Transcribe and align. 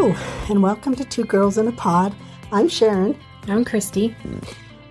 Hello, 0.00 0.14
and 0.48 0.62
welcome 0.62 0.94
to 0.94 1.04
Two 1.04 1.24
Girls 1.24 1.58
in 1.58 1.66
a 1.66 1.72
Pod. 1.72 2.14
I'm 2.52 2.68
Sharon. 2.68 3.18
I'm 3.48 3.64
Christy. 3.64 4.14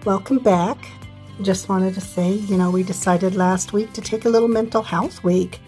Welcome 0.04 0.40
back. 0.40 0.78
Just 1.42 1.70
wanted 1.70 1.94
to 1.94 2.02
say, 2.02 2.34
you 2.34 2.58
know, 2.58 2.70
we 2.70 2.84
decided 2.84 3.34
last 3.34 3.72
week 3.72 3.94
to 3.94 4.02
take 4.02 4.26
a 4.26 4.30
little 4.30 4.50
mental 4.50 4.84
health 4.84 5.24
week. 5.24 5.62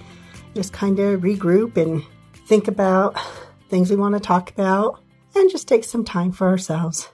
Just 0.56 0.74
kind 0.74 1.00
of 1.00 1.22
regroup 1.22 1.78
and 1.78 2.04
think 2.48 2.68
about 2.68 3.18
things 3.70 3.90
we 3.90 3.96
want 3.96 4.14
to 4.14 4.20
talk 4.20 4.52
about 4.52 5.02
and 5.34 5.50
just 5.50 5.70
take 5.70 5.86
some 5.86 6.04
time 6.04 6.34
for 6.34 6.50
ourselves. 6.50 7.08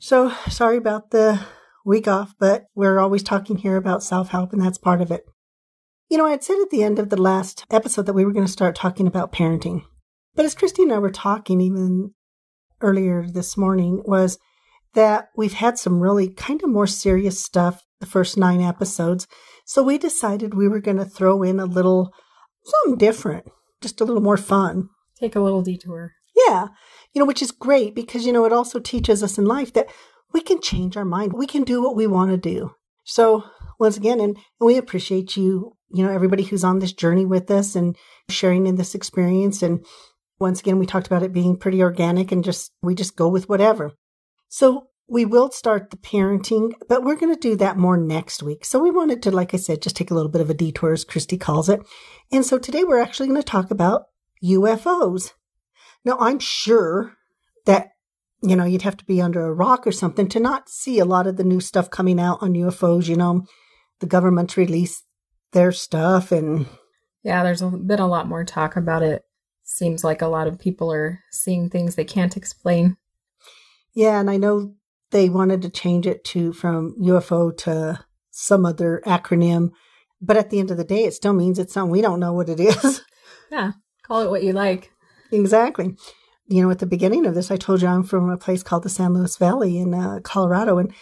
So, 0.00 0.30
sorry 0.48 0.78
about 0.78 1.12
the 1.12 1.38
week 1.84 2.08
off, 2.08 2.34
but 2.40 2.64
we're 2.74 2.98
always 2.98 3.22
talking 3.22 3.56
here 3.56 3.76
about 3.76 4.02
self 4.02 4.30
help, 4.30 4.52
and 4.52 4.60
that's 4.60 4.78
part 4.78 5.00
of 5.00 5.12
it. 5.12 5.26
You 6.08 6.18
know, 6.18 6.26
I 6.26 6.32
had 6.32 6.42
said 6.42 6.58
at 6.60 6.70
the 6.70 6.82
end 6.82 6.98
of 6.98 7.08
the 7.08 7.22
last 7.22 7.66
episode 7.70 8.06
that 8.06 8.14
we 8.14 8.24
were 8.24 8.32
going 8.32 8.46
to 8.46 8.50
start 8.50 8.74
talking 8.74 9.06
about 9.06 9.30
parenting. 9.30 9.84
But 10.38 10.44
as 10.44 10.54
Christy 10.54 10.84
and 10.84 10.92
I 10.92 11.00
were 11.00 11.10
talking 11.10 11.60
even 11.60 12.14
earlier 12.80 13.26
this 13.26 13.56
morning, 13.56 14.02
was 14.04 14.38
that 14.94 15.30
we've 15.36 15.54
had 15.54 15.80
some 15.80 15.98
really 15.98 16.28
kind 16.28 16.62
of 16.62 16.70
more 16.70 16.86
serious 16.86 17.42
stuff 17.42 17.82
the 17.98 18.06
first 18.06 18.36
nine 18.36 18.60
episodes. 18.60 19.26
So 19.64 19.82
we 19.82 19.98
decided 19.98 20.54
we 20.54 20.68
were 20.68 20.78
going 20.78 20.98
to 20.98 21.04
throw 21.04 21.42
in 21.42 21.58
a 21.58 21.64
little 21.64 22.12
something 22.64 22.98
different, 22.98 23.46
just 23.80 24.00
a 24.00 24.04
little 24.04 24.22
more 24.22 24.36
fun. 24.36 24.90
Take 25.18 25.34
a 25.34 25.40
little 25.40 25.62
detour. 25.62 26.12
Yeah. 26.46 26.68
You 27.12 27.18
know, 27.18 27.26
which 27.26 27.42
is 27.42 27.50
great 27.50 27.96
because, 27.96 28.24
you 28.24 28.32
know, 28.32 28.44
it 28.44 28.52
also 28.52 28.78
teaches 28.78 29.24
us 29.24 29.38
in 29.38 29.44
life 29.44 29.72
that 29.72 29.90
we 30.32 30.40
can 30.40 30.60
change 30.60 30.96
our 30.96 31.04
mind. 31.04 31.32
We 31.32 31.48
can 31.48 31.64
do 31.64 31.82
what 31.82 31.96
we 31.96 32.06
want 32.06 32.30
to 32.30 32.36
do. 32.36 32.76
So 33.02 33.42
once 33.80 33.96
again, 33.96 34.20
and, 34.20 34.36
and 34.36 34.66
we 34.66 34.76
appreciate 34.76 35.36
you, 35.36 35.76
you 35.90 36.04
know, 36.04 36.12
everybody 36.12 36.44
who's 36.44 36.62
on 36.62 36.78
this 36.78 36.92
journey 36.92 37.24
with 37.24 37.50
us 37.50 37.74
and 37.74 37.96
sharing 38.28 38.68
in 38.68 38.76
this 38.76 38.94
experience. 38.94 39.64
And 39.64 39.84
once 40.38 40.60
again, 40.60 40.78
we 40.78 40.86
talked 40.86 41.06
about 41.06 41.22
it 41.22 41.32
being 41.32 41.56
pretty 41.56 41.82
organic 41.82 42.32
and 42.32 42.44
just, 42.44 42.72
we 42.82 42.94
just 42.94 43.16
go 43.16 43.28
with 43.28 43.48
whatever. 43.48 43.92
So 44.48 44.88
we 45.08 45.24
will 45.24 45.50
start 45.50 45.90
the 45.90 45.96
parenting, 45.96 46.72
but 46.88 47.02
we're 47.02 47.16
going 47.16 47.34
to 47.34 47.40
do 47.40 47.56
that 47.56 47.76
more 47.76 47.96
next 47.96 48.42
week. 48.42 48.64
So 48.64 48.78
we 48.78 48.90
wanted 48.90 49.22
to, 49.22 49.30
like 49.30 49.54
I 49.54 49.56
said, 49.56 49.82
just 49.82 49.96
take 49.96 50.10
a 50.10 50.14
little 50.14 50.30
bit 50.30 50.40
of 50.40 50.50
a 50.50 50.54
detour, 50.54 50.92
as 50.92 51.04
Christy 51.04 51.38
calls 51.38 51.68
it. 51.68 51.80
And 52.30 52.44
so 52.44 52.58
today 52.58 52.84
we're 52.84 53.00
actually 53.00 53.28
going 53.28 53.40
to 53.40 53.46
talk 53.46 53.70
about 53.70 54.04
UFOs. 54.44 55.32
Now, 56.04 56.16
I'm 56.20 56.38
sure 56.38 57.14
that 57.66 57.88
you 58.42 58.54
know, 58.54 58.64
you'd 58.64 58.82
have 58.82 58.96
to 58.96 59.04
be 59.04 59.20
under 59.20 59.46
a 59.46 59.52
rock 59.52 59.86
or 59.86 59.92
something 59.92 60.28
to 60.28 60.40
not 60.40 60.68
see 60.68 60.98
a 60.98 61.04
lot 61.04 61.26
of 61.26 61.36
the 61.36 61.44
new 61.44 61.60
stuff 61.60 61.90
coming 61.90 62.20
out 62.20 62.38
on 62.40 62.54
UFOs. 62.54 63.08
You 63.08 63.16
know, 63.16 63.46
the 64.00 64.06
government's 64.06 64.56
released 64.56 65.04
their 65.52 65.72
stuff 65.72 66.32
and. 66.32 66.66
Yeah, 67.24 67.42
there's 67.42 67.62
been 67.62 67.98
a 67.98 68.06
lot 68.06 68.28
more 68.28 68.44
talk 68.44 68.76
about 68.76 69.02
it. 69.02 69.22
Seems 69.70 70.02
like 70.02 70.22
a 70.22 70.28
lot 70.28 70.46
of 70.46 70.58
people 70.58 70.92
are 70.92 71.20
seeing 71.30 71.68
things 71.68 71.94
they 71.94 72.04
can't 72.04 72.36
explain. 72.36 72.96
Yeah, 73.94 74.18
and 74.18 74.30
I 74.30 74.36
know 74.36 74.74
they 75.10 75.28
wanted 75.28 75.62
to 75.62 75.70
change 75.70 76.06
it 76.06 76.24
to 76.26 76.52
from 76.52 76.96
UFO 77.00 77.56
to 77.58 78.04
some 78.30 78.64
other 78.64 79.02
acronym, 79.06 79.70
but 80.20 80.36
at 80.36 80.50
the 80.50 80.58
end 80.58 80.70
of 80.70 80.76
the 80.76 80.84
day, 80.84 81.04
it 81.04 81.14
still 81.14 81.32
means 81.32 81.58
it's 81.58 81.72
something 81.72 81.90
we 81.90 82.00
don't 82.00 82.20
know 82.20 82.32
what 82.32 82.48
it 82.48 82.60
is. 82.60 83.02
Yeah, 83.50 83.72
call 84.02 84.20
it 84.20 84.28
what 84.28 84.42
you 84.42 84.52
like. 84.52 84.92
Exactly 85.32 85.96
you 86.48 86.62
know, 86.62 86.70
at 86.70 86.78
the 86.78 86.86
beginning 86.86 87.26
of 87.26 87.34
this, 87.34 87.50
I 87.50 87.56
told 87.56 87.82
you 87.82 87.88
I'm 87.88 88.02
from 88.02 88.30
a 88.30 88.38
place 88.38 88.62
called 88.62 88.82
the 88.82 88.88
San 88.88 89.12
Luis 89.12 89.36
Valley 89.36 89.78
in 89.78 89.92
uh, 89.94 90.20
Colorado, 90.22 90.78
and 90.78 90.92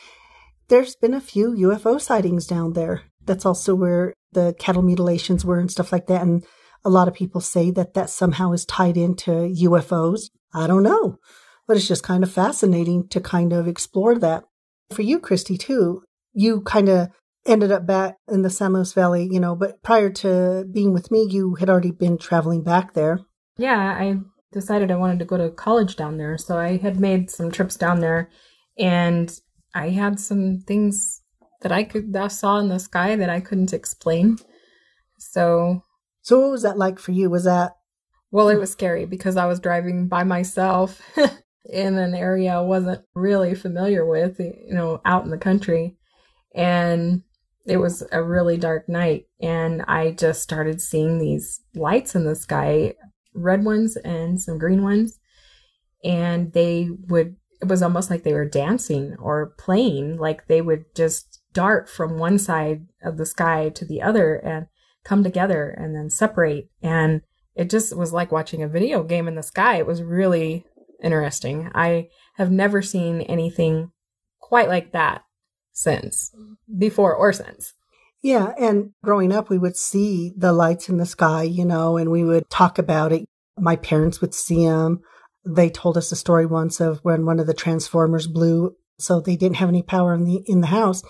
there's 0.69 0.97
been 0.97 1.15
a 1.15 1.21
few 1.21 1.53
UFO 1.53 2.01
sightings 2.01 2.47
down 2.47 2.73
there. 2.73 3.03
That's 3.25 3.47
also 3.47 3.75
where 3.75 4.13
the 4.33 4.55
cattle 4.59 4.83
mutilations 4.83 5.45
were 5.45 5.61
and 5.61 5.71
stuff 5.71 5.93
like 5.93 6.09
that. 6.09 6.23
And 6.23 6.45
a 6.87 6.89
lot 6.89 7.09
of 7.09 7.15
people 7.15 7.41
say 7.41 7.73
that 7.73 7.95
that 7.95 8.09
somehow 8.09 8.53
is 8.53 8.65
tied 8.65 8.97
into 8.97 9.31
UFOs. 9.33 10.31
I 10.55 10.69
don't 10.69 10.85
know, 10.85 11.19
but 11.67 11.77
it's 11.77 11.89
just 11.89 12.05
kind 12.05 12.23
of 12.23 12.31
fascinating 12.31 13.09
to 13.09 13.21
kind 13.21 13.53
of 13.53 13.67
explore 13.67 14.17
that. 14.21 14.45
For 14.93 15.03
you, 15.03 15.19
Christy, 15.19 15.59
too, 15.59 16.05
you 16.33 16.61
kind 16.61 16.89
of 16.89 17.09
ended 17.45 17.73
up 17.73 17.87
back 17.87 18.17
in 18.29 18.43
the 18.43 18.69
Luis 18.71 18.93
Valley, 18.93 19.29
you 19.31 19.41
know, 19.41 19.57
but 19.57 19.83
prior 19.83 20.11
to 20.11 20.65
being 20.73 20.93
with 20.93 21.11
me, 21.11 21.27
you 21.29 21.57
had 21.57 21.69
already 21.69 21.91
been 21.91 22.19
traveling 22.19 22.63
back 22.63 22.95
there. 22.95 23.19
Yeah, 23.59 23.79
I 23.79 24.19
decided 24.53 24.93
I 24.93 24.97
wanted 24.97 25.19
to 25.19 25.25
go 25.25 25.37
to 25.37 25.51
college 25.51 25.97
down 25.97 26.19
there. 26.19 26.39
So 26.39 26.57
I 26.57 26.77
had 26.77 27.01
made 27.01 27.31
some 27.31 27.51
trips 27.51 27.77
down 27.77 27.99
there 27.99 28.31
and 28.79 29.33
I 29.75 29.89
had 29.89 30.21
some 30.21 30.61
things 30.61 31.23
that 31.63 31.73
I 31.73 31.83
could 31.83 32.13
that 32.13 32.23
I 32.23 32.29
saw 32.29 32.59
in 32.59 32.69
the 32.69 32.79
sky 32.79 33.17
that 33.17 33.31
I 33.31 33.41
couldn't 33.41 33.73
explain. 33.73 34.37
So 35.19 35.83
So 36.27 36.41
what 36.41 36.51
was 36.51 36.63
that 36.63 36.77
like 36.77 36.99
for 36.99 37.13
you? 37.13 37.31
Was 37.31 37.45
that 37.45 37.77
well, 38.33 38.49
it 38.49 38.59
was 38.59 38.73
scary 38.73 39.07
because 39.07 39.37
I 39.37 39.47
was 39.47 39.61
driving 39.61 40.09
by 40.09 40.25
myself 40.25 41.01
in 41.65 41.99
an 41.99 42.17
area 42.17 42.57
I 42.57 42.61
wasn't 42.63 43.05
really 43.15 43.55
familiar 43.55 44.05
with, 44.05 44.41
you 44.41 44.75
know, 44.75 45.01
out 45.05 45.25
in 45.25 45.31
the 45.31 45.39
country. 45.39 45.97
And 46.53 47.23
it 47.65 47.77
was 47.77 48.03
a 48.11 48.25
really 48.25 48.57
dark 48.57 48.89
night 48.89 49.27
and 49.41 49.83
I 49.87 50.11
just 50.11 50.43
started 50.43 50.81
seeing 50.81 51.19
these 51.19 51.61
lights 51.77 52.17
in 52.17 52.25
the 52.25 52.35
sky 52.35 52.95
red 53.33 53.65
ones 53.65 53.97
and 53.97 54.41
some 54.41 54.59
green 54.59 54.83
ones. 54.83 55.21
And 56.03 56.53
they 56.53 56.89
would, 57.09 57.37
it 57.63 57.69
was 57.69 57.83
almost 57.83 58.11
like 58.11 58.25
they 58.25 58.35
were 58.35 58.49
dancing 58.49 59.15
or 59.21 59.55
playing, 59.59 60.17
like 60.17 60.49
they 60.49 60.61
would 60.61 60.87
just 60.97 61.41
dart 61.53 61.89
from 61.89 62.19
one 62.19 62.41
side 62.41 62.89
of 63.01 63.17
the 63.17 63.27
sky 63.27 63.69
to 63.69 63.85
the 63.85 64.03
other 64.03 64.35
and 64.35 64.67
come 65.07 65.23
together 65.23 65.69
and 65.69 65.95
then 65.95 66.11
separate. 66.11 66.69
And 66.83 67.23
it 67.55 67.71
just 67.71 67.97
was 67.97 68.13
like 68.13 68.33
watching 68.33 68.63
a 68.63 68.69
video 68.69 69.03
game 69.03 69.29
in 69.29 69.37
the 69.37 69.43
sky. 69.43 69.77
It 69.77 69.87
was 69.87 70.03
really 70.03 70.65
interesting. 71.03 71.71
I 71.75 72.09
have 72.37 72.51
never 72.51 72.83
seen 72.83 73.21
anything 73.23 73.93
quite 74.41 74.69
like 74.69 74.93
that 74.93 75.23
since, 75.73 76.33
before 76.77 77.15
or 77.15 77.33
since. 77.33 77.73
Yeah. 78.23 78.53
And 78.59 78.91
growing 79.05 79.33
up, 79.33 79.49
we 79.49 79.59
would 79.59 79.77
see 79.77 80.33
the 80.37 80.53
lights 80.53 80.89
in 80.89 80.97
the 80.97 81.07
sky, 81.07 81.45
you 81.45 81.65
know, 81.65 81.97
and 81.97 82.11
we 82.11 82.25
would 82.25 82.51
talk 82.51 82.79
about 82.79 83.13
it. 83.13 83.25
My 83.57 83.77
parents 83.77 84.21
would 84.21 84.35
see 84.35 84.67
them. 84.67 85.01
They 85.45 85.71
told 85.71 85.97
us 85.97 86.11
a 86.11 86.17
story 86.17 86.45
once 86.45 86.81
of 86.81 86.99
when 87.03 87.25
one 87.25 87.39
of 87.39 87.47
the 87.47 87.55
transformers 87.55 88.27
blew. 88.27 88.75
So 88.99 89.21
they 89.21 89.37
didn't 89.37 89.57
have 89.57 89.69
any 89.69 89.83
power 89.83 90.15
in 90.15 90.25
the, 90.25 90.43
in 90.47 90.61
the 90.63 90.67
house. 90.69 91.03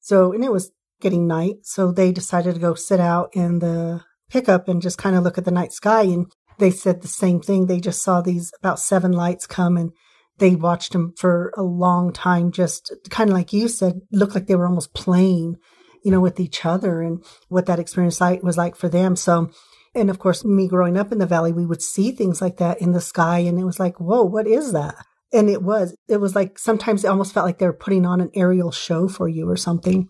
So, 0.00 0.32
and 0.32 0.42
it 0.42 0.50
was 0.50 0.72
getting 1.00 1.26
night. 1.26 1.56
So 1.62 1.92
they 1.92 2.12
decided 2.12 2.54
to 2.54 2.60
go 2.60 2.74
sit 2.74 3.00
out 3.00 3.30
in 3.34 3.58
the 3.58 4.02
pickup 4.30 4.68
and 4.68 4.82
just 4.82 4.98
kind 4.98 5.16
of 5.16 5.24
look 5.24 5.38
at 5.38 5.44
the 5.44 5.50
night 5.50 5.72
sky. 5.72 6.02
And 6.02 6.26
they 6.58 6.70
said 6.70 7.02
the 7.02 7.08
same 7.08 7.40
thing. 7.40 7.66
They 7.66 7.80
just 7.80 8.02
saw 8.02 8.20
these 8.20 8.52
about 8.58 8.80
seven 8.80 9.12
lights 9.12 9.46
come 9.46 9.76
and 9.76 9.92
they 10.38 10.54
watched 10.54 10.92
them 10.92 11.14
for 11.16 11.52
a 11.56 11.62
long 11.62 12.12
time, 12.12 12.52
just 12.52 12.92
kind 13.10 13.30
of 13.30 13.34
like 13.34 13.52
you 13.52 13.66
said, 13.68 14.00
looked 14.12 14.34
like 14.34 14.46
they 14.46 14.54
were 14.54 14.68
almost 14.68 14.94
playing 14.94 15.56
you 16.04 16.10
know, 16.10 16.20
with 16.20 16.40
each 16.40 16.64
other 16.64 17.02
and 17.02 17.22
what 17.48 17.66
that 17.66 17.78
experience 17.78 18.20
was 18.20 18.56
like 18.56 18.76
for 18.76 18.88
them. 18.88 19.16
So, 19.16 19.50
and 19.94 20.10
of 20.10 20.18
course, 20.18 20.44
me 20.44 20.68
growing 20.68 20.96
up 20.96 21.12
in 21.12 21.18
the 21.18 21.26
valley, 21.26 21.52
we 21.52 21.66
would 21.66 21.82
see 21.82 22.12
things 22.12 22.40
like 22.40 22.58
that 22.58 22.80
in 22.80 22.92
the 22.92 23.00
sky, 23.00 23.38
and 23.40 23.58
it 23.58 23.64
was 23.64 23.80
like, 23.80 23.98
whoa, 24.00 24.22
what 24.22 24.46
is 24.46 24.72
that? 24.72 24.94
And 25.32 25.50
it 25.50 25.62
was, 25.62 25.94
it 26.08 26.18
was 26.18 26.34
like 26.34 26.58
sometimes 26.58 27.04
it 27.04 27.08
almost 27.08 27.34
felt 27.34 27.46
like 27.46 27.58
they 27.58 27.66
were 27.66 27.72
putting 27.72 28.06
on 28.06 28.20
an 28.20 28.30
aerial 28.34 28.70
show 28.70 29.08
for 29.08 29.28
you 29.28 29.48
or 29.48 29.56
something. 29.56 30.08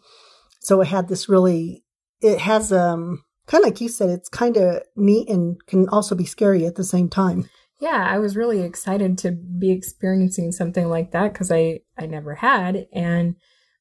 So 0.68 0.82
it 0.82 0.88
had 0.88 1.08
this 1.08 1.30
really, 1.30 1.82
it 2.20 2.40
has, 2.40 2.74
um, 2.74 3.24
kind 3.46 3.64
of 3.64 3.70
like 3.70 3.80
you 3.80 3.88
said, 3.88 4.10
it's 4.10 4.28
kind 4.28 4.58
of 4.58 4.82
neat 4.96 5.26
and 5.30 5.56
can 5.66 5.88
also 5.88 6.14
be 6.14 6.26
scary 6.26 6.66
at 6.66 6.74
the 6.74 6.84
same 6.84 7.08
time. 7.08 7.48
Yeah, 7.80 8.06
I 8.06 8.18
was 8.18 8.36
really 8.36 8.60
excited 8.60 9.16
to 9.18 9.30
be 9.30 9.70
experiencing 9.70 10.52
something 10.52 10.90
like 10.90 11.12
that 11.12 11.32
because 11.32 11.50
I 11.50 11.80
I 11.96 12.04
never 12.04 12.34
had, 12.34 12.86
and 12.92 13.36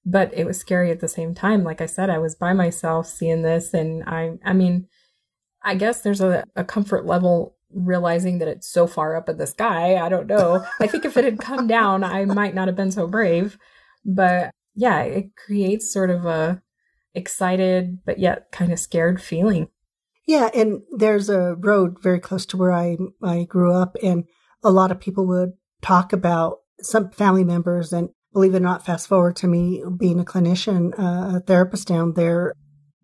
but 0.06 0.34
it 0.34 0.46
was 0.46 0.60
scary 0.62 0.90
at 0.90 1.02
the 1.02 1.10
same 1.10 1.36
time. 1.36 1.66
Like 1.66 1.82
I 1.82 1.88
said, 1.88 2.10
I 2.10 2.20
was 2.20 2.36
by 2.36 2.54
myself 2.54 3.06
seeing 3.06 3.42
this, 3.42 3.74
and 3.74 4.06
I, 4.06 4.38
I 4.46 4.54
mean, 4.54 4.88
I 5.62 5.76
guess 5.76 6.04
there's 6.04 6.22
a, 6.22 6.46
a 6.56 6.64
comfort 6.64 7.06
level 7.06 7.58
realizing 7.70 8.38
that 8.38 8.48
it's 8.48 8.72
so 8.72 8.88
far 8.88 9.18
up 9.18 9.28
in 9.28 9.38
the 9.38 9.48
sky. 9.48 9.98
I 9.98 10.08
don't 10.08 10.28
know. 10.28 10.64
I 10.80 10.88
think 10.88 11.04
if 11.04 11.18
it 11.18 11.26
had 11.26 11.40
come 11.40 11.68
down, 11.68 12.06
I 12.06 12.24
might 12.24 12.56
not 12.56 12.70
have 12.70 12.78
been 12.78 12.92
so 12.92 13.08
brave. 13.08 13.58
But 14.06 14.52
yeah, 14.74 15.02
it 15.02 15.36
creates 15.36 15.92
sort 15.92 16.12
of 16.12 16.26
a 16.26 16.62
excited 17.18 18.00
but 18.06 18.20
yet 18.20 18.52
kind 18.52 18.72
of 18.72 18.80
scared 18.80 19.22
feeling. 19.22 19.68
Yeah, 20.26 20.50
and 20.54 20.82
there's 20.96 21.30
a 21.30 21.56
road 21.56 22.02
very 22.02 22.20
close 22.20 22.46
to 22.48 22.58
where 22.58 22.74
I 22.74 22.98
I 23.24 23.44
grew 23.44 23.74
up, 23.74 23.96
and 24.04 24.26
a 24.64 24.72
lot 24.72 24.92
of 24.92 25.00
people 25.00 25.26
would 25.28 25.54
talk 25.82 26.14
about 26.14 26.60
some 26.82 27.10
family 27.12 27.44
members 27.44 27.94
and 27.94 28.10
believe 28.38 28.54
it 28.54 28.58
or 28.58 28.60
not, 28.60 28.86
fast 28.86 29.08
forward 29.08 29.36
to 29.36 29.48
me 29.48 29.84
being 29.98 30.20
a 30.20 30.24
clinician, 30.24 30.94
uh, 31.00 31.38
a 31.38 31.40
therapist 31.40 31.88
down 31.88 32.14
there, 32.14 32.54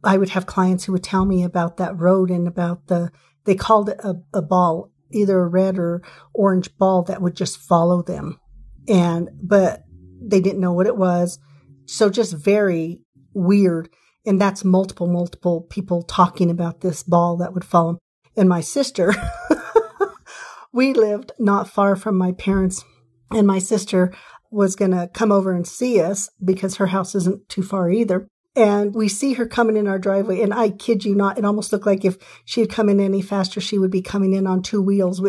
I 0.04 0.18
would 0.18 0.30
have 0.30 0.46
clients 0.46 0.84
who 0.84 0.92
would 0.92 1.04
tell 1.04 1.26
me 1.26 1.44
about 1.44 1.78
that 1.78 2.00
road 2.00 2.30
and 2.30 2.48
about 2.48 2.86
the, 2.86 3.12
they 3.46 3.56
called 3.56 3.90
it 3.90 4.00
a, 4.04 4.16
a 4.32 4.44
ball, 4.44 4.92
either 5.12 5.40
a 5.40 5.48
red 5.48 5.80
or 5.80 6.04
orange 6.36 6.78
ball 6.78 7.02
that 7.04 7.20
would 7.20 7.36
just 7.36 7.58
follow 7.58 8.04
them. 8.04 8.40
And, 8.88 9.30
but 9.42 9.84
they 10.22 10.40
didn't 10.40 10.62
know 10.62 10.74
what 10.74 10.86
it 10.86 10.98
was. 10.98 11.40
So 11.86 12.12
just 12.12 12.34
very 12.34 13.02
weird. 13.34 13.90
And 14.26 14.40
that's 14.40 14.64
multiple, 14.64 15.08
multiple 15.08 15.62
people 15.62 16.02
talking 16.02 16.50
about 16.50 16.82
this 16.82 17.04
ball 17.04 17.38
that 17.38 17.54
would 17.54 17.66
fall. 17.66 18.00
And 18.36 18.48
my 18.48 18.62
sister 18.62 19.14
we 20.74 20.94
lived 20.94 21.32
not 21.40 21.70
far 21.70 21.96
from 21.96 22.18
my 22.18 22.32
parents, 22.32 22.84
and 23.32 23.46
my 23.46 23.60
sister 23.60 24.14
was 24.52 24.76
going 24.76 24.92
to 24.92 25.10
come 25.14 25.32
over 25.32 25.54
and 25.54 25.68
see 25.68 26.02
us 26.02 26.30
because 26.44 26.76
her 26.76 26.88
house 26.88 27.16
isn't 27.16 27.48
too 27.48 27.64
far 27.64 27.90
either. 27.90 28.28
And 28.56 28.94
we 28.94 29.08
see 29.08 29.34
her 29.34 29.48
coming 29.48 29.78
in 29.78 29.88
our 29.88 29.98
driveway, 29.98 30.42
and 30.42 30.54
I 30.54 30.70
kid 30.70 31.06
you 31.06 31.16
not, 31.16 31.40
it 31.40 31.46
almost 31.46 31.72
looked 31.72 31.88
like 31.88 32.06
if 32.06 32.18
she 32.46 32.62
had 32.62 32.70
come 32.70 32.88
in 32.88 33.00
any 33.00 33.20
faster, 33.20 33.60
she 33.60 33.80
would 33.80 33.90
be 33.90 34.04
coming 34.04 34.34
in 34.34 34.46
on 34.46 34.62
two 34.62 34.80
wheels. 34.80 35.20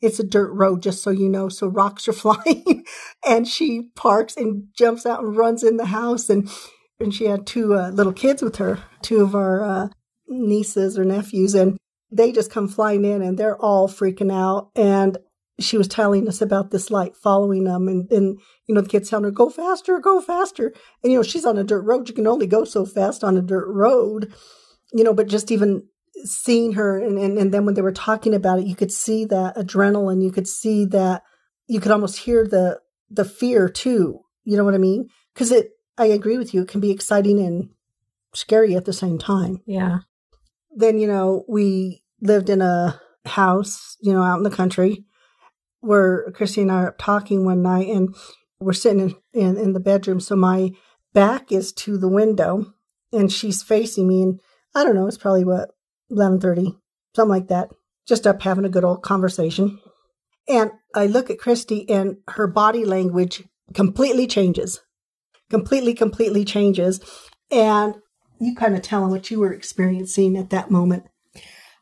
It's 0.00 0.18
a 0.18 0.26
dirt 0.26 0.52
road, 0.52 0.82
just 0.82 1.00
so 1.00 1.10
you 1.10 1.28
know, 1.28 1.48
so 1.48 1.68
rocks 1.68 2.08
are 2.08 2.12
flying. 2.12 2.84
and 3.26 3.46
she 3.46 3.90
parks 3.94 4.36
and 4.36 4.66
jumps 4.76 5.06
out 5.06 5.22
and 5.22 5.36
runs 5.36 5.62
in 5.62 5.76
the 5.76 5.86
house, 5.86 6.28
and 6.28 6.50
and 7.02 7.14
she 7.14 7.24
had 7.24 7.46
two 7.46 7.74
uh, 7.74 7.90
little 7.90 8.12
kids 8.12 8.42
with 8.42 8.56
her, 8.56 8.78
two 9.02 9.20
of 9.20 9.34
our 9.34 9.64
uh, 9.64 9.88
nieces 10.28 10.98
or 10.98 11.04
nephews, 11.04 11.54
and 11.54 11.78
they 12.10 12.32
just 12.32 12.50
come 12.50 12.68
flying 12.68 13.04
in, 13.04 13.22
and 13.22 13.38
they're 13.38 13.56
all 13.56 13.88
freaking 13.88 14.32
out. 14.32 14.70
And 14.76 15.18
she 15.60 15.78
was 15.78 15.88
telling 15.88 16.28
us 16.28 16.40
about 16.40 16.70
this 16.70 16.90
light 16.90 17.14
following 17.14 17.64
them 17.64 17.86
and, 17.86 18.10
and 18.10 18.40
you 18.66 18.74
know 18.74 18.80
the 18.80 18.88
kids 18.88 19.08
telling 19.08 19.24
her 19.24 19.30
go 19.30 19.48
faster 19.48 19.98
go 20.00 20.20
faster. 20.20 20.72
And 21.02 21.12
you 21.12 21.18
know 21.18 21.22
she's 21.22 21.44
on 21.44 21.58
a 21.58 21.64
dirt 21.64 21.82
road. 21.82 22.08
You 22.08 22.14
can 22.14 22.26
only 22.26 22.46
go 22.46 22.64
so 22.64 22.84
fast 22.84 23.22
on 23.22 23.36
a 23.36 23.42
dirt 23.42 23.68
road 23.68 24.32
you 24.92 25.04
know 25.04 25.14
but 25.14 25.28
just 25.28 25.50
even 25.50 25.86
seeing 26.24 26.74
her 26.74 26.98
and, 26.98 27.18
and, 27.18 27.38
and 27.38 27.52
then 27.52 27.64
when 27.64 27.74
they 27.74 27.82
were 27.82 27.92
talking 27.92 28.34
about 28.34 28.58
it 28.58 28.66
you 28.66 28.76
could 28.76 28.92
see 28.92 29.24
that 29.24 29.56
adrenaline. 29.56 30.22
You 30.22 30.30
could 30.30 30.46
see 30.46 30.84
that 30.86 31.22
you 31.66 31.80
could 31.80 31.92
almost 31.92 32.18
hear 32.18 32.46
the 32.46 32.80
the 33.10 33.24
fear 33.24 33.68
too. 33.68 34.20
You 34.44 34.56
know 34.56 34.64
what 34.64 34.74
i 34.74 34.78
mean? 34.78 35.08
Because 35.34 35.52
it 35.52 35.70
i 35.98 36.06
agree 36.06 36.38
with 36.38 36.54
you 36.54 36.62
it 36.62 36.68
can 36.68 36.80
be 36.80 36.90
exciting 36.90 37.38
and 37.38 37.70
scary 38.34 38.74
at 38.74 38.84
the 38.84 38.92
same 38.92 39.18
time 39.18 39.60
yeah 39.66 39.98
then 40.74 40.98
you 40.98 41.06
know 41.06 41.44
we 41.48 42.02
lived 42.20 42.48
in 42.48 42.62
a 42.62 43.00
house 43.26 43.96
you 44.00 44.12
know 44.12 44.22
out 44.22 44.38
in 44.38 44.42
the 44.42 44.50
country 44.50 45.04
where 45.82 46.30
Christy 46.30 46.62
and 46.62 46.72
I 46.72 46.84
are 46.84 46.96
talking 46.98 47.44
one 47.44 47.60
night 47.60 47.88
and 47.88 48.14
we're 48.60 48.72
sitting 48.72 49.00
in, 49.34 49.40
in, 49.40 49.56
in 49.58 49.72
the 49.74 49.80
bedroom. 49.80 50.20
So 50.20 50.34
my 50.34 50.70
back 51.12 51.52
is 51.52 51.72
to 51.74 51.98
the 51.98 52.08
window 52.08 52.72
and 53.12 53.30
she's 53.30 53.62
facing 53.62 54.08
me. 54.08 54.22
And 54.22 54.40
I 54.74 54.84
don't 54.84 54.94
know, 54.94 55.06
it's 55.06 55.18
probably 55.18 55.44
what, 55.44 55.70
1130, 56.08 56.78
something 57.14 57.28
like 57.28 57.48
that. 57.48 57.70
Just 58.06 58.26
up 58.26 58.42
having 58.42 58.64
a 58.64 58.70
good 58.70 58.84
old 58.84 59.02
conversation. 59.02 59.80
And 60.48 60.70
I 60.94 61.06
look 61.06 61.30
at 61.30 61.38
Christy 61.38 61.88
and 61.90 62.16
her 62.28 62.46
body 62.46 62.84
language 62.84 63.42
completely 63.74 64.26
changes. 64.26 64.80
Completely, 65.52 65.92
completely 65.92 66.46
changes. 66.46 66.98
And 67.50 67.96
you 68.40 68.54
kind 68.54 68.74
of 68.74 68.80
tell 68.80 69.02
them 69.02 69.10
what 69.10 69.30
you 69.30 69.38
were 69.38 69.52
experiencing 69.52 70.34
at 70.38 70.48
that 70.48 70.70
moment. 70.70 71.04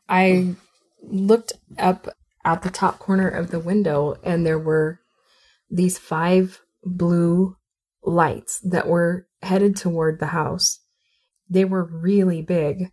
I 0.09 0.55
looked 1.01 1.53
up 1.79 2.09
at 2.43 2.63
the 2.63 2.69
top 2.69 2.99
corner 2.99 3.29
of 3.29 3.49
the 3.49 3.61
window 3.61 4.17
and 4.23 4.45
there 4.45 4.59
were 4.59 4.99
these 5.69 5.97
five 5.97 6.59
blue 6.83 7.55
lights 8.03 8.59
that 8.59 8.87
were 8.87 9.27
headed 9.41 9.77
toward 9.77 10.19
the 10.19 10.27
house. 10.27 10.79
They 11.49 11.63
were 11.63 11.85
really 11.85 12.41
big 12.41 12.91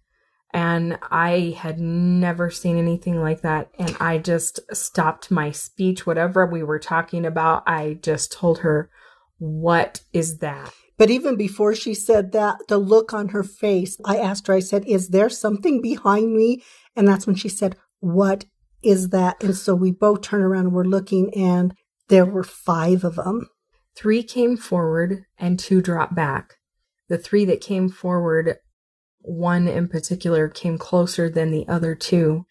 and 0.54 0.96
I 1.10 1.56
had 1.58 1.80
never 1.80 2.50
seen 2.50 2.78
anything 2.78 3.20
like 3.20 3.40
that. 3.40 3.68
And 3.80 3.96
I 3.98 4.18
just 4.18 4.60
stopped 4.72 5.32
my 5.32 5.50
speech, 5.50 6.06
whatever 6.06 6.46
we 6.46 6.62
were 6.62 6.78
talking 6.78 7.26
about. 7.26 7.64
I 7.66 7.98
just 8.00 8.30
told 8.30 8.60
her, 8.60 8.90
What 9.38 10.02
is 10.12 10.38
that? 10.38 10.72
But 10.96 11.10
even 11.10 11.36
before 11.36 11.74
she 11.74 11.94
said 11.94 12.32
that, 12.32 12.58
the 12.68 12.78
look 12.78 13.12
on 13.14 13.28
her 13.28 13.44
face, 13.44 13.96
I 14.04 14.18
asked 14.18 14.48
her, 14.48 14.54
I 14.54 14.60
said, 14.60 14.84
Is 14.86 15.10
there 15.10 15.28
something 15.28 15.80
behind 15.80 16.34
me? 16.34 16.62
And 16.96 17.06
that's 17.06 17.26
when 17.26 17.36
she 17.36 17.48
said, 17.48 17.76
What 18.00 18.46
is 18.82 19.10
that? 19.10 19.42
And 19.42 19.56
so 19.56 19.74
we 19.74 19.92
both 19.92 20.22
turn 20.22 20.42
around 20.42 20.66
and 20.66 20.74
we're 20.74 20.84
looking, 20.84 21.32
and 21.34 21.72
there 22.08 22.26
were 22.26 22.42
five 22.42 23.04
of 23.04 23.14
them. 23.14 23.48
Three 23.96 24.22
came 24.22 24.56
forward 24.56 25.24
and 25.38 25.58
two 25.58 25.80
dropped 25.80 26.14
back. 26.14 26.56
The 27.08 27.18
three 27.18 27.44
that 27.46 27.60
came 27.60 27.88
forward, 27.88 28.56
one 29.20 29.68
in 29.68 29.88
particular, 29.88 30.48
came 30.48 30.78
closer 30.78 31.30
than 31.30 31.50
the 31.50 31.66
other 31.68 31.94
two. 31.94 32.44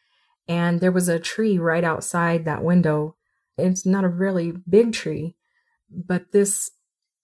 And 0.47 0.79
there 0.79 0.91
was 0.91 1.09
a 1.09 1.19
tree 1.19 1.57
right 1.57 1.83
outside 1.83 2.45
that 2.45 2.63
window. 2.63 3.15
It's 3.57 3.85
not 3.85 4.05
a 4.05 4.09
really 4.09 4.53
big 4.69 4.93
tree, 4.93 5.35
but 5.89 6.31
this 6.31 6.71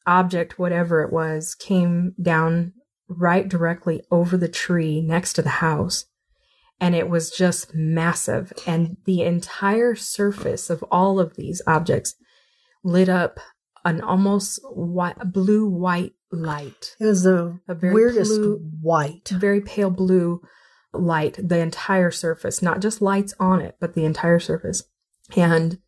object, 0.05 0.59
whatever 0.59 1.01
it 1.01 1.11
was, 1.11 1.55
came 1.55 2.15
down 2.21 2.73
right 3.07 3.47
directly 3.47 4.01
over 4.11 4.37
the 4.37 4.47
tree 4.47 5.01
next 5.01 5.33
to 5.33 5.41
the 5.41 5.49
house 5.49 6.05
and 6.83 6.95
it 6.95 7.09
was 7.09 7.31
just 7.31 7.73
massive. 7.73 8.51
And 8.67 8.97
the 9.05 9.21
entire 9.21 9.95
surface 9.95 10.69
of 10.69 10.83
all 10.91 11.17
of 11.17 11.37
these 11.37 11.61
objects 11.65 12.15
lit 12.83 13.07
up 13.07 13.39
an 13.85 14.01
almost 14.01 14.59
white, 14.63 15.31
blue 15.31 15.65
white 15.65 16.11
light. 16.29 16.95
It 16.99 17.05
was 17.05 17.25
a, 17.25 17.57
a 17.69 17.73
very 17.73 17.93
weirdest 17.93 18.31
blue, 18.31 18.69
white, 18.81 19.29
very 19.29 19.61
pale 19.61 19.91
blue 19.91 20.41
light. 20.91 21.39
The 21.41 21.59
entire 21.59 22.11
surface, 22.11 22.61
not 22.61 22.81
just 22.81 23.01
lights 23.01 23.33
on 23.39 23.61
it, 23.61 23.77
but 23.79 23.93
the 23.93 24.03
entire 24.03 24.39
surface, 24.39 24.83
and 25.37 25.79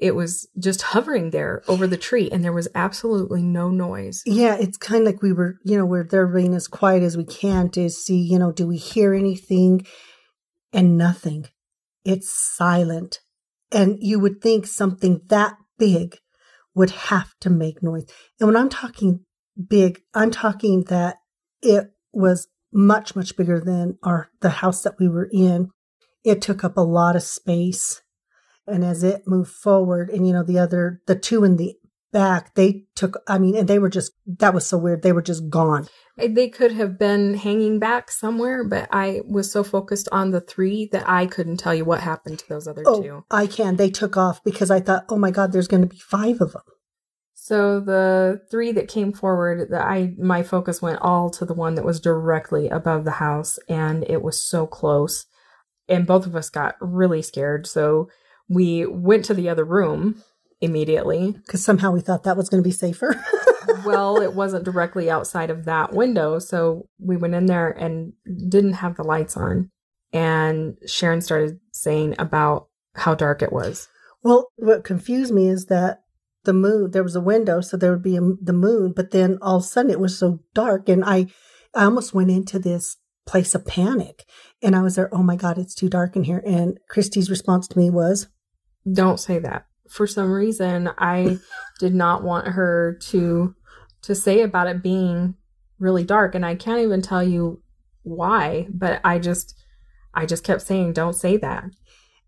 it 0.00 0.14
was 0.14 0.48
just 0.58 0.82
hovering 0.82 1.30
there 1.30 1.62
over 1.68 1.86
the 1.86 1.96
tree, 1.96 2.30
and 2.30 2.42
there 2.42 2.52
was 2.52 2.68
absolutely 2.74 3.42
no 3.42 3.70
noise. 3.70 4.22
Yeah, 4.24 4.56
it's 4.58 4.78
kind 4.78 5.06
of 5.06 5.12
like 5.12 5.22
we 5.22 5.32
were, 5.32 5.56
you 5.64 5.76
know, 5.76 5.84
we're 5.84 6.08
there 6.08 6.26
being 6.26 6.54
as 6.54 6.68
quiet 6.68 7.02
as 7.02 7.16
we 7.16 7.24
can 7.24 7.70
to 7.70 7.90
see, 7.90 8.16
you 8.16 8.38
know, 8.38 8.50
do 8.50 8.66
we 8.66 8.76
hear 8.76 9.14
anything? 9.14 9.86
and 10.72 10.96
nothing. 10.96 11.46
It's 12.04 12.32
silent. 12.32 13.20
And 13.72 13.98
you 14.00 14.18
would 14.18 14.40
think 14.40 14.66
something 14.66 15.20
that 15.28 15.56
big 15.78 16.16
would 16.74 16.90
have 16.90 17.34
to 17.40 17.50
make 17.50 17.82
noise. 17.82 18.06
And 18.38 18.48
when 18.48 18.56
I'm 18.56 18.68
talking 18.68 19.24
big, 19.68 20.00
I'm 20.14 20.30
talking 20.30 20.84
that 20.88 21.16
it 21.62 21.90
was 22.12 22.48
much, 22.72 23.14
much 23.14 23.36
bigger 23.36 23.60
than 23.60 23.98
our, 24.02 24.30
the 24.40 24.50
house 24.50 24.82
that 24.82 24.98
we 24.98 25.08
were 25.08 25.28
in. 25.32 25.70
It 26.24 26.42
took 26.42 26.64
up 26.64 26.76
a 26.76 26.82
lot 26.82 27.16
of 27.16 27.22
space. 27.22 28.02
And 28.70 28.84
as 28.84 29.02
it 29.02 29.22
moved 29.26 29.50
forward 29.50 30.10
and, 30.10 30.26
you 30.26 30.32
know, 30.32 30.42
the 30.42 30.58
other, 30.58 31.02
the 31.06 31.16
two 31.16 31.44
in 31.44 31.56
the 31.56 31.74
back, 32.12 32.54
they 32.54 32.84
took, 32.94 33.22
I 33.28 33.38
mean, 33.38 33.56
and 33.56 33.68
they 33.68 33.78
were 33.78 33.88
just, 33.88 34.12
that 34.38 34.54
was 34.54 34.66
so 34.66 34.78
weird. 34.78 35.02
They 35.02 35.12
were 35.12 35.22
just 35.22 35.48
gone. 35.48 35.86
They 36.16 36.48
could 36.48 36.72
have 36.72 36.98
been 36.98 37.34
hanging 37.34 37.78
back 37.78 38.10
somewhere, 38.10 38.64
but 38.64 38.88
I 38.90 39.20
was 39.26 39.50
so 39.50 39.62
focused 39.62 40.08
on 40.12 40.30
the 40.30 40.40
three 40.40 40.88
that 40.92 41.08
I 41.08 41.26
couldn't 41.26 41.58
tell 41.58 41.74
you 41.74 41.84
what 41.84 42.00
happened 42.00 42.38
to 42.40 42.48
those 42.48 42.66
other 42.66 42.82
oh, 42.84 43.02
two. 43.02 43.24
I 43.30 43.46
can. 43.46 43.76
They 43.76 43.90
took 43.90 44.16
off 44.16 44.42
because 44.44 44.70
I 44.70 44.80
thought, 44.80 45.04
oh 45.08 45.18
my 45.18 45.30
God, 45.30 45.52
there's 45.52 45.68
going 45.68 45.82
to 45.82 45.88
be 45.88 45.98
five 45.98 46.40
of 46.40 46.52
them. 46.52 46.62
So 47.42 47.80
the 47.80 48.42
three 48.50 48.70
that 48.72 48.86
came 48.86 49.14
forward, 49.14 49.70
that 49.70 49.86
I 49.86 50.14
my 50.18 50.42
focus 50.42 50.82
went 50.82 51.00
all 51.00 51.30
to 51.30 51.46
the 51.46 51.54
one 51.54 51.74
that 51.74 51.86
was 51.86 51.98
directly 51.98 52.68
above 52.68 53.04
the 53.04 53.12
house, 53.12 53.58
and 53.66 54.04
it 54.08 54.22
was 54.22 54.44
so 54.44 54.66
close, 54.66 55.24
and 55.88 56.06
both 56.06 56.26
of 56.26 56.36
us 56.36 56.50
got 56.50 56.74
really 56.82 57.22
scared. 57.22 57.66
So 57.66 58.10
we 58.50 58.84
went 58.84 59.24
to 59.26 59.34
the 59.34 59.48
other 59.48 59.64
room 59.64 60.22
immediately 60.60 61.32
because 61.32 61.64
somehow 61.64 61.92
we 61.92 62.00
thought 62.00 62.24
that 62.24 62.36
was 62.36 62.50
going 62.50 62.62
to 62.62 62.68
be 62.68 62.72
safer. 62.72 63.24
well, 63.86 64.20
it 64.20 64.34
wasn't 64.34 64.64
directly 64.64 65.08
outside 65.08 65.50
of 65.50 65.64
that 65.64 65.92
window. 65.92 66.38
So 66.38 66.88
we 66.98 67.16
went 67.16 67.34
in 67.34 67.46
there 67.46 67.70
and 67.70 68.12
didn't 68.48 68.74
have 68.74 68.96
the 68.96 69.04
lights 69.04 69.36
on. 69.36 69.70
And 70.12 70.76
Sharon 70.86 71.20
started 71.20 71.60
saying 71.72 72.16
about 72.18 72.66
how 72.96 73.14
dark 73.14 73.40
it 73.40 73.52
was. 73.52 73.88
Well, 74.22 74.48
what 74.56 74.84
confused 74.84 75.32
me 75.32 75.48
is 75.48 75.66
that 75.66 76.00
the 76.44 76.52
moon, 76.52 76.90
there 76.90 77.04
was 77.04 77.16
a 77.16 77.20
window, 77.20 77.60
so 77.60 77.76
there 77.76 77.92
would 77.92 78.02
be 78.02 78.16
a, 78.16 78.20
the 78.20 78.52
moon, 78.52 78.92
but 78.94 79.12
then 79.12 79.38
all 79.40 79.58
of 79.58 79.62
a 79.62 79.66
sudden 79.66 79.90
it 79.90 80.00
was 80.00 80.18
so 80.18 80.40
dark. 80.54 80.88
And 80.88 81.04
I, 81.04 81.26
I 81.74 81.84
almost 81.84 82.12
went 82.12 82.30
into 82.30 82.58
this 82.58 82.96
place 83.26 83.54
of 83.54 83.64
panic. 83.64 84.24
And 84.60 84.74
I 84.74 84.82
was 84.82 84.96
there, 84.96 85.14
oh 85.14 85.22
my 85.22 85.36
God, 85.36 85.56
it's 85.56 85.74
too 85.74 85.88
dark 85.88 86.16
in 86.16 86.24
here. 86.24 86.42
And 86.44 86.78
Christy's 86.88 87.30
response 87.30 87.68
to 87.68 87.78
me 87.78 87.88
was, 87.88 88.28
Don't 88.90 89.18
say 89.20 89.38
that. 89.38 89.66
For 89.88 90.06
some 90.06 90.30
reason, 90.30 90.90
I 90.98 91.38
did 91.78 91.94
not 91.94 92.22
want 92.22 92.48
her 92.48 92.98
to 93.08 93.54
to 94.02 94.14
say 94.14 94.40
about 94.40 94.66
it 94.66 94.82
being 94.82 95.34
really 95.78 96.04
dark 96.04 96.34
and 96.34 96.44
I 96.44 96.54
can't 96.54 96.80
even 96.80 97.02
tell 97.02 97.22
you 97.22 97.62
why, 98.02 98.66
but 98.70 99.00
I 99.04 99.18
just 99.18 99.54
I 100.14 100.26
just 100.26 100.44
kept 100.44 100.62
saying 100.62 100.92
don't 100.92 101.14
say 101.14 101.36
that. 101.38 101.64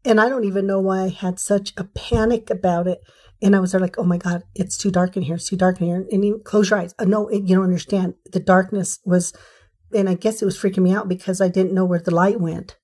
And 0.04 0.20
I 0.20 0.28
don't 0.28 0.44
even 0.44 0.66
know 0.66 0.80
why 0.80 1.04
I 1.04 1.08
had 1.08 1.38
such 1.38 1.72
a 1.76 1.84
panic 1.84 2.50
about 2.50 2.86
it. 2.88 3.00
And 3.40 3.54
I 3.56 3.60
was 3.60 3.72
there 3.72 3.80
like, 3.80 3.98
oh 3.98 4.04
my 4.04 4.18
God, 4.18 4.42
it's 4.54 4.76
too 4.76 4.90
dark 4.90 5.16
in 5.16 5.22
here. 5.22 5.36
It's 5.36 5.48
too 5.48 5.56
dark 5.56 5.80
in 5.80 5.86
here. 5.86 6.06
And 6.10 6.24
you 6.24 6.40
close 6.44 6.70
your 6.70 6.80
eyes. 6.80 6.94
Uh, 6.98 7.04
no, 7.04 7.28
it, 7.28 7.44
you 7.44 7.56
don't 7.56 7.64
understand. 7.64 8.14
The 8.32 8.40
darkness 8.40 8.98
was, 9.04 9.32
and 9.92 10.08
I 10.08 10.14
guess 10.14 10.42
it 10.42 10.44
was 10.44 10.58
freaking 10.58 10.82
me 10.82 10.92
out 10.92 11.08
because 11.08 11.40
I 11.40 11.48
didn't 11.48 11.74
know 11.74 11.84
where 11.84 12.00
the 12.00 12.14
light 12.14 12.40
went, 12.40 12.76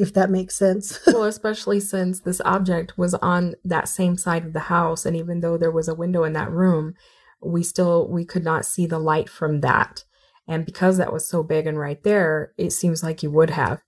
if 0.00 0.12
that 0.14 0.30
makes 0.30 0.56
sense. 0.56 0.98
well, 1.06 1.24
especially 1.24 1.80
since 1.80 2.20
this 2.20 2.40
object 2.44 2.98
was 2.98 3.14
on 3.14 3.54
that 3.64 3.88
same 3.88 4.16
side 4.16 4.44
of 4.46 4.54
the 4.54 4.60
house. 4.60 5.06
And 5.06 5.16
even 5.16 5.40
though 5.40 5.58
there 5.58 5.70
was 5.70 5.88
a 5.88 5.94
window 5.94 6.24
in 6.24 6.32
that 6.32 6.50
room, 6.50 6.94
we 7.42 7.62
still 7.62 8.08
we 8.08 8.24
could 8.24 8.44
not 8.44 8.66
see 8.66 8.86
the 8.86 8.98
light 8.98 9.28
from 9.28 9.60
that 9.60 10.04
and 10.48 10.66
because 10.66 10.98
that 10.98 11.12
was 11.12 11.28
so 11.28 11.42
big 11.42 11.66
and 11.66 11.78
right 11.78 12.02
there 12.02 12.52
it 12.58 12.70
seems 12.70 13.02
like 13.02 13.22
you 13.22 13.30
would 13.30 13.50
have 13.50 13.80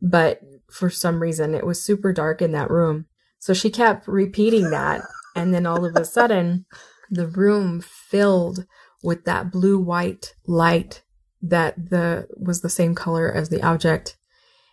but 0.00 0.40
for 0.70 0.90
some 0.90 1.20
reason 1.20 1.54
it 1.54 1.66
was 1.66 1.84
super 1.84 2.12
dark 2.12 2.42
in 2.42 2.52
that 2.52 2.70
room 2.70 3.06
So 3.42 3.54
she 3.54 3.70
kept 3.70 4.06
repeating 4.06 4.70
that. 4.70 5.02
And 5.34 5.52
then 5.52 5.66
all 5.66 5.84
of 5.84 5.96
a 5.96 6.04
sudden, 6.04 6.64
the 7.10 7.26
room 7.26 7.80
filled 7.80 8.66
with 9.02 9.24
that 9.24 9.50
blue 9.50 9.80
white 9.80 10.34
light 10.46 11.02
that 11.42 11.90
the 11.90 12.28
was 12.36 12.60
the 12.60 12.70
same 12.70 12.94
color 12.94 13.32
as 13.32 13.48
the 13.48 13.60
object 13.60 14.16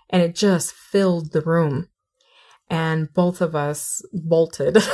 and 0.10 0.22
it 0.22 0.36
just 0.36 0.74
filled 0.74 1.32
the 1.32 1.42
room. 1.42 1.90
And 2.70 3.12
both 3.14 3.42
of 3.42 3.56
us 3.56 4.02
bolted. 4.14 4.78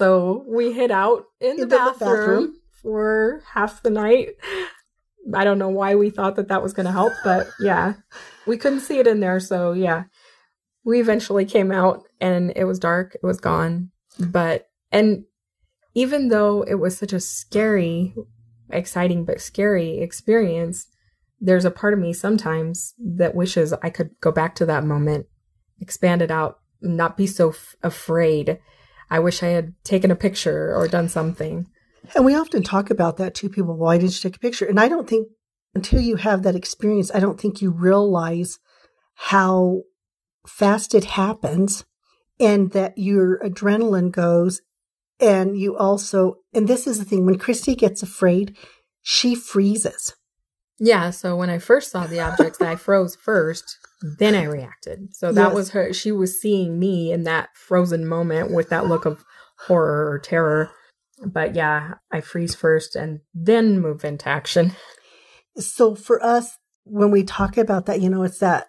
So 0.00 0.46
we 0.48 0.72
hid 0.72 0.90
out 0.90 1.24
in 1.40 1.58
the, 1.58 1.66
bathroom, 1.66 1.98
the 1.98 2.04
bathroom 2.06 2.60
for 2.80 3.42
half 3.52 3.82
the 3.82 3.90
night. 3.90 4.30
I 5.34 5.44
don't 5.44 5.58
know 5.58 5.68
why 5.68 5.94
we 5.94 6.08
thought 6.08 6.36
that 6.36 6.48
that 6.48 6.62
was 6.62 6.72
going 6.72 6.86
to 6.86 6.92
help 6.92 7.12
but 7.22 7.48
yeah. 7.60 7.96
We 8.46 8.56
couldn't 8.56 8.80
see 8.80 8.98
it 8.98 9.06
in 9.06 9.20
there 9.20 9.38
so 9.40 9.72
yeah. 9.72 10.04
We 10.84 11.00
eventually 11.00 11.44
came 11.44 11.70
out 11.70 12.04
and 12.18 12.50
it 12.56 12.64
was 12.64 12.78
dark 12.78 13.14
it 13.14 13.26
was 13.26 13.40
gone. 13.40 13.90
But 14.18 14.70
and 14.90 15.24
even 15.92 16.28
though 16.28 16.62
it 16.62 16.76
was 16.76 16.96
such 16.96 17.12
a 17.12 17.20
scary 17.20 18.14
exciting 18.70 19.26
but 19.26 19.42
scary 19.42 19.98
experience, 19.98 20.86
there's 21.40 21.64
a 21.64 21.70
part 21.70 21.94
of 21.94 21.98
me 21.98 22.12
sometimes 22.12 22.94
that 22.98 23.34
wishes 23.34 23.72
I 23.82 23.90
could 23.90 24.10
go 24.20 24.30
back 24.30 24.54
to 24.56 24.66
that 24.66 24.84
moment, 24.84 25.26
expand 25.80 26.22
it 26.22 26.30
out, 26.30 26.58
not 26.80 27.16
be 27.16 27.26
so 27.26 27.50
f- 27.50 27.74
afraid. 27.82 28.58
I 29.10 29.18
wish 29.18 29.42
I 29.42 29.48
had 29.48 29.74
taken 29.82 30.10
a 30.10 30.16
picture 30.16 30.74
or 30.74 30.86
done 30.86 31.08
something. 31.08 31.66
And 32.14 32.24
we 32.24 32.34
often 32.34 32.62
talk 32.62 32.90
about 32.90 33.16
that 33.16 33.34
to 33.36 33.48
people. 33.48 33.76
Why 33.76 33.98
didn't 33.98 34.12
you 34.12 34.30
take 34.30 34.36
a 34.36 34.40
picture? 34.40 34.66
And 34.66 34.78
I 34.78 34.88
don't 34.88 35.08
think 35.08 35.28
until 35.74 36.00
you 36.00 36.16
have 36.16 36.42
that 36.42 36.56
experience, 36.56 37.10
I 37.14 37.20
don't 37.20 37.40
think 37.40 37.62
you 37.62 37.70
realize 37.70 38.58
how 39.14 39.82
fast 40.46 40.94
it 40.94 41.04
happens 41.04 41.84
and 42.38 42.70
that 42.72 42.94
your 42.96 43.38
adrenaline 43.40 44.10
goes 44.10 44.60
and 45.20 45.58
you 45.58 45.76
also, 45.76 46.36
and 46.54 46.66
this 46.66 46.86
is 46.86 46.98
the 46.98 47.04
thing, 47.04 47.26
when 47.26 47.38
Christy 47.38 47.74
gets 47.74 48.02
afraid, 48.02 48.56
she 49.02 49.34
freezes. 49.34 50.14
Yeah. 50.80 51.10
So 51.10 51.36
when 51.36 51.50
I 51.50 51.58
first 51.58 51.92
saw 51.92 52.06
the 52.06 52.20
objects, 52.20 52.60
I 52.60 52.74
froze 52.74 53.14
first, 53.14 53.76
then 54.18 54.34
I 54.34 54.44
reacted. 54.44 55.14
So 55.14 55.30
that 55.30 55.48
yes. 55.48 55.54
was 55.54 55.70
her. 55.70 55.92
She 55.92 56.10
was 56.10 56.40
seeing 56.40 56.78
me 56.78 57.12
in 57.12 57.24
that 57.24 57.50
frozen 57.54 58.06
moment 58.06 58.50
with 58.50 58.70
that 58.70 58.86
look 58.86 59.04
of 59.04 59.22
horror 59.66 60.10
or 60.10 60.18
terror. 60.18 60.70
But 61.24 61.54
yeah, 61.54 61.94
I 62.10 62.22
freeze 62.22 62.54
first 62.54 62.96
and 62.96 63.20
then 63.34 63.78
move 63.78 64.04
into 64.04 64.26
action. 64.26 64.72
So 65.58 65.94
for 65.94 66.24
us, 66.24 66.56
when 66.84 67.10
we 67.10 67.24
talk 67.24 67.58
about 67.58 67.84
that, 67.84 68.00
you 68.00 68.08
know, 68.08 68.22
it's 68.22 68.38
that 68.38 68.68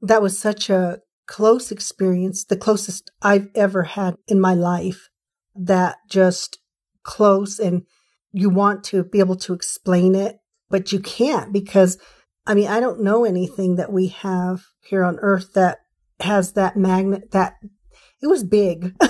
that 0.00 0.22
was 0.22 0.38
such 0.38 0.70
a 0.70 1.00
close 1.26 1.72
experience, 1.72 2.44
the 2.44 2.56
closest 2.56 3.10
I've 3.20 3.48
ever 3.56 3.82
had 3.82 4.16
in 4.28 4.40
my 4.40 4.54
life 4.54 5.08
that 5.56 5.96
just 6.08 6.58
close 7.02 7.58
and 7.58 7.82
you 8.32 8.48
want 8.48 8.84
to 8.84 9.02
be 9.02 9.18
able 9.18 9.36
to 9.36 9.54
explain 9.54 10.14
it, 10.14 10.36
but 10.70 10.92
you 10.92 11.00
can't 11.00 11.52
because 11.52 11.98
I 12.46 12.54
mean, 12.54 12.68
I 12.68 12.80
don't 12.80 13.02
know 13.02 13.24
anything 13.24 13.76
that 13.76 13.92
we 13.92 14.08
have 14.08 14.62
here 14.80 15.04
on 15.04 15.18
earth 15.20 15.52
that 15.52 15.80
has 16.20 16.54
that 16.54 16.76
magnet 16.76 17.30
that 17.32 17.54
it 18.22 18.26
was 18.26 18.42
big. 18.42 18.96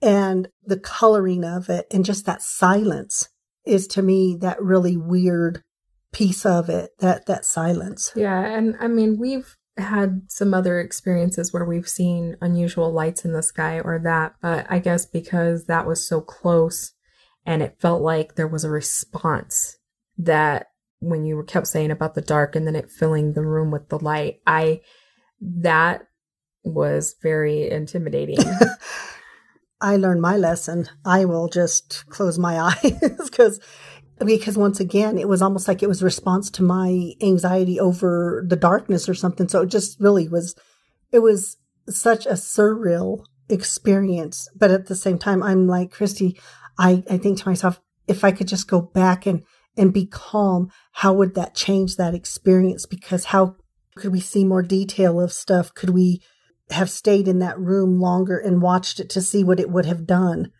And 0.00 0.48
the 0.64 0.78
coloring 0.78 1.44
of 1.44 1.68
it 1.68 1.86
and 1.90 2.04
just 2.04 2.26
that 2.26 2.42
silence 2.42 3.28
is 3.64 3.86
to 3.88 4.02
me 4.02 4.36
that 4.40 4.62
really 4.62 4.96
weird 4.96 5.62
piece 6.12 6.46
of 6.46 6.70
it 6.70 6.90
that 7.00 7.26
that 7.26 7.44
silence. 7.44 8.12
Yeah 8.14 8.40
and 8.40 8.76
i 8.80 8.86
mean 8.86 9.18
we've 9.18 9.56
had 9.76 10.22
some 10.28 10.54
other 10.54 10.80
experiences 10.80 11.52
where 11.52 11.64
we've 11.64 11.88
seen 11.88 12.36
unusual 12.40 12.92
lights 12.92 13.24
in 13.24 13.32
the 13.32 13.42
sky 13.42 13.80
or 13.80 14.00
that, 14.02 14.34
but 14.42 14.66
I 14.68 14.80
guess 14.80 15.06
because 15.06 15.66
that 15.66 15.86
was 15.86 16.06
so 16.06 16.20
close 16.20 16.92
and 17.46 17.62
it 17.62 17.78
felt 17.78 18.02
like 18.02 18.34
there 18.34 18.48
was 18.48 18.64
a 18.64 18.70
response 18.70 19.77
that 20.18 20.68
when 21.00 21.24
you 21.24 21.36
were 21.36 21.44
kept 21.44 21.66
saying 21.66 21.90
about 21.90 22.14
the 22.14 22.20
dark 22.20 22.56
and 22.56 22.66
then 22.66 22.76
it 22.76 22.90
filling 22.90 23.32
the 23.32 23.44
room 23.44 23.70
with 23.70 23.88
the 23.88 23.98
light, 23.98 24.40
I 24.46 24.80
that 25.40 26.02
was 26.64 27.14
very 27.22 27.70
intimidating. 27.70 28.38
I 29.80 29.96
learned 29.96 30.20
my 30.20 30.36
lesson. 30.36 30.88
I 31.04 31.24
will 31.24 31.48
just 31.48 32.04
close 32.08 32.38
my 32.38 32.58
eyes 32.82 33.00
because 33.30 33.60
because 34.24 34.56
once 34.56 34.80
again, 34.80 35.18
it 35.18 35.28
was 35.28 35.42
almost 35.42 35.68
like 35.68 35.82
it 35.82 35.88
was 35.88 36.02
response 36.02 36.50
to 36.50 36.62
my 36.62 37.12
anxiety 37.22 37.78
over 37.78 38.44
the 38.46 38.56
darkness 38.56 39.08
or 39.08 39.14
something. 39.14 39.48
So 39.48 39.62
it 39.62 39.68
just 39.68 40.00
really 40.00 40.28
was, 40.28 40.56
it 41.12 41.20
was 41.20 41.56
such 41.88 42.26
a 42.26 42.32
surreal 42.32 43.24
experience. 43.48 44.48
But 44.56 44.70
at 44.70 44.86
the 44.86 44.96
same 44.96 45.18
time, 45.18 45.42
I'm 45.42 45.68
like, 45.68 45.92
Christy, 45.92 46.38
I, 46.78 47.04
I 47.08 47.18
think 47.18 47.38
to 47.38 47.48
myself, 47.48 47.80
if 48.06 48.24
I 48.24 48.32
could 48.32 48.48
just 48.48 48.68
go 48.68 48.80
back 48.80 49.26
and, 49.26 49.42
and 49.78 49.92
be 49.92 50.06
calm, 50.06 50.70
how 50.92 51.12
would 51.14 51.34
that 51.34 51.54
change 51.54 51.96
that 51.96 52.14
experience? 52.14 52.84
Because 52.84 53.26
how 53.26 53.56
could 53.96 54.12
we 54.12 54.20
see 54.20 54.44
more 54.44 54.62
detail 54.62 55.20
of 55.20 55.32
stuff? 55.32 55.72
Could 55.74 55.90
we 55.90 56.20
have 56.70 56.90
stayed 56.90 57.28
in 57.28 57.38
that 57.38 57.58
room 57.58 58.00
longer 58.00 58.38
and 58.38 58.60
watched 58.60 59.00
it 59.00 59.08
to 59.10 59.22
see 59.22 59.42
what 59.42 59.60
it 59.60 59.70
would 59.70 59.86
have 59.86 60.06
done? 60.06 60.50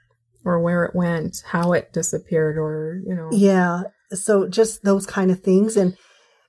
or 0.49 0.61
where 0.61 0.85
it 0.85 0.95
went, 0.95 1.43
how 1.47 1.73
it 1.73 1.93
disappeared, 1.93 2.57
or, 2.57 3.03
you 3.05 3.15
know. 3.15 3.29
Yeah. 3.33 3.83
So 4.13 4.49
just 4.49 4.83
those 4.83 5.05
kind 5.05 5.31
of 5.31 5.41
things. 5.41 5.77
And 5.77 5.97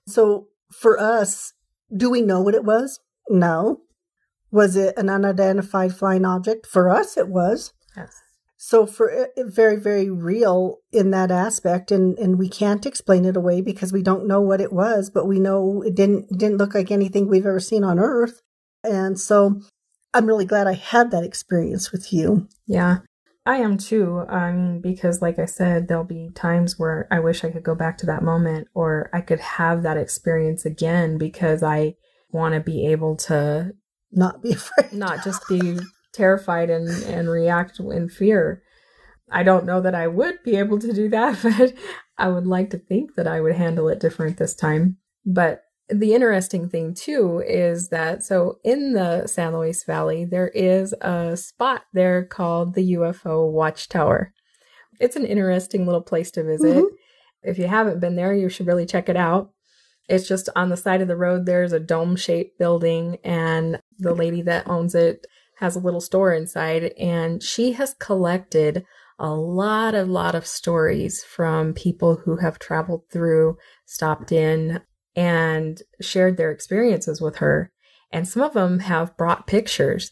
so 0.07 0.47
for 0.71 0.97
us, 0.99 1.53
do 1.95 2.09
we 2.09 2.21
know 2.21 2.41
what 2.41 2.55
it 2.55 2.63
was? 2.63 2.99
No. 3.27 3.81
Was 4.51 4.75
it 4.75 4.97
an 4.97 5.09
unidentified 5.09 5.93
flying 5.93 6.25
object? 6.25 6.65
For 6.65 6.89
us, 6.89 7.17
it 7.17 7.27
was. 7.27 7.73
Yes. 7.95 8.15
So 8.61 8.85
for 8.85 9.09
uh, 9.09 9.27
very, 9.37 9.77
very 9.77 10.09
real 10.09 10.79
in 10.91 11.11
that 11.11 11.31
aspect, 11.31 11.91
and 11.93 12.19
and 12.19 12.37
we 12.37 12.49
can't 12.49 12.85
explain 12.85 13.23
it 13.23 13.37
away 13.37 13.61
because 13.61 13.93
we 13.93 14.03
don't 14.03 14.27
know 14.27 14.41
what 14.41 14.59
it 14.59 14.73
was, 14.73 15.09
but 15.09 15.25
we 15.25 15.39
know 15.39 15.81
it 15.81 15.95
didn't 15.95 16.37
didn't 16.37 16.57
look 16.57 16.75
like 16.75 16.91
anything 16.91 17.29
we've 17.29 17.45
ever 17.45 17.61
seen 17.61 17.85
on 17.85 17.99
Earth, 17.99 18.41
and 18.83 19.17
so 19.17 19.61
I'm 20.13 20.25
really 20.25 20.43
glad 20.43 20.67
I 20.67 20.73
had 20.73 21.09
that 21.11 21.23
experience 21.23 21.93
with 21.93 22.11
you. 22.11 22.49
Yeah, 22.67 22.97
I 23.45 23.59
am 23.59 23.77
too. 23.77 24.25
I 24.27 24.51
mean, 24.51 24.81
because 24.81 25.21
like 25.21 25.39
I 25.39 25.45
said, 25.45 25.87
there'll 25.87 26.03
be 26.03 26.29
times 26.35 26.77
where 26.77 27.07
I 27.09 27.21
wish 27.21 27.45
I 27.45 27.51
could 27.51 27.63
go 27.63 27.75
back 27.75 27.97
to 27.99 28.05
that 28.07 28.23
moment 28.23 28.67
or 28.73 29.09
I 29.13 29.21
could 29.21 29.39
have 29.39 29.83
that 29.83 29.95
experience 29.95 30.65
again 30.65 31.17
because 31.17 31.63
I 31.63 31.95
want 32.29 32.55
to 32.55 32.59
be 32.59 32.87
able 32.87 33.15
to 33.15 33.71
not 34.11 34.43
be 34.43 34.51
afraid, 34.53 34.91
not 34.91 35.23
just 35.23 35.47
be 35.47 35.79
terrified 36.13 36.69
and, 36.69 36.87
and 37.03 37.29
react 37.29 37.79
in 37.79 38.09
fear. 38.09 38.63
I 39.31 39.43
don't 39.43 39.65
know 39.65 39.81
that 39.81 39.95
I 39.95 40.07
would 40.07 40.41
be 40.43 40.55
able 40.55 40.79
to 40.79 40.93
do 40.93 41.09
that, 41.09 41.39
but 41.43 41.73
I 42.17 42.29
would 42.29 42.47
like 42.47 42.71
to 42.71 42.77
think 42.77 43.15
that 43.15 43.27
I 43.27 43.41
would 43.41 43.55
handle 43.55 43.87
it 43.89 43.99
different 43.99 44.37
this 44.37 44.55
time. 44.55 44.97
But 45.25 45.63
the 45.89 46.13
interesting 46.13 46.69
thing 46.69 46.93
too 46.93 47.43
is 47.47 47.89
that 47.89 48.23
so 48.23 48.59
in 48.63 48.93
the 48.93 49.27
San 49.27 49.53
Luis 49.53 49.83
Valley, 49.83 50.23
there 50.23 50.49
is 50.49 50.93
a 51.01 51.35
spot 51.35 51.83
there 51.93 52.23
called 52.23 52.75
the 52.75 52.93
UFO 52.93 53.51
Watchtower. 53.51 54.33
It's 54.99 55.15
an 55.15 55.25
interesting 55.25 55.85
little 55.85 56.01
place 56.01 56.29
to 56.31 56.43
visit. 56.43 56.77
Mm-hmm. 56.77 56.95
If 57.41 57.57
you 57.57 57.67
haven't 57.67 58.01
been 58.01 58.15
there, 58.15 58.33
you 58.33 58.49
should 58.49 58.67
really 58.67 58.85
check 58.85 59.09
it 59.09 59.15
out. 59.15 59.51
It's 60.09 60.27
just 60.27 60.49
on 60.55 60.69
the 60.69 60.77
side 60.77 61.01
of 61.01 61.07
the 61.07 61.15
road, 61.15 61.45
there's 61.45 61.71
a 61.71 61.79
dome 61.79 62.15
shaped 62.15 62.57
building, 62.57 63.17
and 63.23 63.79
the 63.99 64.13
lady 64.13 64.41
that 64.41 64.67
owns 64.67 64.95
it 64.95 65.25
has 65.59 65.75
a 65.75 65.79
little 65.79 66.01
store 66.01 66.33
inside, 66.33 66.93
and 66.97 67.43
she 67.43 67.73
has 67.73 67.93
collected 67.99 68.85
a 69.19 69.29
lot, 69.29 69.93
a 69.93 70.03
lot 70.03 70.33
of 70.33 70.47
stories 70.47 71.23
from 71.23 71.73
people 71.73 72.21
who 72.23 72.37
have 72.37 72.57
traveled 72.57 73.03
through, 73.11 73.57
stopped 73.85 74.31
in, 74.31 74.81
and 75.15 75.81
shared 75.99 76.37
their 76.37 76.51
experiences 76.51 77.19
with 77.19 77.37
her. 77.37 77.71
And 78.11 78.27
some 78.27 78.41
of 78.41 78.53
them 78.53 78.79
have 78.79 79.17
brought 79.17 79.47
pictures. 79.47 80.11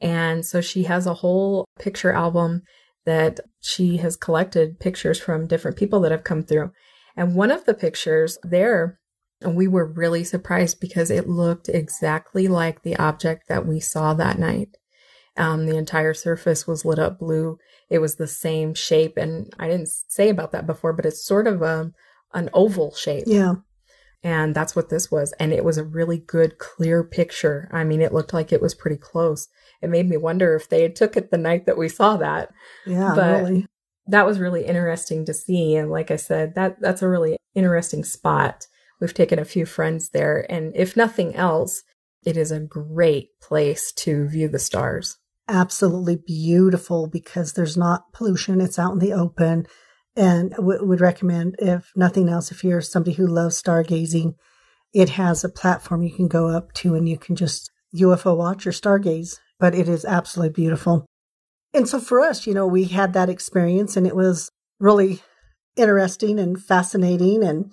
And 0.00 0.46
so 0.46 0.60
she 0.60 0.84
has 0.84 1.06
a 1.06 1.14
whole 1.14 1.64
picture 1.78 2.12
album 2.12 2.62
that 3.04 3.40
she 3.60 3.96
has 3.98 4.16
collected 4.16 4.78
pictures 4.78 5.18
from 5.18 5.48
different 5.48 5.76
people 5.76 6.00
that 6.00 6.12
have 6.12 6.24
come 6.24 6.44
through. 6.44 6.70
And 7.16 7.34
one 7.34 7.50
of 7.50 7.64
the 7.64 7.74
pictures 7.74 8.38
there, 8.42 8.98
we 9.44 9.66
were 9.66 9.84
really 9.84 10.24
surprised 10.24 10.80
because 10.80 11.10
it 11.10 11.28
looked 11.28 11.68
exactly 11.68 12.48
like 12.48 12.82
the 12.82 12.96
object 12.96 13.48
that 13.48 13.66
we 13.66 13.80
saw 13.80 14.14
that 14.14 14.38
night. 14.38 14.76
Um, 15.36 15.66
the 15.66 15.76
entire 15.76 16.14
surface 16.14 16.66
was 16.66 16.84
lit 16.84 16.98
up 16.98 17.18
blue. 17.18 17.58
It 17.90 17.98
was 17.98 18.16
the 18.16 18.26
same 18.26 18.74
shape. 18.74 19.16
And 19.16 19.52
I 19.58 19.68
didn't 19.68 19.88
say 19.88 20.28
about 20.28 20.52
that 20.52 20.66
before, 20.66 20.92
but 20.92 21.06
it's 21.06 21.24
sort 21.24 21.46
of 21.46 21.62
a, 21.62 21.80
um, 21.80 21.94
an 22.32 22.50
oval 22.52 22.94
shape. 22.94 23.24
Yeah. 23.26 23.54
And 24.22 24.54
that's 24.54 24.74
what 24.74 24.88
this 24.88 25.10
was. 25.10 25.32
And 25.38 25.52
it 25.52 25.64
was 25.64 25.76
a 25.76 25.84
really 25.84 26.18
good, 26.18 26.58
clear 26.58 27.04
picture. 27.04 27.68
I 27.72 27.84
mean, 27.84 28.00
it 28.00 28.12
looked 28.14 28.32
like 28.32 28.52
it 28.52 28.62
was 28.62 28.74
pretty 28.74 28.96
close. 28.96 29.48
It 29.82 29.90
made 29.90 30.08
me 30.08 30.16
wonder 30.16 30.54
if 30.54 30.68
they 30.68 30.82
had 30.82 30.96
took 30.96 31.16
it 31.16 31.30
the 31.30 31.36
night 31.36 31.66
that 31.66 31.76
we 31.76 31.88
saw 31.88 32.16
that. 32.16 32.50
Yeah, 32.86 33.12
but 33.14 33.42
really. 33.42 33.66
That 34.06 34.26
was 34.26 34.38
really 34.38 34.64
interesting 34.64 35.24
to 35.26 35.34
see. 35.34 35.76
And 35.76 35.90
like 35.90 36.10
I 36.10 36.16
said, 36.16 36.54
that 36.54 36.80
that's 36.80 37.02
a 37.02 37.08
really 37.08 37.36
interesting 37.54 38.04
spot. 38.04 38.66
We've 39.00 39.14
taken 39.14 39.38
a 39.38 39.44
few 39.44 39.66
friends 39.66 40.10
there. 40.10 40.46
And 40.50 40.72
if 40.74 40.96
nothing 40.96 41.34
else, 41.36 41.82
it 42.24 42.36
is 42.36 42.50
a 42.50 42.60
great 42.60 43.28
place 43.40 43.92
to 43.92 44.26
view 44.26 44.48
the 44.48 44.58
stars. 44.58 45.18
Absolutely 45.48 46.16
beautiful 46.16 47.06
because 47.06 47.52
there's 47.52 47.76
not 47.76 48.12
pollution. 48.12 48.60
It's 48.60 48.78
out 48.78 48.92
in 48.92 48.98
the 48.98 49.12
open. 49.12 49.66
And 50.16 50.52
w- 50.52 50.84
would 50.84 51.00
recommend, 51.00 51.56
if 51.58 51.90
nothing 51.96 52.28
else, 52.28 52.52
if 52.52 52.62
you're 52.62 52.80
somebody 52.80 53.14
who 53.14 53.26
loves 53.26 53.60
stargazing, 53.60 54.34
it 54.92 55.10
has 55.10 55.42
a 55.42 55.48
platform 55.48 56.02
you 56.02 56.14
can 56.14 56.28
go 56.28 56.48
up 56.48 56.72
to 56.74 56.94
and 56.94 57.08
you 57.08 57.18
can 57.18 57.34
just 57.34 57.70
UFO 57.96 58.36
watch 58.36 58.66
or 58.66 58.70
stargaze. 58.70 59.38
But 59.58 59.74
it 59.74 59.88
is 59.88 60.04
absolutely 60.04 60.52
beautiful. 60.52 61.06
And 61.72 61.88
so 61.88 61.98
for 61.98 62.20
us, 62.20 62.46
you 62.46 62.54
know, 62.54 62.66
we 62.66 62.84
had 62.84 63.12
that 63.14 63.28
experience 63.28 63.96
and 63.96 64.06
it 64.06 64.14
was 64.14 64.50
really 64.78 65.20
interesting 65.76 66.38
and 66.38 66.62
fascinating. 66.62 67.42
And 67.42 67.72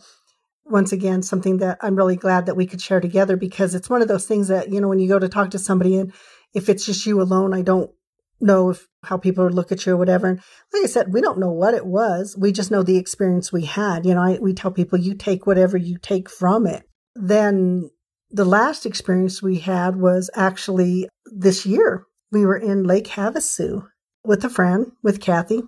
once 0.66 0.92
again, 0.92 1.22
something 1.22 1.58
that 1.58 1.78
I'm 1.82 1.96
really 1.96 2.16
glad 2.16 2.48
that 2.48 2.56
we 2.56 2.66
could 2.66 2.82
share 2.82 3.00
together 3.00 3.36
because 3.36 3.76
it's 3.76 3.90
one 3.90 4.02
of 4.02 4.08
those 4.08 4.26
things 4.26 4.48
that, 4.48 4.72
you 4.72 4.82
know, 4.82 4.88
when 4.88 5.00
you 5.00 5.08
go 5.08 5.20
to 5.20 5.30
talk 5.30 5.52
to 5.52 5.60
somebody 5.60 5.98
and 5.98 6.12
if 6.54 6.70
it's 6.70 6.86
just 6.86 7.06
you 7.06 7.22
alone, 7.22 7.54
I 7.54 7.62
don't 7.62 7.92
know 8.40 8.72
if 8.72 8.88
how 9.04 9.18
people 9.18 9.48
look 9.50 9.72
at 9.72 9.86
you 9.86 9.94
or 9.94 9.98
whatever. 9.98 10.28
And 10.28 10.42
like 10.74 10.84
I 10.84 10.88
said, 10.88 11.14
we 11.14 11.22
don't 11.22 11.40
know 11.40 11.52
what 11.52 11.74
it 11.74 11.86
was. 11.86 12.36
We 12.38 12.52
just 12.52 12.72
know 12.72 12.84
the 12.84 12.98
experience 12.98 13.52
we 13.52 13.66
had. 13.66 14.06
You 14.06 14.16
know, 14.16 14.22
I, 14.22 14.40
we 14.40 14.54
tell 14.54 14.72
people 14.72 15.00
you 15.00 15.14
take 15.14 15.46
whatever 15.46 15.78
you 15.78 15.98
take 15.98 16.30
from 16.30 16.66
it. 16.66 16.84
Then 17.16 17.90
the 18.30 18.46
last 18.46 18.86
experience 18.86 19.42
we 19.42 19.60
had 19.60 19.96
was 19.96 20.30
actually 20.36 21.08
this 21.26 21.66
year. 21.66 22.06
We 22.32 22.46
were 22.46 22.58
in 22.58 22.84
Lake 22.84 23.08
Havasu 23.08 23.88
with 24.24 24.44
a 24.46 24.50
friend, 24.50 24.92
with 25.04 25.20
Kathy, 25.20 25.62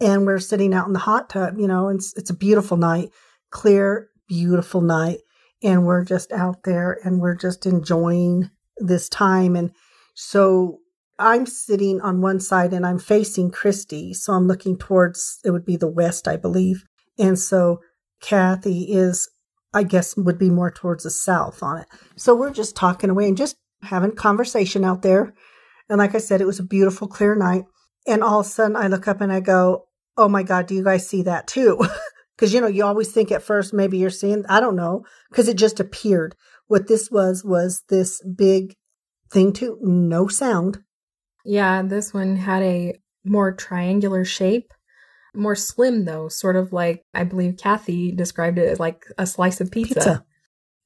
and 0.00 0.26
we're 0.26 0.38
sitting 0.38 0.74
out 0.74 0.86
in 0.86 0.92
the 0.92 1.00
hot 1.00 1.28
tub, 1.28 1.58
you 1.58 1.66
know, 1.66 1.88
and 1.88 1.98
it's, 1.98 2.14
it's 2.16 2.30
a 2.30 2.36
beautiful 2.36 2.76
night, 2.76 3.10
clear, 3.50 4.08
beautiful 4.28 4.80
night. 4.80 5.18
And 5.62 5.86
we're 5.86 6.04
just 6.04 6.30
out 6.30 6.64
there 6.64 6.98
and 7.04 7.20
we're 7.20 7.36
just 7.36 7.64
enjoying 7.64 8.50
this 8.76 9.08
time. 9.08 9.56
And 9.56 9.70
so 10.14 10.80
I'm 11.18 11.46
sitting 11.46 12.00
on 12.00 12.20
one 12.20 12.40
side 12.40 12.72
and 12.72 12.86
I'm 12.86 12.98
facing 12.98 13.50
Christy. 13.50 14.14
So 14.14 14.32
I'm 14.32 14.48
looking 14.48 14.76
towards, 14.76 15.40
it 15.44 15.50
would 15.50 15.64
be 15.64 15.76
the 15.76 15.88
west, 15.88 16.26
I 16.26 16.36
believe. 16.36 16.84
And 17.18 17.38
so 17.38 17.80
Kathy 18.20 18.92
is, 18.92 19.28
I 19.72 19.82
guess, 19.82 20.16
would 20.16 20.38
be 20.38 20.50
more 20.50 20.70
towards 20.70 21.04
the 21.04 21.10
south 21.10 21.62
on 21.62 21.78
it. 21.78 21.86
So 22.16 22.34
we're 22.34 22.52
just 22.52 22.74
talking 22.76 23.10
away 23.10 23.28
and 23.28 23.36
just 23.36 23.56
having 23.82 24.12
conversation 24.12 24.84
out 24.84 25.02
there. 25.02 25.34
And 25.88 25.98
like 25.98 26.14
I 26.14 26.18
said, 26.18 26.40
it 26.40 26.46
was 26.46 26.58
a 26.58 26.64
beautiful, 26.64 27.06
clear 27.06 27.36
night. 27.36 27.64
And 28.06 28.22
all 28.22 28.40
of 28.40 28.46
a 28.46 28.48
sudden 28.48 28.76
I 28.76 28.88
look 28.88 29.06
up 29.06 29.20
and 29.20 29.32
I 29.32 29.40
go, 29.40 29.86
Oh 30.16 30.28
my 30.28 30.42
God, 30.42 30.66
do 30.66 30.74
you 30.74 30.84
guys 30.84 31.08
see 31.08 31.22
that 31.22 31.46
too? 31.46 31.80
Cause 32.38 32.52
you 32.52 32.60
know, 32.60 32.66
you 32.66 32.84
always 32.84 33.12
think 33.12 33.30
at 33.30 33.42
first 33.42 33.72
maybe 33.72 33.98
you're 33.98 34.10
seeing, 34.10 34.44
I 34.48 34.58
don't 34.58 34.74
know, 34.74 35.04
cause 35.32 35.46
it 35.46 35.56
just 35.56 35.78
appeared. 35.78 36.34
What 36.66 36.88
this 36.88 37.08
was, 37.08 37.44
was 37.44 37.84
this 37.88 38.20
big 38.22 38.74
thing 39.34 39.52
too, 39.52 39.78
no 39.82 40.28
sound. 40.28 40.78
Yeah, 41.44 41.82
this 41.82 42.14
one 42.14 42.36
had 42.36 42.62
a 42.62 42.94
more 43.24 43.52
triangular 43.52 44.24
shape, 44.24 44.72
more 45.34 45.56
slim 45.56 46.06
though, 46.06 46.28
sort 46.28 46.56
of 46.56 46.72
like 46.72 47.02
I 47.12 47.24
believe 47.24 47.58
Kathy 47.58 48.12
described 48.12 48.58
it 48.58 48.68
as 48.68 48.80
like 48.80 49.04
a 49.18 49.26
slice 49.26 49.60
of 49.60 49.70
pizza, 49.70 49.94
pizza, 49.94 50.24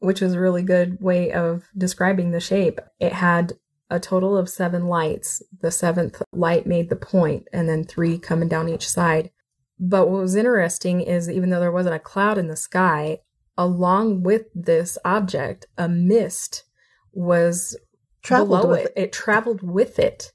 which 0.01 0.21
was 0.21 0.35
a 0.35 0.41
really 0.41 0.63
good 0.63 1.01
way 1.01 1.31
of 1.31 1.69
describing 1.77 2.33
the 2.33 2.41
shape. 2.41 2.81
It 2.99 3.13
had 3.13 3.53
a 3.91 4.01
total 4.01 4.37
of 4.37 4.49
seven 4.49 4.87
lights. 4.87 5.43
The 5.61 5.71
seventh 5.71 6.23
light 6.33 6.67
made 6.67 6.91
the 6.91 6.97
point, 6.97 7.47
and 7.53 7.69
then 7.69 7.85
three 7.85 8.19
coming 8.19 8.49
down 8.49 8.69
each 8.69 8.89
side. 8.89 9.31
But 9.79 10.09
what 10.09 10.23
was 10.23 10.35
interesting 10.35 11.03
is 11.03 11.31
even 11.31 11.51
though 11.51 11.61
there 11.61 11.71
wasn't 11.71 11.95
a 11.95 12.01
cloud 12.01 12.37
in 12.37 12.49
the 12.49 12.57
sky, 12.57 13.19
along 13.57 14.23
with 14.23 14.47
this 14.55 14.99
object, 15.05 15.67
a 15.77 15.89
mist 15.89 16.65
was 17.13 17.77
traveled 18.29 18.61
below 18.61 18.73
it. 18.73 18.93
it. 18.97 19.03
It 19.03 19.13
traveled 19.13 19.63
with 19.63 19.99
it. 19.99 20.33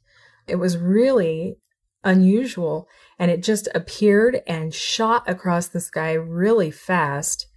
It 0.47 0.56
was 0.56 0.77
really 0.77 1.58
unusual 2.03 2.88
and 3.17 3.32
it 3.32 3.43
just 3.43 3.67
appeared 3.73 4.41
and 4.47 4.73
shot 4.73 5.29
across 5.29 5.67
the 5.67 5.79
sky 5.79 6.13
really 6.13 6.71
fast 6.71 7.47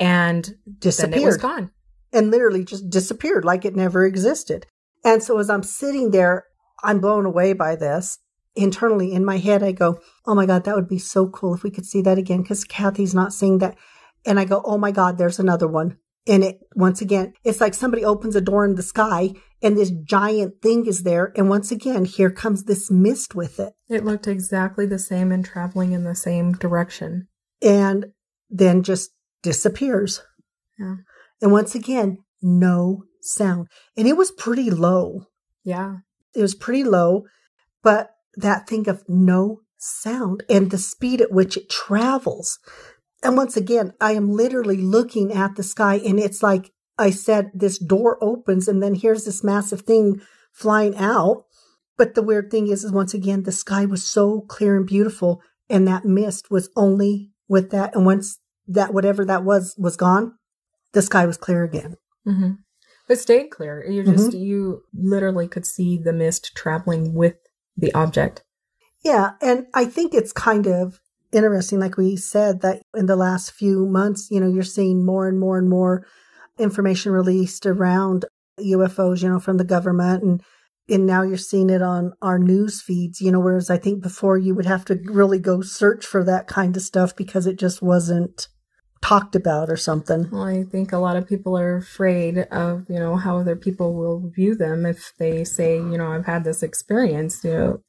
and 0.00 0.56
disappeared. 0.78 1.12
Then 1.12 1.22
it 1.22 1.26
was 1.26 1.36
gone. 1.36 1.70
And 2.12 2.30
literally 2.30 2.64
just 2.64 2.88
disappeared 2.88 3.44
like 3.44 3.64
it 3.64 3.76
never 3.76 4.04
existed. 4.04 4.66
And 5.04 5.22
so 5.22 5.38
as 5.38 5.50
I'm 5.50 5.62
sitting 5.62 6.10
there, 6.10 6.46
I'm 6.82 7.00
blown 7.00 7.26
away 7.26 7.52
by 7.52 7.76
this. 7.76 8.18
Internally 8.54 9.12
in 9.12 9.24
my 9.24 9.36
head, 9.36 9.62
I 9.62 9.72
go, 9.72 10.00
Oh 10.24 10.34
my 10.34 10.46
God, 10.46 10.64
that 10.64 10.74
would 10.74 10.88
be 10.88 10.98
so 10.98 11.28
cool 11.28 11.54
if 11.54 11.62
we 11.62 11.70
could 11.70 11.84
see 11.84 12.00
that 12.02 12.18
again 12.18 12.42
because 12.42 12.64
Kathy's 12.64 13.14
not 13.14 13.34
seeing 13.34 13.58
that. 13.58 13.76
And 14.24 14.40
I 14.40 14.44
go, 14.44 14.62
Oh 14.64 14.78
my 14.78 14.90
God, 14.90 15.18
there's 15.18 15.38
another 15.38 15.68
one. 15.68 15.98
And 16.26 16.42
it, 16.42 16.58
once 16.74 17.00
again, 17.00 17.34
it's 17.44 17.60
like 17.60 17.74
somebody 17.74 18.04
opens 18.04 18.34
a 18.34 18.40
door 18.40 18.64
in 18.64 18.74
the 18.74 18.82
sky 18.82 19.34
and 19.62 19.76
this 19.76 19.90
giant 19.90 20.60
thing 20.62 20.86
is 20.86 21.02
there. 21.02 21.32
And 21.36 21.48
once 21.48 21.70
again, 21.70 22.04
here 22.04 22.30
comes 22.30 22.64
this 22.64 22.90
mist 22.90 23.34
with 23.34 23.58
it. 23.58 23.72
It 23.88 24.04
looked 24.04 24.26
exactly 24.26 24.86
the 24.86 24.98
same 24.98 25.32
and 25.32 25.44
traveling 25.44 25.92
in 25.92 26.04
the 26.04 26.14
same 26.14 26.52
direction. 26.52 27.28
And 27.62 28.06
then 28.50 28.82
just 28.82 29.10
disappears. 29.42 30.22
Yeah. 30.78 30.96
And 31.40 31.52
once 31.52 31.74
again, 31.74 32.18
no 32.42 33.04
sound. 33.22 33.68
And 33.96 34.06
it 34.06 34.16
was 34.16 34.30
pretty 34.30 34.70
low. 34.70 35.26
Yeah. 35.64 35.96
It 36.34 36.42
was 36.42 36.54
pretty 36.54 36.84
low, 36.84 37.24
but 37.82 38.10
that 38.34 38.68
thing 38.68 38.88
of 38.88 39.04
no 39.08 39.60
sound 39.78 40.42
and 40.50 40.70
the 40.70 40.78
speed 40.78 41.20
at 41.20 41.32
which 41.32 41.56
it 41.56 41.70
travels. 41.70 42.58
And 43.22 43.36
once 43.36 43.56
again, 43.56 43.92
I 44.00 44.12
am 44.12 44.30
literally 44.30 44.76
looking 44.76 45.32
at 45.32 45.56
the 45.56 45.62
sky 45.62 45.94
and 45.94 46.20
it's 46.20 46.42
like 46.42 46.72
I 46.98 47.10
said, 47.10 47.50
this 47.54 47.78
door 47.78 48.18
opens 48.22 48.68
and 48.68 48.82
then 48.82 48.94
here's 48.94 49.24
this 49.24 49.44
massive 49.44 49.82
thing 49.82 50.20
flying 50.52 50.96
out. 50.96 51.44
But 51.98 52.14
the 52.14 52.22
weird 52.22 52.50
thing 52.50 52.68
is, 52.68 52.84
is 52.84 52.92
once 52.92 53.14
again, 53.14 53.44
the 53.44 53.52
sky 53.52 53.84
was 53.86 54.04
so 54.04 54.42
clear 54.42 54.76
and 54.76 54.86
beautiful 54.86 55.42
and 55.68 55.86
that 55.88 56.04
mist 56.04 56.50
was 56.50 56.68
only 56.76 57.30
with 57.48 57.70
that. 57.70 57.94
And 57.94 58.04
once 58.04 58.38
that, 58.68 58.92
whatever 58.92 59.24
that 59.24 59.44
was, 59.44 59.74
was 59.78 59.96
gone, 59.96 60.34
the 60.92 61.02
sky 61.02 61.26
was 61.26 61.36
clear 61.36 61.64
again. 61.64 61.96
Mm-hmm. 62.26 62.52
It 63.08 63.16
stayed 63.16 63.50
clear. 63.50 63.84
You 63.88 64.02
just, 64.02 64.30
mm-hmm. 64.30 64.38
you 64.38 64.82
literally 64.92 65.46
could 65.46 65.64
see 65.64 65.96
the 65.96 66.12
mist 66.12 66.56
traveling 66.56 67.14
with 67.14 67.36
the 67.76 67.94
object. 67.94 68.42
Yeah. 69.04 69.32
And 69.40 69.66
I 69.74 69.84
think 69.84 70.12
it's 70.12 70.32
kind 70.32 70.66
of 70.66 71.00
interesting, 71.32 71.78
like 71.78 71.96
we 71.96 72.16
said, 72.16 72.62
that 72.62 72.82
in 72.94 73.06
the 73.06 73.16
last 73.16 73.52
few 73.52 73.86
months, 73.86 74.28
you 74.30 74.40
know, 74.40 74.48
you're 74.48 74.64
seeing 74.64 75.04
more 75.04 75.28
and 75.28 75.38
more 75.38 75.58
and 75.58 75.68
more 75.68 76.04
information 76.58 77.12
released 77.12 77.66
around 77.66 78.24
UFOs, 78.58 79.22
you 79.22 79.28
know, 79.28 79.40
from 79.40 79.58
the 79.58 79.64
government 79.64 80.22
and 80.22 80.42
and 80.88 81.04
now 81.06 81.22
you're 81.22 81.36
seeing 81.36 81.68
it 81.68 81.82
on 81.82 82.12
our 82.22 82.38
news 82.38 82.80
feeds, 82.80 83.20
you 83.20 83.32
know, 83.32 83.40
whereas 83.40 83.70
I 83.70 83.76
think 83.76 84.02
before 84.02 84.38
you 84.38 84.54
would 84.54 84.66
have 84.66 84.84
to 84.84 85.00
really 85.06 85.40
go 85.40 85.60
search 85.60 86.06
for 86.06 86.22
that 86.24 86.46
kind 86.46 86.76
of 86.76 86.82
stuff 86.82 87.16
because 87.16 87.46
it 87.46 87.58
just 87.58 87.82
wasn't 87.82 88.46
talked 89.02 89.34
about 89.34 89.68
or 89.68 89.76
something. 89.76 90.28
Well, 90.30 90.44
I 90.44 90.62
think 90.62 90.92
a 90.92 90.98
lot 90.98 91.16
of 91.16 91.28
people 91.28 91.58
are 91.58 91.76
afraid 91.76 92.38
of, 92.50 92.86
you 92.88 92.98
know, 92.98 93.16
how 93.16 93.38
other 93.38 93.56
people 93.56 93.94
will 93.94 94.30
view 94.30 94.54
them 94.54 94.86
if 94.86 95.12
they 95.18 95.44
say, 95.44 95.74
you 95.76 95.98
know, 95.98 96.12
I've 96.12 96.26
had 96.26 96.44
this 96.44 96.62
experience, 96.62 97.42
you 97.42 97.52
know. 97.52 97.80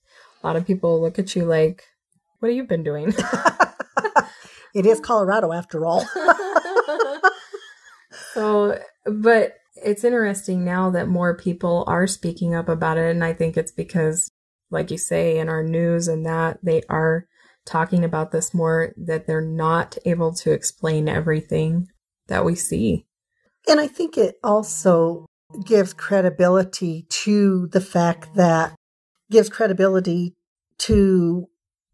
A 0.43 0.47
lot 0.47 0.55
of 0.55 0.65
people 0.65 1.01
look 1.01 1.17
at 1.19 1.35
you 1.35 1.45
like, 1.45 1.83
what 2.39 2.49
have 2.49 2.55
you 2.55 2.63
been 2.63 2.83
doing? 2.83 3.13
it 4.75 4.85
is 4.85 4.99
Colorado 4.99 5.51
after 5.51 5.85
all. 5.85 6.05
So, 8.37 8.77
but 9.03 9.55
it's 9.83 10.03
interesting 10.03 10.63
now 10.63 10.91
that 10.91 11.07
more 11.07 11.35
people 11.35 11.83
are 11.87 12.05
speaking 12.05 12.53
up 12.53 12.69
about 12.69 12.99
it. 12.99 13.09
And 13.09 13.23
I 13.23 13.33
think 13.33 13.57
it's 13.57 13.71
because, 13.71 14.29
like 14.69 14.91
you 14.91 14.99
say, 14.99 15.39
in 15.39 15.49
our 15.49 15.63
news 15.63 16.07
and 16.07 16.23
that 16.27 16.59
they 16.61 16.83
are 16.87 17.25
talking 17.65 18.03
about 18.03 18.31
this 18.31 18.53
more, 18.53 18.93
that 18.95 19.25
they're 19.25 19.41
not 19.41 19.97
able 20.05 20.35
to 20.35 20.51
explain 20.51 21.09
everything 21.09 21.87
that 22.27 22.45
we 22.45 22.53
see. 22.53 23.07
And 23.67 23.79
I 23.79 23.87
think 23.87 24.19
it 24.19 24.35
also 24.43 25.25
gives 25.65 25.91
credibility 25.93 27.07
to 27.09 27.65
the 27.71 27.81
fact 27.81 28.35
that 28.35 28.75
gives 29.31 29.49
credibility 29.49 30.35
to 30.77 31.47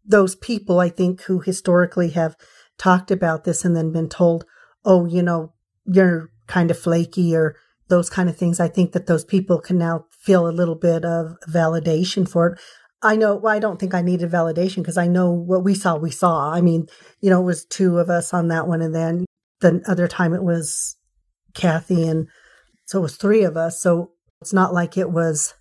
those 0.04 0.34
people, 0.34 0.78
I 0.78 0.90
think, 0.90 1.22
who 1.22 1.40
historically 1.40 2.10
have 2.10 2.36
talked 2.76 3.10
about 3.10 3.44
this 3.44 3.64
and 3.64 3.74
then 3.74 3.92
been 3.92 4.10
told, 4.10 4.44
oh, 4.84 5.06
you 5.06 5.22
know, 5.22 5.54
you're 5.86 6.30
kind 6.46 6.70
of 6.70 6.78
flaky 6.78 7.34
or 7.34 7.56
those 7.88 8.08
kind 8.08 8.28
of 8.28 8.36
things. 8.36 8.60
I 8.60 8.68
think 8.68 8.92
that 8.92 9.06
those 9.06 9.24
people 9.24 9.60
can 9.60 9.78
now 9.78 10.06
feel 10.10 10.48
a 10.48 10.50
little 10.50 10.74
bit 10.74 11.04
of 11.04 11.36
validation 11.48 12.28
for 12.28 12.48
it. 12.48 12.60
I 13.02 13.16
know, 13.16 13.36
well, 13.36 13.54
I 13.54 13.58
don't 13.58 13.78
think 13.78 13.92
I 13.92 14.00
needed 14.00 14.30
validation 14.30 14.76
because 14.76 14.96
I 14.96 15.06
know 15.06 15.30
what 15.30 15.62
we 15.62 15.74
saw, 15.74 15.96
we 15.96 16.10
saw. 16.10 16.50
I 16.50 16.62
mean, 16.62 16.86
you 17.20 17.28
know, 17.28 17.42
it 17.42 17.44
was 17.44 17.66
two 17.66 17.98
of 17.98 18.08
us 18.08 18.32
on 18.32 18.48
that 18.48 18.66
one. 18.66 18.80
And 18.80 18.94
then 18.94 19.26
the 19.60 19.82
other 19.86 20.08
time 20.08 20.32
it 20.32 20.42
was 20.42 20.96
Kathy. 21.52 22.06
And 22.06 22.28
so 22.86 23.00
it 23.00 23.02
was 23.02 23.16
three 23.16 23.44
of 23.44 23.58
us. 23.58 23.82
So 23.82 24.12
it's 24.40 24.54
not 24.54 24.72
like 24.72 24.96
it 24.96 25.10
was 25.10 25.54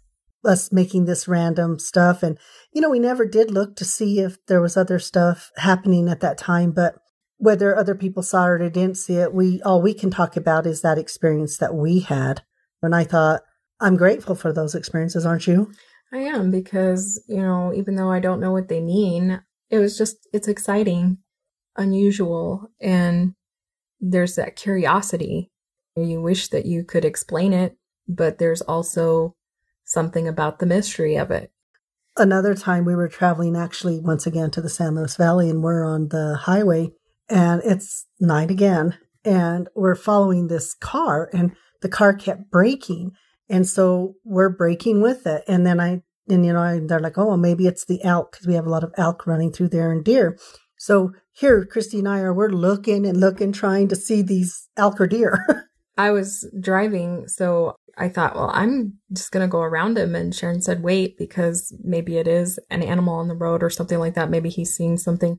us 0.45 0.71
making 0.71 1.05
this 1.05 1.27
random 1.27 1.79
stuff. 1.79 2.23
And, 2.23 2.37
you 2.73 2.81
know, 2.81 2.89
we 2.89 2.99
never 2.99 3.25
did 3.25 3.51
look 3.51 3.75
to 3.75 3.85
see 3.85 4.19
if 4.19 4.37
there 4.45 4.61
was 4.61 4.77
other 4.77 4.99
stuff 4.99 5.51
happening 5.57 6.07
at 6.07 6.21
that 6.21 6.37
time. 6.37 6.71
But 6.71 6.95
whether 7.43 7.75
other 7.75 7.93
people 7.93 8.23
saw 8.23 8.45
it 8.45 8.61
or 8.61 8.69
didn't 8.69 8.95
see 8.95 9.15
it, 9.15 9.33
we 9.33 9.61
all 9.63 9.81
we 9.81 9.93
can 9.93 10.09
talk 10.09 10.37
about 10.37 10.65
is 10.65 10.81
that 10.81 10.97
experience 10.97 11.57
that 11.57 11.75
we 11.75 11.99
had. 11.99 12.41
And 12.81 12.95
I 12.95 13.03
thought, 13.03 13.41
I'm 13.81 13.97
grateful 13.97 14.33
for 14.33 14.53
those 14.53 14.73
experiences, 14.73 15.25
aren't 15.25 15.45
you? 15.45 15.73
I 16.13 16.19
am 16.19 16.51
because, 16.51 17.21
you 17.27 17.41
know, 17.41 17.73
even 17.75 17.95
though 17.95 18.09
I 18.09 18.21
don't 18.21 18.39
know 18.39 18.53
what 18.53 18.69
they 18.69 18.79
mean, 18.79 19.41
it 19.69 19.79
was 19.79 19.97
just, 19.97 20.25
it's 20.31 20.47
exciting, 20.47 21.17
unusual, 21.75 22.71
and 22.79 23.33
there's 23.99 24.35
that 24.35 24.55
curiosity. 24.55 25.51
You 25.97 26.21
wish 26.21 26.47
that 26.47 26.65
you 26.65 26.85
could 26.85 27.03
explain 27.03 27.51
it, 27.51 27.75
but 28.07 28.37
there's 28.37 28.61
also 28.61 29.35
something 29.83 30.29
about 30.29 30.59
the 30.59 30.65
mystery 30.65 31.17
of 31.17 31.29
it. 31.29 31.51
Another 32.15 32.55
time 32.55 32.85
we 32.85 32.95
were 32.95 33.09
traveling 33.09 33.57
actually 33.57 33.99
once 33.99 34.25
again 34.25 34.49
to 34.51 34.61
the 34.61 34.69
San 34.69 34.95
Luis 34.95 35.17
Valley 35.17 35.49
and 35.49 35.61
we're 35.61 35.83
on 35.83 36.07
the 36.07 36.37
highway 36.43 36.93
and 37.29 37.61
it's 37.63 38.05
night 38.19 38.51
again 38.51 38.97
and 39.25 39.69
we're 39.75 39.95
following 39.95 40.47
this 40.47 40.73
car 40.73 41.29
and 41.33 41.55
the 41.81 41.89
car 41.89 42.13
kept 42.13 42.49
braking 42.51 43.11
and 43.49 43.67
so 43.67 44.15
we're 44.23 44.49
braking 44.49 45.01
with 45.01 45.27
it. 45.27 45.43
And 45.47 45.65
then 45.65 45.79
i 45.79 46.01
and 46.29 46.45
you 46.45 46.53
know 46.53 46.61
I, 46.61 46.79
they're 46.79 46.99
like 46.99 47.17
oh 47.17 47.27
well, 47.27 47.37
maybe 47.37 47.67
it's 47.67 47.85
the 47.85 48.03
elk 48.03 48.31
because 48.31 48.47
we 48.47 48.53
have 48.55 48.65
a 48.65 48.69
lot 48.69 48.83
of 48.83 48.93
elk 48.97 49.27
running 49.27 49.51
through 49.51 49.69
there 49.69 49.91
and 49.91 50.03
deer. 50.03 50.37
So 50.77 51.11
here 51.31 51.65
christy 51.65 51.99
and 51.99 52.07
i 52.07 52.19
are 52.19 52.33
we're 52.33 52.49
looking 52.49 53.05
and 53.05 53.19
looking 53.19 53.51
trying 53.51 53.87
to 53.89 53.95
see 53.95 54.21
these 54.21 54.69
elk 54.77 54.99
or 55.01 55.07
deer. 55.07 55.67
I 55.97 56.11
was 56.11 56.49
driving 56.59 57.27
so 57.27 57.75
i 57.97 58.09
thought 58.09 58.35
well 58.35 58.49
i'm 58.53 58.93
just 59.11 59.31
going 59.31 59.47
to 59.47 59.51
go 59.51 59.61
around 59.61 59.95
him 59.97 60.15
and 60.15 60.33
sharon 60.33 60.59
said 60.61 60.81
wait 60.81 61.15
because 61.15 61.71
maybe 61.83 62.17
it 62.17 62.27
is 62.27 62.59
an 62.71 62.81
animal 62.81 63.13
on 63.13 63.27
the 63.27 63.35
road 63.35 63.61
or 63.61 63.69
something 63.69 63.99
like 63.99 64.15
that. 64.15 64.31
Maybe 64.31 64.49
he's 64.49 64.75
seen 64.75 64.97
something. 64.97 65.37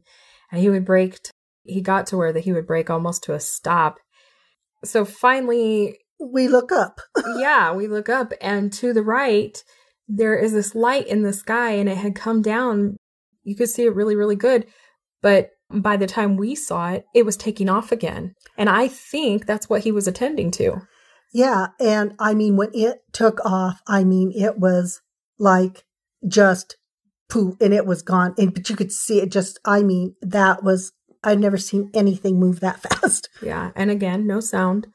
And 0.52 0.60
he 0.60 0.70
would 0.70 0.84
brake 0.84 1.18
he 1.64 1.81
got 1.81 2.07
to 2.09 2.16
where 2.16 2.33
that 2.33 2.44
he 2.44 2.53
would 2.53 2.66
break 2.66 2.90
almost 2.90 3.24
to 3.24 3.35
a 3.35 3.40
stop. 3.40 3.98
So 4.85 5.05
finally, 5.05 5.98
we 6.20 6.48
look 6.48 6.72
up. 6.72 7.00
yeah, 7.37 7.72
we 7.72 7.88
look 7.88 8.09
up, 8.09 8.33
and 8.40 8.72
to 8.74 8.92
the 8.92 9.03
right, 9.03 9.62
there 10.07 10.37
is 10.37 10.53
this 10.53 10.74
light 10.74 11.07
in 11.07 11.22
the 11.22 11.33
sky, 11.33 11.72
and 11.72 11.88
it 11.88 11.96
had 11.96 12.14
come 12.14 12.42
down. 12.42 12.96
You 13.42 13.57
could 13.57 13.68
see 13.68 13.85
it 13.85 13.94
really, 13.94 14.16
really 14.16 14.37
good. 14.37 14.66
But 15.22 15.50
by 15.70 15.96
the 15.96 16.07
time 16.07 16.37
we 16.37 16.55
saw 16.55 16.90
it, 16.92 17.05
it 17.14 17.24
was 17.24 17.37
taking 17.37 17.68
off 17.68 17.92
again. 17.92 18.35
And 18.57 18.68
I 18.68 18.88
think 18.88 19.46
that's 19.46 19.68
what 19.68 19.83
he 19.83 19.92
was 19.92 20.07
attending 20.07 20.50
to. 20.53 20.83
Yeah. 21.33 21.68
And 21.81 22.14
I 22.18 22.35
mean, 22.35 22.57
when 22.57 22.70
it 22.74 22.98
took 23.12 23.44
off, 23.44 23.81
I 23.88 24.05
mean, 24.05 24.33
it 24.35 24.59
was 24.59 25.00
like 25.38 25.85
just 26.29 26.77
poof 27.29 27.57
and 27.61 27.74
it 27.74 27.87
was 27.87 28.03
gone. 28.03 28.35
And, 28.38 28.55
but 28.55 28.68
you 28.70 28.77
could 28.77 28.92
see 28.92 29.20
it 29.20 29.33
just, 29.33 29.59
I 29.64 29.83
mean, 29.83 30.14
that 30.22 30.62
was 30.62 30.92
I've 31.24 31.40
never 31.40 31.56
seen 31.56 31.90
anything 31.94 32.38
move 32.38 32.60
that 32.60 32.80
fast. 32.82 33.28
Yeah. 33.42 33.70
And 33.74 33.90
again, 33.90 34.26
no 34.26 34.40
sound. 34.40 34.87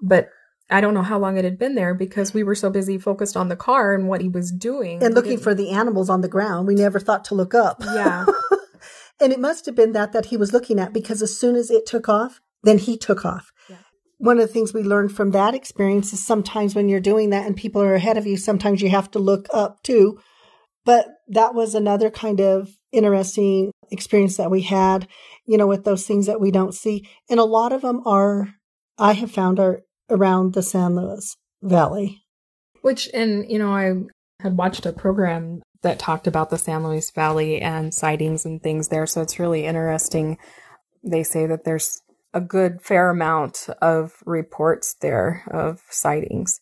But 0.00 0.30
I 0.68 0.80
don't 0.80 0.94
know 0.94 1.02
how 1.02 1.18
long 1.18 1.36
it 1.36 1.44
had 1.44 1.58
been 1.58 1.74
there 1.74 1.94
because 1.94 2.34
we 2.34 2.42
were 2.42 2.54
so 2.54 2.70
busy 2.70 2.98
focused 2.98 3.36
on 3.36 3.48
the 3.48 3.56
car 3.56 3.94
and 3.94 4.08
what 4.08 4.20
he 4.20 4.28
was 4.28 4.50
doing. 4.50 5.02
And 5.02 5.14
looking 5.14 5.38
for 5.38 5.54
the 5.54 5.70
animals 5.70 6.10
on 6.10 6.22
the 6.22 6.28
ground. 6.28 6.66
We 6.66 6.74
never 6.74 6.98
thought 6.98 7.24
to 7.26 7.34
look 7.34 7.54
up. 7.54 7.82
Yeah. 7.82 8.26
and 9.20 9.32
it 9.32 9.40
must 9.40 9.66
have 9.66 9.76
been 9.76 9.92
that 9.92 10.12
that 10.12 10.26
he 10.26 10.36
was 10.36 10.52
looking 10.52 10.80
at 10.80 10.92
because 10.92 11.22
as 11.22 11.38
soon 11.38 11.54
as 11.54 11.70
it 11.70 11.86
took 11.86 12.08
off, 12.08 12.40
then 12.64 12.78
he 12.78 12.98
took 12.98 13.24
off. 13.24 13.52
Yeah. 13.68 13.76
One 14.18 14.38
of 14.38 14.46
the 14.46 14.52
things 14.52 14.74
we 14.74 14.82
learned 14.82 15.12
from 15.12 15.30
that 15.30 15.54
experience 15.54 16.12
is 16.12 16.24
sometimes 16.24 16.74
when 16.74 16.88
you're 16.88 17.00
doing 17.00 17.30
that 17.30 17.46
and 17.46 17.56
people 17.56 17.82
are 17.82 17.94
ahead 17.94 18.16
of 18.16 18.26
you, 18.26 18.36
sometimes 18.36 18.82
you 18.82 18.88
have 18.90 19.10
to 19.12 19.18
look 19.20 19.46
up 19.52 19.82
too. 19.84 20.18
But 20.84 21.06
that 21.28 21.54
was 21.54 21.74
another 21.74 22.10
kind 22.10 22.40
of 22.40 22.70
interesting 22.96 23.70
experience 23.90 24.36
that 24.38 24.50
we 24.50 24.62
had 24.62 25.06
you 25.46 25.56
know, 25.56 25.66
with 25.66 25.84
those 25.84 26.06
things 26.06 26.26
that 26.26 26.40
we 26.40 26.50
don't 26.50 26.74
see. 26.74 27.08
And 27.30 27.40
a 27.40 27.44
lot 27.44 27.72
of 27.72 27.82
them 27.82 28.02
are, 28.04 28.54
I 28.98 29.12
have 29.12 29.30
found, 29.30 29.58
are 29.58 29.82
around 30.10 30.52
the 30.52 30.62
San 30.62 30.96
Luis 30.96 31.36
Valley. 31.62 32.22
Which, 32.82 33.08
and, 33.14 33.50
you 33.50 33.58
know, 33.58 33.72
I 33.72 33.92
had 34.40 34.56
watched 34.56 34.86
a 34.86 34.92
program 34.92 35.62
that 35.82 35.98
talked 35.98 36.26
about 36.26 36.50
the 36.50 36.58
San 36.58 36.84
Luis 36.84 37.10
Valley 37.10 37.60
and 37.60 37.94
sightings 37.94 38.44
and 38.44 38.62
things 38.62 38.88
there. 38.88 39.06
So 39.06 39.22
it's 39.22 39.38
really 39.38 39.64
interesting. 39.64 40.38
They 41.04 41.22
say 41.22 41.46
that 41.46 41.64
there's 41.64 42.02
a 42.34 42.40
good 42.40 42.82
fair 42.82 43.10
amount 43.10 43.68
of 43.80 44.14
reports 44.24 44.96
there 45.00 45.44
of 45.50 45.80
sightings. 45.90 46.60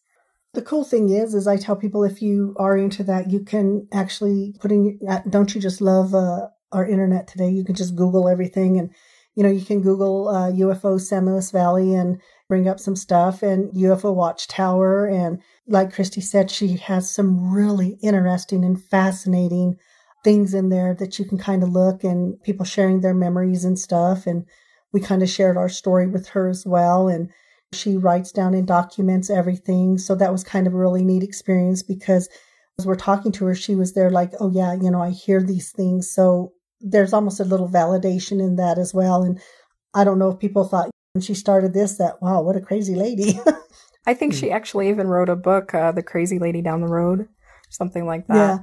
The 0.55 0.63
cool 0.63 0.85
thing 0.85 1.11
is, 1.11 1.35
is 1.35 1.49
I 1.49 1.57
tell 1.57 1.75
people 1.75 2.05
if 2.05 2.23
you 2.23 2.55
are 2.59 2.77
into 2.77 3.03
that, 3.05 3.31
you 3.31 3.41
can 3.41 3.89
actually 3.93 4.55
put 4.61 4.71
in. 4.71 5.01
Don't 5.29 5.53
you 5.53 5.61
just 5.61 5.81
love 5.81 6.15
uh, 6.15 6.47
our 6.71 6.87
internet 6.87 7.27
today. 7.27 7.49
You 7.49 7.65
can 7.65 7.75
just 7.75 7.97
Google 7.97 8.29
everything 8.29 8.79
and, 8.79 8.91
you 9.35 9.43
know, 9.43 9.51
you 9.51 9.65
can 9.65 9.83
Google 9.83 10.29
uh, 10.29 10.53
UFO 10.53 11.01
San 11.01 11.27
Luis 11.27 11.51
Valley 11.51 11.93
and 11.93 12.21
bring 12.49 12.69
up 12.69 12.79
some 12.79 12.95
stuff 12.95 13.43
and 13.43 13.73
UFO 13.73 14.15
Watchtower. 14.15 15.07
And 15.07 15.43
like 15.67 15.93
Christy 15.93 16.21
said, 16.21 16.53
she 16.53 16.77
has 16.77 17.13
some 17.13 17.53
really 17.53 17.99
interesting 18.01 18.65
and 18.65 18.81
fascinating 18.81 19.77
things 20.23 20.55
in 20.55 20.69
there 20.69 20.95
that 20.95 21.19
you 21.19 21.25
can 21.25 21.37
kind 21.37 21.65
of 21.65 21.71
look 21.71 22.05
and 22.05 22.41
people 22.45 22.65
sharing 22.65 23.01
their 23.01 23.15
memories 23.15 23.65
and 23.65 23.79
stuff. 23.79 24.25
And 24.25 24.47
we 24.93 25.01
kind 25.01 25.23
of 25.23 25.29
shared 25.29 25.57
our 25.57 25.69
story 25.69 26.07
with 26.07 26.29
her 26.29 26.49
as 26.49 26.65
well. 26.65 27.09
And 27.09 27.31
she 27.75 27.97
writes 27.97 28.33
down 28.33 28.55
and 28.55 28.67
documents 28.67 29.31
everything. 29.31 29.99
So 29.99 30.15
that 30.15 30.33
was 30.33 30.45
kind 30.45 30.67
of 30.67 30.75
a 30.75 30.79
really 30.79 31.05
neat 31.05 31.23
experience 31.23 31.83
because 31.83 32.29
as 32.79 32.87
we're 32.87 32.97
talking 32.97 33.33
to 33.33 33.45
her, 33.47 33.55
she 33.55 33.75
was 33.75 33.95
there 33.95 34.11
like, 34.11 34.33
oh, 34.41 34.51
yeah, 34.51 34.75
you 34.75 34.91
know, 34.91 35.03
I 35.03 35.11
hear 35.11 35.43
these 35.43 35.71
things. 35.71 36.11
So 36.11 36.53
there's 36.81 37.13
almost 37.13 37.41
a 37.41 37.45
little 37.45 37.69
validation 37.69 38.41
in 38.41 38.57
that 38.57 38.79
as 38.79 38.93
well. 38.93 39.23
And 39.23 39.41
I 39.95 40.05
don't 40.05 40.19
know 40.19 40.31
if 40.31 40.39
people 40.39 40.65
thought 40.65 40.91
when 41.13 41.23
she 41.23 41.35
started 41.35 41.73
this 41.73 41.97
that, 41.99 42.21
wow, 42.21 42.43
what 42.43 42.57
a 42.57 42.61
crazy 42.61 42.95
lady. 42.95 43.39
I 44.07 44.15
think 44.15 44.35
she 44.35 44.51
actually 44.51 44.89
even 44.89 45.07
wrote 45.07 45.29
a 45.29 45.37
book, 45.37 45.75
uh, 45.75 45.93
The 45.93 46.03
Crazy 46.03 46.39
Lady 46.39 46.63
Down 46.63 46.81
the 46.81 46.89
Road, 46.89 47.29
something 47.71 48.07
like 48.07 48.27
that. 48.27 48.35
Yeah. 48.35 48.59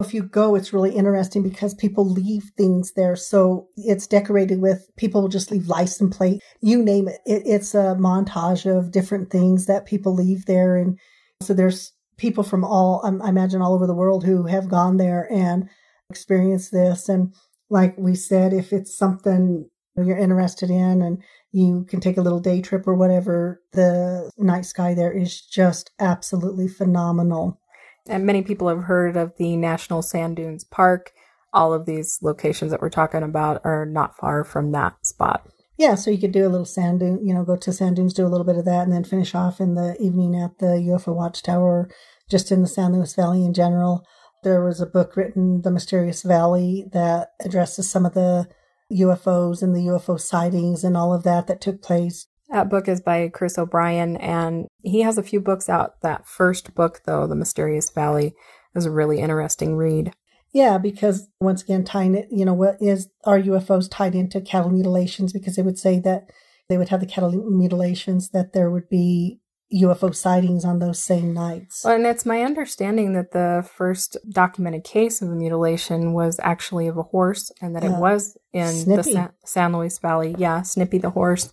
If 0.00 0.12
you 0.12 0.24
go, 0.24 0.54
it's 0.54 0.74
really 0.74 0.94
interesting 0.94 1.42
because 1.42 1.74
people 1.74 2.04
leave 2.04 2.50
things 2.56 2.92
there. 2.92 3.16
So 3.16 3.68
it's 3.76 4.06
decorated 4.06 4.60
with 4.60 4.90
people 4.96 5.22
will 5.22 5.28
just 5.28 5.50
leave 5.50 5.68
license 5.68 6.14
plate, 6.14 6.42
you 6.60 6.82
name 6.82 7.08
it. 7.08 7.20
it. 7.24 7.42
It's 7.46 7.74
a 7.74 7.96
montage 7.98 8.66
of 8.66 8.90
different 8.90 9.30
things 9.30 9.66
that 9.66 9.86
people 9.86 10.14
leave 10.14 10.44
there. 10.44 10.76
And 10.76 10.98
so 11.40 11.54
there's 11.54 11.92
people 12.18 12.44
from 12.44 12.62
all, 12.62 13.00
I 13.04 13.28
imagine 13.28 13.62
all 13.62 13.74
over 13.74 13.86
the 13.86 13.94
world 13.94 14.24
who 14.24 14.46
have 14.46 14.68
gone 14.68 14.98
there 14.98 15.30
and 15.32 15.68
experienced 16.10 16.72
this. 16.72 17.08
And 17.08 17.34
like 17.70 17.94
we 17.96 18.14
said, 18.14 18.52
if 18.52 18.72
it's 18.72 18.96
something 18.96 19.68
you're 19.96 20.18
interested 20.18 20.70
in 20.70 21.00
and 21.00 21.22
you 21.52 21.86
can 21.88 22.00
take 22.00 22.18
a 22.18 22.22
little 22.22 22.40
day 22.40 22.60
trip 22.60 22.86
or 22.86 22.94
whatever, 22.94 23.62
the 23.72 24.30
night 24.36 24.66
sky 24.66 24.92
there 24.92 25.12
is 25.12 25.40
just 25.40 25.90
absolutely 25.98 26.68
phenomenal. 26.68 27.60
And 28.08 28.24
many 28.24 28.42
people 28.42 28.68
have 28.68 28.84
heard 28.84 29.16
of 29.16 29.36
the 29.36 29.56
National 29.56 30.02
Sand 30.02 30.36
Dunes 30.36 30.64
Park. 30.64 31.12
All 31.52 31.72
of 31.72 31.86
these 31.86 32.18
locations 32.22 32.70
that 32.70 32.80
we're 32.80 32.90
talking 32.90 33.22
about 33.22 33.60
are 33.64 33.86
not 33.86 34.16
far 34.16 34.44
from 34.44 34.72
that 34.72 35.04
spot. 35.06 35.48
Yeah, 35.78 35.94
so 35.94 36.10
you 36.10 36.18
could 36.18 36.32
do 36.32 36.46
a 36.46 36.48
little 36.48 36.64
sand 36.64 37.00
dune, 37.00 37.26
you 37.26 37.34
know, 37.34 37.44
go 37.44 37.56
to 37.56 37.72
sand 37.72 37.96
dunes, 37.96 38.14
do 38.14 38.26
a 38.26 38.28
little 38.28 38.46
bit 38.46 38.56
of 38.56 38.64
that, 38.64 38.84
and 38.84 38.92
then 38.92 39.04
finish 39.04 39.34
off 39.34 39.60
in 39.60 39.74
the 39.74 39.96
evening 40.00 40.34
at 40.34 40.58
the 40.58 40.78
UFO 40.88 41.14
Watchtower, 41.14 41.90
just 42.30 42.50
in 42.50 42.62
the 42.62 42.68
San 42.68 42.94
Luis 42.94 43.14
Valley 43.14 43.44
in 43.44 43.52
general. 43.52 44.04
There 44.42 44.64
was 44.64 44.80
a 44.80 44.86
book 44.86 45.16
written, 45.16 45.62
The 45.62 45.70
Mysterious 45.70 46.22
Valley, 46.22 46.86
that 46.92 47.32
addresses 47.44 47.90
some 47.90 48.06
of 48.06 48.14
the 48.14 48.48
UFOs 48.92 49.62
and 49.62 49.74
the 49.74 49.80
UFO 49.80 50.18
sightings 50.18 50.84
and 50.84 50.96
all 50.96 51.12
of 51.12 51.24
that 51.24 51.46
that 51.48 51.60
took 51.60 51.82
place. 51.82 52.26
That 52.48 52.70
book 52.70 52.88
is 52.88 53.00
by 53.00 53.28
Chris 53.28 53.58
O'Brien, 53.58 54.16
and 54.18 54.66
he 54.82 55.00
has 55.00 55.18
a 55.18 55.22
few 55.22 55.40
books 55.40 55.68
out. 55.68 56.00
That 56.02 56.26
first 56.26 56.74
book, 56.74 57.02
though, 57.04 57.26
The 57.26 57.34
Mysterious 57.34 57.90
Valley, 57.90 58.34
is 58.74 58.86
a 58.86 58.90
really 58.90 59.18
interesting 59.18 59.76
read. 59.76 60.12
Yeah, 60.52 60.78
because 60.78 61.28
once 61.40 61.62
again, 61.62 61.84
tying 61.84 62.14
it, 62.14 62.28
you 62.30 62.44
know, 62.44 62.54
what 62.54 62.76
is 62.80 63.08
are 63.24 63.40
UFOs 63.40 63.88
tied 63.90 64.14
into 64.14 64.40
cattle 64.40 64.70
mutilations? 64.70 65.32
Because 65.32 65.56
they 65.56 65.62
would 65.62 65.78
say 65.78 65.98
that 66.00 66.30
they 66.68 66.78
would 66.78 66.88
have 66.88 67.00
the 67.00 67.06
cattle 67.06 67.32
mutilations, 67.32 68.30
that 68.30 68.52
there 68.52 68.70
would 68.70 68.88
be 68.88 69.40
UFO 69.74 70.14
sightings 70.14 70.64
on 70.64 70.78
those 70.78 71.02
same 71.02 71.34
nights. 71.34 71.82
Well, 71.84 71.96
and 71.96 72.06
it's 72.06 72.24
my 72.24 72.42
understanding 72.42 73.14
that 73.14 73.32
the 73.32 73.68
first 73.76 74.16
documented 74.30 74.84
case 74.84 75.20
of 75.20 75.28
a 75.28 75.34
mutilation 75.34 76.12
was 76.12 76.38
actually 76.42 76.86
of 76.86 76.96
a 76.96 77.02
horse 77.02 77.50
and 77.60 77.74
that 77.74 77.82
uh, 77.82 77.88
it 77.88 77.98
was 77.98 78.36
in 78.52 78.72
Snippy. 78.72 79.02
the 79.02 79.12
San, 79.12 79.32
San 79.44 79.72
Luis 79.72 79.98
Valley. 79.98 80.36
Yeah, 80.38 80.62
Snippy 80.62 80.98
the 80.98 81.10
horse. 81.10 81.52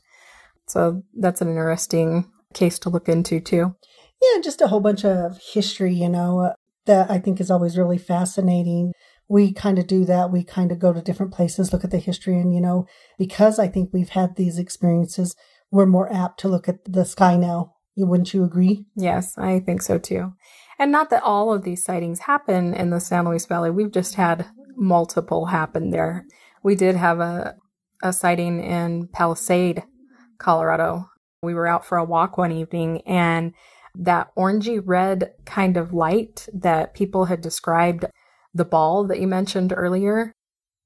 So 0.74 1.04
that's 1.18 1.42
an 1.42 1.50
interesting 1.50 2.30
case 2.54 2.80
to 2.80 2.90
look 2.90 3.08
into 3.08 3.40
too. 3.40 3.76
Yeah, 4.22 4.42
just 4.42 4.62
a 4.62 4.68
whole 4.68 4.80
bunch 4.80 5.06
of 5.06 5.40
history, 5.54 5.94
you 5.94 6.10
know, 6.10 6.40
uh, 6.40 6.54
that 6.86 7.10
I 7.10 7.20
think 7.20 7.40
is 7.40 7.52
always 7.52 7.78
really 7.78 7.98
fascinating. 7.98 8.94
We 9.28 9.54
kind 9.54 9.80
of 9.80 9.88
do 9.88 10.06
that. 10.06 10.32
We 10.32 10.44
kind 10.44 10.72
of 10.72 10.80
go 10.80 10.94
to 10.94 11.02
different 11.02 11.34
places, 11.34 11.72
look 11.72 11.84
at 11.84 11.92
the 11.92 11.98
history, 11.98 12.40
and, 12.40 12.54
you 12.54 12.62
know, 12.62 12.86
because 13.18 13.60
I 13.60 13.68
think 13.68 13.90
we've 13.92 14.10
had 14.10 14.36
these 14.36 14.60
experiences, 14.60 15.36
we're 15.72 15.86
more 15.86 16.12
apt 16.12 16.40
to 16.42 16.48
look 16.48 16.70
at 16.70 16.84
the 16.86 17.06
sky 17.06 17.36
now 17.38 17.74
wouldn't 17.96 18.34
you 18.34 18.44
agree? 18.44 18.86
Yes, 18.96 19.38
I 19.38 19.60
think 19.60 19.82
so 19.82 19.98
too. 19.98 20.34
And 20.80 20.92
not 20.92 21.10
that 21.12 21.24
all 21.24 21.54
of 21.54 21.64
these 21.64 21.84
sightings 21.84 22.20
happen 22.20 22.74
in 22.74 22.90
the 22.90 23.00
San 23.00 23.26
Luis 23.26 23.46
Valley. 23.46 23.70
We've 23.70 23.92
just 23.92 24.16
had 24.16 24.48
multiple 24.76 25.48
happen 25.48 25.92
there. 25.92 26.26
We 26.64 26.76
did 26.76 26.96
have 26.96 27.20
a, 27.20 27.56
a 28.02 28.12
sighting 28.12 28.64
in 28.64 29.08
Palisade, 29.08 29.84
Colorado. 30.44 31.10
We 31.42 31.54
were 31.54 31.68
out 31.68 31.86
for 31.86 31.98
a 31.98 32.06
walk 32.06 32.38
one 32.38 32.52
evening 32.52 33.02
and 33.02 33.54
that 33.96 34.30
orangey 34.36 34.82
red 34.84 35.34
kind 35.46 35.78
of 35.78 35.94
light 35.94 36.48
that 36.54 36.94
people 36.94 37.26
had 37.26 37.42
described 37.42 38.06
the 38.54 38.66
ball 38.66 39.06
that 39.08 39.20
you 39.20 39.28
mentioned 39.28 39.74
earlier, 39.76 40.32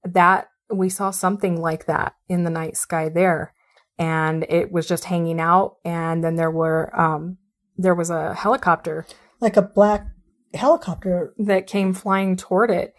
that 0.04 0.50
we 0.70 0.90
saw 0.90 1.12
something 1.12 1.60
like 1.60 1.86
that 1.86 2.14
in 2.28 2.44
the 2.44 2.50
night 2.50 2.78
sky 2.78 3.10
there. 3.10 3.54
And 3.98 4.46
it 4.50 4.72
was 4.72 4.88
just 4.88 5.06
hanging 5.06 5.40
out. 5.40 5.78
And 5.84 6.24
then 6.24 6.36
there 6.36 6.52
were, 6.52 6.98
um, 7.00 7.38
there 7.78 7.96
was 7.96 8.10
a 8.10 8.34
helicopter. 8.34 9.06
Like 9.40 9.58
a 9.58 9.62
black 9.62 10.08
helicopter. 10.54 11.34
That 11.38 11.68
came 11.68 11.94
flying 11.94 12.36
toward 12.36 12.70
it. 12.70 12.94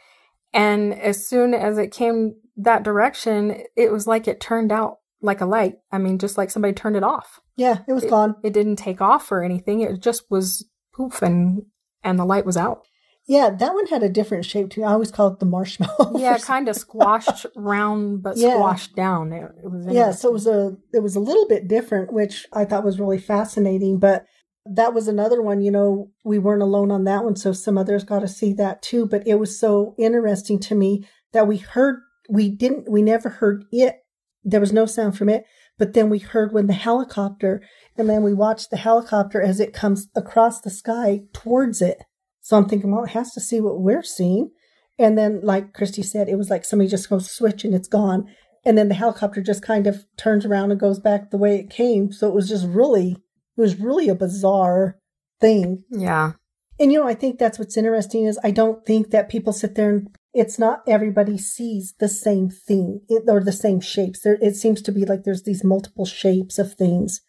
And 0.52 0.94
as 0.94 1.28
soon 1.28 1.54
as 1.54 1.78
it 1.78 1.92
came 1.92 2.36
that 2.56 2.82
direction, 2.82 3.62
it 3.76 3.92
was 3.92 4.06
like 4.06 4.26
it 4.26 4.40
turned 4.40 4.72
out 4.72 4.98
like 5.20 5.40
a 5.40 5.46
light. 5.46 5.76
I 5.90 5.98
mean, 5.98 6.18
just 6.18 6.38
like 6.38 6.50
somebody 6.50 6.74
turned 6.74 6.96
it 6.96 7.02
off. 7.02 7.40
Yeah, 7.56 7.78
it 7.88 7.92
was 7.92 8.04
it, 8.04 8.10
gone. 8.10 8.36
It 8.42 8.52
didn't 8.52 8.76
take 8.76 9.00
off 9.00 9.30
or 9.32 9.42
anything. 9.42 9.80
It 9.80 10.00
just 10.00 10.30
was 10.30 10.68
poof 10.94 11.22
and 11.22 11.62
and 12.02 12.18
the 12.18 12.24
light 12.24 12.46
was 12.46 12.56
out. 12.56 12.82
Yeah, 13.28 13.50
that 13.50 13.74
one 13.74 13.86
had 13.88 14.02
a 14.02 14.08
different 14.08 14.46
shape 14.46 14.70
too. 14.70 14.84
I 14.84 14.92
always 14.92 15.10
call 15.10 15.28
it 15.28 15.38
the 15.38 15.44
marshmallow. 15.44 16.18
Yeah, 16.18 16.38
kind 16.42 16.66
of 16.66 16.76
squashed 16.76 17.44
round, 17.54 18.22
but 18.22 18.38
yeah. 18.38 18.54
squashed 18.54 18.96
down. 18.96 19.32
It, 19.34 19.42
it 19.62 19.70
was 19.70 19.86
yeah. 19.90 20.12
So 20.12 20.30
it 20.30 20.32
was 20.32 20.46
a 20.46 20.76
it 20.94 21.02
was 21.02 21.14
a 21.14 21.20
little 21.20 21.46
bit 21.46 21.68
different, 21.68 22.12
which 22.12 22.46
I 22.54 22.64
thought 22.64 22.84
was 22.84 22.98
really 22.98 23.18
fascinating. 23.18 23.98
But 23.98 24.24
that 24.64 24.94
was 24.94 25.08
another 25.08 25.42
one. 25.42 25.60
You 25.60 25.70
know, 25.70 26.10
we 26.24 26.38
weren't 26.38 26.62
alone 26.62 26.90
on 26.90 27.04
that 27.04 27.22
one, 27.22 27.36
so 27.36 27.52
some 27.52 27.76
others 27.76 28.02
got 28.02 28.20
to 28.20 28.28
see 28.28 28.54
that 28.54 28.80
too. 28.80 29.06
But 29.06 29.26
it 29.26 29.34
was 29.34 29.60
so 29.60 29.94
interesting 29.98 30.58
to 30.60 30.74
me 30.74 31.06
that 31.34 31.46
we 31.46 31.58
heard 31.58 32.00
we 32.30 32.48
didn't 32.48 32.90
we 32.90 33.02
never 33.02 33.28
heard 33.28 33.66
it. 33.70 33.96
There 34.44 34.60
was 34.60 34.72
no 34.72 34.86
sound 34.86 35.16
from 35.16 35.28
it, 35.28 35.44
but 35.78 35.94
then 35.94 36.08
we 36.08 36.18
heard 36.18 36.52
when 36.52 36.66
the 36.66 36.72
helicopter, 36.72 37.62
and 37.96 38.08
then 38.08 38.22
we 38.22 38.32
watched 38.32 38.70
the 38.70 38.76
helicopter 38.76 39.40
as 39.42 39.60
it 39.60 39.72
comes 39.72 40.08
across 40.14 40.60
the 40.60 40.70
sky 40.70 41.22
towards 41.32 41.82
it 41.82 42.02
so 42.48 42.56
I'm 42.56 42.66
thinking, 42.66 42.90
well, 42.90 43.04
it 43.04 43.10
has 43.10 43.32
to 43.32 43.42
see 43.42 43.60
what 43.60 43.78
we're 43.78 44.02
seeing. 44.02 44.52
And 44.98 45.18
then, 45.18 45.40
like 45.42 45.74
Christy 45.74 46.02
said, 46.02 46.30
it 46.30 46.36
was 46.36 46.48
like 46.48 46.64
somebody 46.64 46.88
just 46.88 47.10
goes 47.10 47.30
switch 47.30 47.62
and 47.62 47.74
it's 47.74 47.88
gone. 47.88 48.24
And 48.64 48.78
then 48.78 48.88
the 48.88 48.94
helicopter 48.94 49.42
just 49.42 49.62
kind 49.62 49.86
of 49.86 50.06
turns 50.16 50.46
around 50.46 50.70
and 50.70 50.80
goes 50.80 50.98
back 50.98 51.30
the 51.30 51.36
way 51.36 51.58
it 51.58 51.68
came. 51.68 52.10
So 52.10 52.26
it 52.26 52.34
was 52.34 52.48
just 52.48 52.66
really, 52.66 53.18
it 53.56 53.60
was 53.60 53.78
really 53.78 54.08
a 54.08 54.14
bizarre 54.14 54.96
thing. 55.42 55.84
Yeah. 55.90 56.32
And 56.80 56.90
you 56.90 56.98
know, 56.98 57.06
I 57.06 57.12
think 57.12 57.38
that's 57.38 57.58
what's 57.58 57.76
interesting 57.76 58.24
is 58.24 58.40
I 58.42 58.50
don't 58.50 58.82
think 58.86 59.10
that 59.10 59.28
people 59.28 59.52
sit 59.52 59.74
there 59.74 59.90
and 59.90 60.08
it's 60.34 60.58
not 60.58 60.82
everybody 60.86 61.38
sees 61.38 61.94
the 61.98 62.08
same 62.08 62.50
thing 62.50 63.00
or 63.26 63.42
the 63.42 63.52
same 63.52 63.80
shapes. 63.80 64.20
There, 64.22 64.38
it 64.40 64.56
seems 64.56 64.82
to 64.82 64.92
be 64.92 65.04
like 65.04 65.24
there's 65.24 65.44
these 65.44 65.64
multiple 65.64 66.06
shapes 66.06 66.58
of 66.58 66.74
things. 66.74 67.20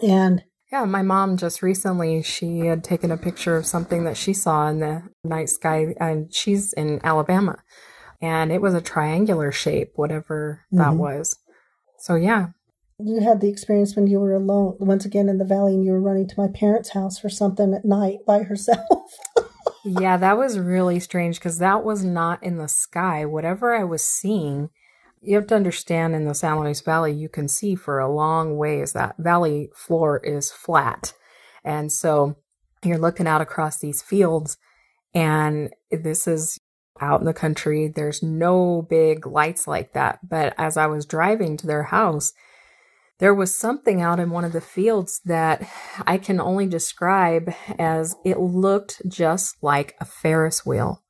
And 0.00 0.44
yeah, 0.70 0.84
my 0.84 1.02
mom 1.02 1.36
just 1.36 1.62
recently 1.62 2.22
she 2.22 2.60
had 2.60 2.84
taken 2.84 3.10
a 3.10 3.16
picture 3.16 3.56
of 3.56 3.66
something 3.66 4.04
that 4.04 4.16
she 4.16 4.32
saw 4.32 4.68
in 4.68 4.80
the 4.80 5.02
night 5.24 5.48
sky 5.48 5.94
and 5.98 6.32
she's 6.32 6.72
in 6.74 7.00
Alabama. 7.02 7.56
And 8.20 8.52
it 8.52 8.60
was 8.60 8.74
a 8.74 8.80
triangular 8.80 9.52
shape, 9.52 9.92
whatever 9.94 10.64
that 10.72 10.88
mm-hmm. 10.88 10.98
was. 10.98 11.38
So 11.98 12.14
yeah. 12.14 12.48
You 13.00 13.20
had 13.20 13.40
the 13.40 13.48
experience 13.48 13.94
when 13.94 14.08
you 14.08 14.18
were 14.18 14.34
alone 14.34 14.76
once 14.80 15.04
again 15.04 15.28
in 15.28 15.38
the 15.38 15.44
valley 15.44 15.74
and 15.74 15.84
you 15.84 15.92
were 15.92 16.00
running 16.00 16.26
to 16.28 16.40
my 16.40 16.48
parents' 16.48 16.90
house 16.90 17.18
for 17.18 17.28
something 17.28 17.72
at 17.72 17.84
night 17.84 18.18
by 18.26 18.42
herself. 18.42 19.18
yeah, 19.88 20.16
that 20.16 20.36
was 20.36 20.58
really 20.58 21.00
strange 21.00 21.38
because 21.38 21.58
that 21.58 21.84
was 21.84 22.04
not 22.04 22.42
in 22.42 22.58
the 22.58 22.68
sky. 22.68 23.24
Whatever 23.24 23.74
I 23.74 23.84
was 23.84 24.04
seeing 24.04 24.70
you 25.20 25.34
have 25.36 25.46
to 25.48 25.56
understand 25.56 26.14
in 26.14 26.26
the 26.26 26.34
San 26.34 26.60
Luis 26.60 26.80
Valley, 26.80 27.12
you 27.12 27.28
can 27.28 27.48
see 27.48 27.74
for 27.74 27.98
a 27.98 28.12
long 28.12 28.56
ways 28.56 28.92
that 28.92 29.16
valley 29.18 29.70
floor 29.74 30.18
is 30.18 30.52
flat. 30.52 31.12
And 31.64 31.90
so 31.90 32.36
you're 32.84 32.98
looking 32.98 33.26
out 33.26 33.40
across 33.40 33.78
these 33.78 34.02
fields, 34.02 34.58
and 35.14 35.74
this 35.90 36.26
is 36.28 36.58
out 37.00 37.20
in 37.20 37.26
the 37.26 37.34
country. 37.34 37.88
There's 37.88 38.22
no 38.22 38.86
big 38.88 39.26
lights 39.26 39.66
like 39.66 39.92
that. 39.92 40.20
But 40.28 40.54
as 40.56 40.76
I 40.76 40.86
was 40.86 41.06
driving 41.06 41.56
to 41.58 41.66
their 41.66 41.84
house, 41.84 42.32
there 43.18 43.34
was 43.34 43.54
something 43.54 44.00
out 44.00 44.20
in 44.20 44.30
one 44.30 44.44
of 44.44 44.52
the 44.52 44.60
fields 44.60 45.20
that 45.24 45.68
I 46.06 46.18
can 46.18 46.40
only 46.40 46.66
describe 46.66 47.52
as 47.78 48.14
it 48.24 48.38
looked 48.38 49.02
just 49.08 49.56
like 49.62 49.96
a 50.00 50.04
Ferris 50.04 50.64
wheel. 50.64 51.02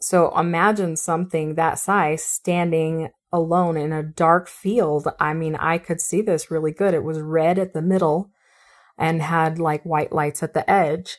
So 0.00 0.36
imagine 0.38 0.96
something 0.96 1.56
that 1.56 1.78
size 1.78 2.22
standing 2.22 3.10
alone 3.32 3.76
in 3.76 3.92
a 3.92 4.04
dark 4.04 4.48
field. 4.48 5.08
I 5.18 5.34
mean, 5.34 5.56
I 5.56 5.78
could 5.78 6.00
see 6.00 6.22
this 6.22 6.50
really 6.50 6.72
good. 6.72 6.94
It 6.94 7.02
was 7.02 7.20
red 7.20 7.58
at 7.58 7.74
the 7.74 7.82
middle 7.82 8.30
and 8.96 9.20
had 9.20 9.58
like 9.58 9.82
white 9.82 10.12
lights 10.12 10.42
at 10.42 10.54
the 10.54 10.68
edge. 10.70 11.18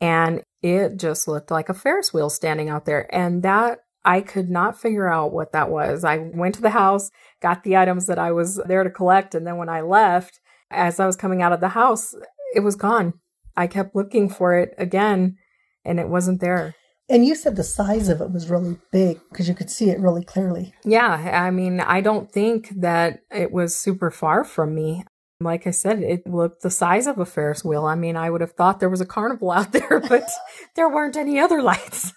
And 0.00 0.42
it 0.62 0.98
just 0.98 1.26
looked 1.26 1.50
like 1.50 1.68
a 1.68 1.74
Ferris 1.74 2.12
wheel 2.12 2.30
standing 2.30 2.68
out 2.68 2.84
there. 2.84 3.12
And 3.14 3.42
that 3.42 3.80
I 4.04 4.20
could 4.20 4.48
not 4.48 4.80
figure 4.80 5.08
out 5.08 5.32
what 5.32 5.52
that 5.52 5.70
was. 5.70 6.04
I 6.04 6.18
went 6.18 6.54
to 6.56 6.62
the 6.62 6.70
house, 6.70 7.10
got 7.42 7.64
the 7.64 7.76
items 7.76 8.06
that 8.06 8.18
I 8.18 8.32
was 8.32 8.56
there 8.66 8.84
to 8.84 8.90
collect. 8.90 9.34
And 9.34 9.46
then 9.46 9.56
when 9.56 9.68
I 9.68 9.82
left, 9.82 10.40
as 10.70 10.98
I 10.98 11.06
was 11.06 11.16
coming 11.16 11.42
out 11.42 11.52
of 11.52 11.60
the 11.60 11.68
house, 11.70 12.14
it 12.54 12.60
was 12.60 12.76
gone. 12.76 13.14
I 13.56 13.66
kept 13.66 13.94
looking 13.94 14.28
for 14.28 14.54
it 14.54 14.74
again 14.78 15.36
and 15.84 16.00
it 16.00 16.08
wasn't 16.08 16.40
there. 16.40 16.74
And 17.08 17.26
you 17.26 17.34
said 17.34 17.56
the 17.56 17.64
size 17.64 18.08
of 18.08 18.20
it 18.20 18.30
was 18.30 18.48
really 18.48 18.78
big 18.92 19.20
because 19.28 19.48
you 19.48 19.54
could 19.54 19.68
see 19.68 19.90
it 19.90 19.98
really 19.98 20.24
clearly. 20.24 20.72
Yeah. 20.84 21.42
I 21.44 21.50
mean, 21.50 21.80
I 21.80 22.00
don't 22.00 22.30
think 22.30 22.70
that 22.80 23.20
it 23.32 23.50
was 23.50 23.74
super 23.74 24.10
far 24.10 24.44
from 24.44 24.74
me. 24.74 25.04
Like 25.40 25.66
I 25.66 25.72
said, 25.72 26.02
it 26.02 26.26
looked 26.26 26.62
the 26.62 26.70
size 26.70 27.06
of 27.06 27.18
a 27.18 27.26
Ferris 27.26 27.64
wheel. 27.64 27.84
I 27.84 27.96
mean, 27.96 28.16
I 28.16 28.30
would 28.30 28.42
have 28.42 28.52
thought 28.52 28.78
there 28.78 28.90
was 28.90 29.00
a 29.00 29.06
carnival 29.06 29.50
out 29.50 29.72
there, 29.72 30.00
but 30.08 30.28
there 30.76 30.88
weren't 30.88 31.16
any 31.16 31.40
other 31.40 31.62
lights. 31.62 32.12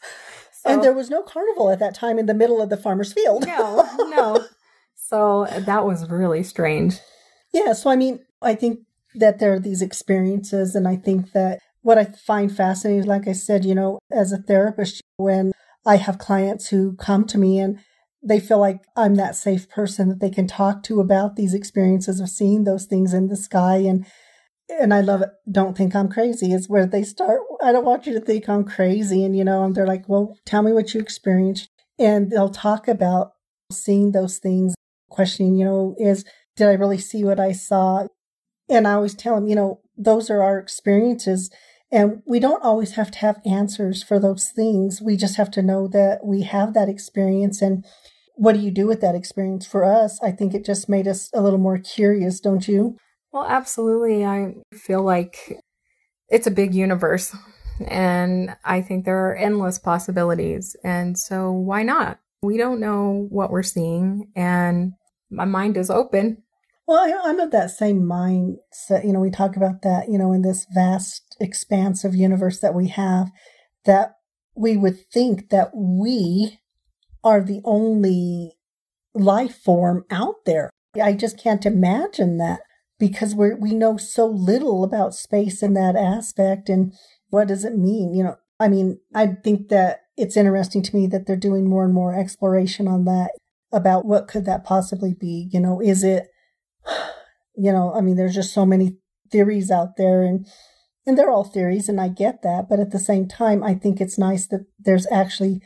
So, 0.63 0.69
and 0.69 0.81
there 0.81 0.93
was 0.93 1.09
no 1.09 1.21
carnival 1.21 1.69
at 1.69 1.79
that 1.79 1.93
time 1.93 2.17
in 2.17 2.25
the 2.25 2.33
middle 2.33 2.61
of 2.61 2.69
the 2.69 2.77
farmer's 2.77 3.11
field. 3.11 3.45
no, 3.45 3.87
no. 3.99 4.45
So 4.95 5.45
uh, 5.45 5.59
that 5.59 5.85
was 5.85 6.09
really 6.09 6.43
strange. 6.43 6.97
Yeah. 7.53 7.73
So, 7.73 7.89
I 7.89 7.95
mean, 7.95 8.21
I 8.41 8.55
think 8.55 8.79
that 9.15 9.37
there 9.37 9.53
are 9.53 9.59
these 9.59 9.81
experiences, 9.81 10.75
and 10.75 10.87
I 10.87 10.95
think 10.95 11.33
that 11.33 11.59
what 11.81 11.97
I 11.97 12.05
find 12.05 12.55
fascinating, 12.55 13.05
like 13.05 13.27
I 13.27 13.33
said, 13.33 13.65
you 13.65 13.75
know, 13.75 13.99
as 14.11 14.31
a 14.31 14.37
therapist, 14.37 15.01
when 15.17 15.51
I 15.85 15.97
have 15.97 16.17
clients 16.17 16.69
who 16.69 16.95
come 16.95 17.25
to 17.25 17.37
me 17.37 17.59
and 17.59 17.79
they 18.23 18.39
feel 18.39 18.59
like 18.59 18.79
I'm 18.95 19.15
that 19.15 19.35
safe 19.35 19.69
person 19.69 20.07
that 20.09 20.19
they 20.19 20.29
can 20.29 20.47
talk 20.47 20.81
to 20.83 21.01
about 21.01 21.35
these 21.35 21.53
experiences 21.53 22.21
of 22.21 22.29
seeing 22.29 22.63
those 22.63 22.85
things 22.85 23.13
in 23.13 23.27
the 23.27 23.35
sky 23.35 23.77
and 23.77 24.05
and 24.69 24.93
I 24.93 25.01
love 25.01 25.21
it. 25.21 25.29
Don't 25.51 25.77
think 25.77 25.95
I'm 25.95 26.09
crazy 26.09 26.53
is 26.53 26.69
where 26.69 26.85
they 26.85 27.03
start. 27.03 27.41
I 27.61 27.71
don't 27.71 27.85
want 27.85 28.05
you 28.05 28.13
to 28.13 28.21
think 28.21 28.47
I'm 28.47 28.63
crazy. 28.63 29.23
And, 29.23 29.35
you 29.35 29.43
know, 29.43 29.63
and 29.63 29.75
they're 29.75 29.87
like, 29.87 30.07
well, 30.07 30.37
tell 30.45 30.61
me 30.61 30.71
what 30.71 30.93
you 30.93 30.99
experienced. 30.99 31.69
And 31.99 32.31
they'll 32.31 32.49
talk 32.49 32.87
about 32.87 33.31
seeing 33.71 34.11
those 34.11 34.37
things, 34.37 34.75
questioning, 35.09 35.55
you 35.55 35.65
know, 35.65 35.95
is, 35.99 36.25
did 36.55 36.67
I 36.67 36.73
really 36.73 36.97
see 36.97 37.23
what 37.23 37.39
I 37.39 37.51
saw? 37.51 38.07
And 38.69 38.87
I 38.87 38.93
always 38.93 39.15
tell 39.15 39.35
them, 39.35 39.47
you 39.47 39.55
know, 39.55 39.81
those 39.97 40.29
are 40.29 40.41
our 40.41 40.57
experiences. 40.57 41.51
And 41.91 42.23
we 42.25 42.39
don't 42.39 42.63
always 42.63 42.93
have 42.93 43.11
to 43.11 43.19
have 43.19 43.41
answers 43.45 44.01
for 44.01 44.19
those 44.19 44.49
things. 44.49 45.01
We 45.01 45.15
just 45.15 45.35
have 45.37 45.51
to 45.51 45.61
know 45.61 45.87
that 45.89 46.25
we 46.25 46.41
have 46.41 46.73
that 46.73 46.89
experience 46.89 47.61
and 47.61 47.85
what 48.35 48.53
do 48.53 48.59
you 48.59 48.71
do 48.71 48.87
with 48.87 49.01
that 49.01 49.13
experience? 49.13 49.67
For 49.67 49.83
us, 49.83 50.19
I 50.23 50.31
think 50.31 50.55
it 50.55 50.65
just 50.65 50.89
made 50.89 51.07
us 51.07 51.29
a 51.33 51.41
little 51.41 51.59
more 51.59 51.77
curious, 51.77 52.39
don't 52.39 52.67
you? 52.67 52.97
Well, 53.33 53.45
absolutely. 53.45 54.25
I 54.25 54.53
feel 54.73 55.03
like 55.03 55.59
it's 56.29 56.47
a 56.47 56.51
big 56.51 56.73
universe 56.73 57.35
and 57.85 58.55
I 58.63 58.81
think 58.81 59.03
there 59.03 59.27
are 59.27 59.35
endless 59.35 59.79
possibilities. 59.79 60.75
And 60.83 61.17
so 61.17 61.51
why 61.51 61.83
not? 61.83 62.19
We 62.43 62.57
don't 62.57 62.79
know 62.79 63.27
what 63.29 63.51
we're 63.51 63.63
seeing 63.63 64.31
and 64.35 64.93
my 65.29 65.45
mind 65.45 65.77
is 65.77 65.89
open 65.89 66.43
well, 66.85 66.99
I, 66.99 67.29
am 67.29 67.39
of 67.39 67.51
that 67.51 67.71
same 67.71 68.01
mindset. 68.03 69.05
You 69.05 69.13
know, 69.13 69.19
we 69.19 69.31
talk 69.31 69.55
about 69.55 69.83
that, 69.83 70.09
you 70.09 70.17
know, 70.17 70.33
in 70.33 70.41
this 70.41 70.65
vast 70.73 71.37
expanse 71.39 72.03
of 72.03 72.15
universe 72.15 72.59
that 72.59 72.73
we 72.73 72.89
have, 72.89 73.31
that 73.85 74.17
we 74.55 74.75
would 74.75 75.09
think 75.09 75.49
that 75.49 75.71
we 75.73 76.59
are 77.23 77.41
the 77.41 77.61
only 77.63 78.57
life 79.15 79.55
form 79.55 80.03
out 80.11 80.45
there. 80.45 80.69
I 81.01 81.13
just 81.13 81.39
can't 81.39 81.65
imagine 81.65 82.37
that 82.39 82.59
because 82.99 83.35
we 83.35 83.53
we 83.53 83.73
know 83.73 83.97
so 83.97 84.25
little 84.25 84.83
about 84.83 85.15
space 85.15 85.61
in 85.63 85.73
that 85.73 85.95
aspect 85.95 86.69
and 86.69 86.93
what 87.29 87.47
does 87.47 87.65
it 87.65 87.75
mean? 87.75 88.13
You 88.13 88.23
know, 88.23 88.35
I 88.59 88.67
mean, 88.67 88.99
I 89.13 89.27
think 89.27 89.69
that 89.69 90.01
it's 90.15 90.37
interesting 90.37 90.83
to 90.83 90.95
me 90.95 91.07
that 91.07 91.25
they're 91.25 91.35
doing 91.35 91.67
more 91.67 91.83
and 91.83 91.93
more 91.93 92.13
exploration 92.13 92.87
on 92.87 93.05
that 93.05 93.31
about 93.71 94.05
what 94.05 94.27
could 94.27 94.45
that 94.45 94.63
possibly 94.63 95.15
be. 95.19 95.49
You 95.51 95.59
know, 95.59 95.81
is 95.81 96.03
it 96.03 96.27
you 97.55 97.71
know, 97.71 97.93
I 97.93 98.01
mean, 98.01 98.15
there's 98.15 98.35
just 98.35 98.53
so 98.53 98.65
many 98.65 98.97
theories 99.31 99.71
out 99.71 99.97
there 99.97 100.23
and 100.23 100.45
and 101.05 101.17
they're 101.17 101.31
all 101.31 101.43
theories 101.43 101.89
and 101.89 101.99
I 101.99 102.07
get 102.07 102.43
that, 102.43 102.69
but 102.69 102.79
at 102.79 102.91
the 102.91 102.99
same 102.99 103.27
time 103.27 103.63
I 103.63 103.73
think 103.73 103.99
it's 103.99 104.17
nice 104.17 104.47
that 104.47 104.65
there's 104.79 105.07
actually 105.11 105.61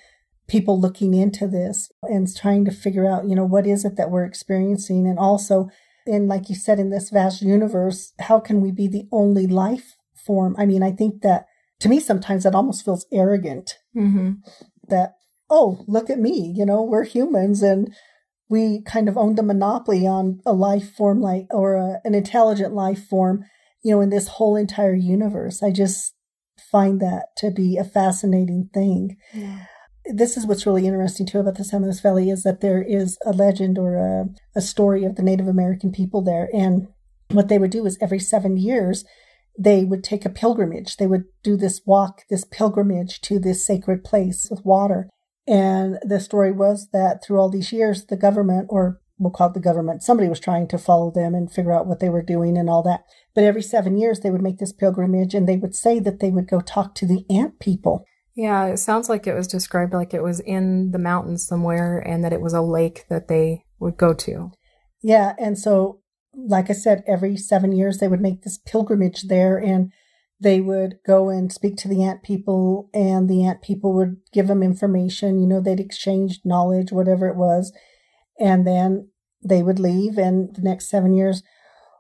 people 0.48 0.80
looking 0.80 1.14
into 1.14 1.48
this 1.48 1.92
and 2.04 2.34
trying 2.34 2.66
to 2.66 2.72
figure 2.72 3.06
out, 3.06 3.28
you 3.28 3.36
know, 3.36 3.46
what 3.46 3.68
is 3.68 3.86
it 3.86 3.98
that 3.98 4.10
we're 4.10 4.24
experiencing 4.24 5.06
and 5.06 5.20
also 5.20 5.70
in 6.08 6.28
like 6.28 6.50
you 6.50 6.56
said 6.56 6.80
in 6.80 6.90
this 6.90 7.10
vast 7.10 7.42
universe, 7.42 8.14
how 8.20 8.40
can 8.40 8.62
we 8.62 8.72
be 8.72 8.88
the 8.88 9.08
only 9.12 9.48
life 9.48 9.98
form. 10.28 10.56
I 10.60 10.66
mean, 10.66 10.84
I 10.84 10.92
think 10.92 11.22
that 11.22 11.48
to 11.80 11.90
me, 11.90 12.00
sometimes 12.00 12.44
that 12.44 12.54
almost 12.54 12.84
feels 12.86 13.08
arrogant 13.12 13.78
Mm-hmm. 13.96 14.34
that, 14.90 15.14
oh, 15.50 15.84
look 15.88 16.10
at 16.12 16.20
me, 16.20 16.54
you 16.56 16.66
know, 16.66 16.84
we're 16.84 17.04
humans 17.04 17.64
and 17.64 17.92
we 18.50 18.84
kind 18.84 19.10
of 19.10 19.18
own 19.18 19.36
the 19.36 19.44
monopoly 19.44 20.06
on 20.06 20.40
a 20.46 20.54
life 20.54 20.94
form 20.94 21.20
like, 21.20 21.48
or 21.50 21.76
a, 21.76 22.00
an 22.04 22.14
intelligent 22.14 22.74
life 22.74 23.04
form, 23.08 23.44
you 23.84 23.96
know, 23.96 24.02
in 24.02 24.10
this 24.10 24.28
whole 24.28 24.56
entire 24.56 24.94
universe. 24.94 25.64
I 25.64 25.72
just 25.72 26.14
find 26.72 27.00
that 27.00 27.28
to 27.38 27.50
be 27.50 27.78
a 27.78 27.84
fascinating 27.84 28.70
thing. 28.74 29.18
Yeah. 29.34 29.66
This 30.14 30.38
is 30.38 30.46
what's 30.46 30.66
really 30.66 30.88
interesting 30.88 31.26
too 31.26 31.40
about 31.40 31.56
the 31.56 31.64
San 31.64 31.84
Luis 31.84 32.00
Valley 32.00 32.30
is 32.30 32.44
that 32.44 32.62
there 32.62 32.82
is 32.82 33.18
a 33.26 33.32
legend 33.32 33.78
or 33.78 33.96
a, 33.96 34.26
a 34.56 34.62
story 34.62 35.04
of 35.04 35.16
the 35.16 35.24
Native 35.24 35.48
American 35.48 35.92
people 35.92 36.22
there. 36.22 36.50
And 36.54 36.88
what 37.30 37.50
they 37.50 37.58
would 37.58 37.72
do 37.72 37.86
is 37.86 37.98
every 38.00 38.20
seven 38.20 38.58
years, 38.58 39.04
they 39.58 39.84
would 39.84 40.04
take 40.04 40.26
a 40.26 40.30
pilgrimage. 40.30 40.98
They 40.98 41.08
would 41.08 41.26
do 41.44 41.58
this 41.58 41.82
walk, 41.86 42.24
this 42.30 42.46
pilgrimage 42.46 43.22
to 43.22 43.40
this 43.40 43.66
sacred 43.66 44.04
place 44.04 44.48
with 44.50 44.64
water. 44.64 45.10
And 45.48 45.98
the 46.04 46.20
story 46.20 46.52
was 46.52 46.90
that 46.94 47.24
through 47.24 47.40
all 47.40 47.50
these 47.50 47.72
years, 47.72 48.06
the 48.06 48.18
government, 48.18 48.68
or 48.70 49.00
we'll 49.18 49.32
call 49.32 49.50
it 49.50 49.54
the 49.54 49.60
government, 49.60 50.04
somebody 50.04 50.30
was 50.30 50.40
trying 50.40 50.68
to 50.68 50.78
follow 50.78 51.10
them 51.10 51.34
and 51.34 51.52
figure 51.52 51.72
out 51.72 51.88
what 51.88 52.00
they 52.00 52.10
were 52.10 52.22
doing 52.22 52.58
and 52.58 52.70
all 52.70 52.84
that. 52.84 53.04
But 53.34 53.46
every 53.46 53.62
seven 53.62 53.98
years, 53.98 54.20
they 54.20 54.30
would 54.30 54.42
make 54.42 54.60
this 54.60 54.74
pilgrimage 54.74 55.34
and 55.34 55.48
they 55.48 55.58
would 55.58 55.74
say 55.74 56.00
that 56.00 56.20
they 56.20 56.30
would 56.30 56.48
go 56.48 56.60
talk 56.60 56.94
to 56.96 57.06
the 57.06 57.26
ant 57.30 57.60
people. 57.60 58.06
Yeah, 58.38 58.68
it 58.68 58.78
sounds 58.78 59.10
like 59.10 59.26
it 59.26 59.34
was 59.34 59.48
described 59.48 59.94
like 59.94 60.14
it 60.14 60.22
was 60.22 60.40
in 60.40 60.92
the 60.92 61.00
mountains 61.00 61.48
somewhere 61.48 61.98
and 61.98 62.24
that 62.24 62.32
it 62.32 62.40
was 62.40 62.54
a 62.54 62.62
lake 62.62 63.06
that 63.10 63.28
they 63.28 63.64
would 63.80 63.98
go 63.98 64.14
to. 64.14 64.52
Yeah. 65.02 65.34
And 65.40 65.58
so, 65.58 66.02
like 66.36 66.70
I 66.70 66.74
said, 66.74 67.04
every 67.08 67.36
seven 67.36 67.72
years, 67.72 67.98
they 67.98 68.08
would 68.08 68.22
make 68.22 68.44
this 68.44 68.60
pilgrimage 68.60 69.24
there 69.24 69.58
and 69.58 69.92
they 70.40 70.62
would 70.62 71.00
go 71.04 71.30
and 71.30 71.52
speak 71.52 71.78
to 71.78 71.88
the 71.88 72.04
ant 72.04 72.22
people 72.22 72.92
and 72.94 73.28
the 73.28 73.44
ant 73.44 73.64
people 73.64 73.92
would 73.94 74.18
give 74.32 74.48
them 74.48 74.62
information. 74.62 75.40
You 75.40 75.48
know, 75.48 75.60
they'd 75.60 75.80
exchange 75.80 76.42
knowledge, 76.46 76.92
whatever 76.92 77.28
it 77.28 77.38
was. 77.38 77.74
And 78.40 78.68
then 78.68 79.10
they 79.44 79.64
would 79.64 79.80
leave 79.80 80.20
and 80.20 80.56
the 80.56 80.62
next 80.62 80.92
seven 80.92 81.16
years. 81.16 81.42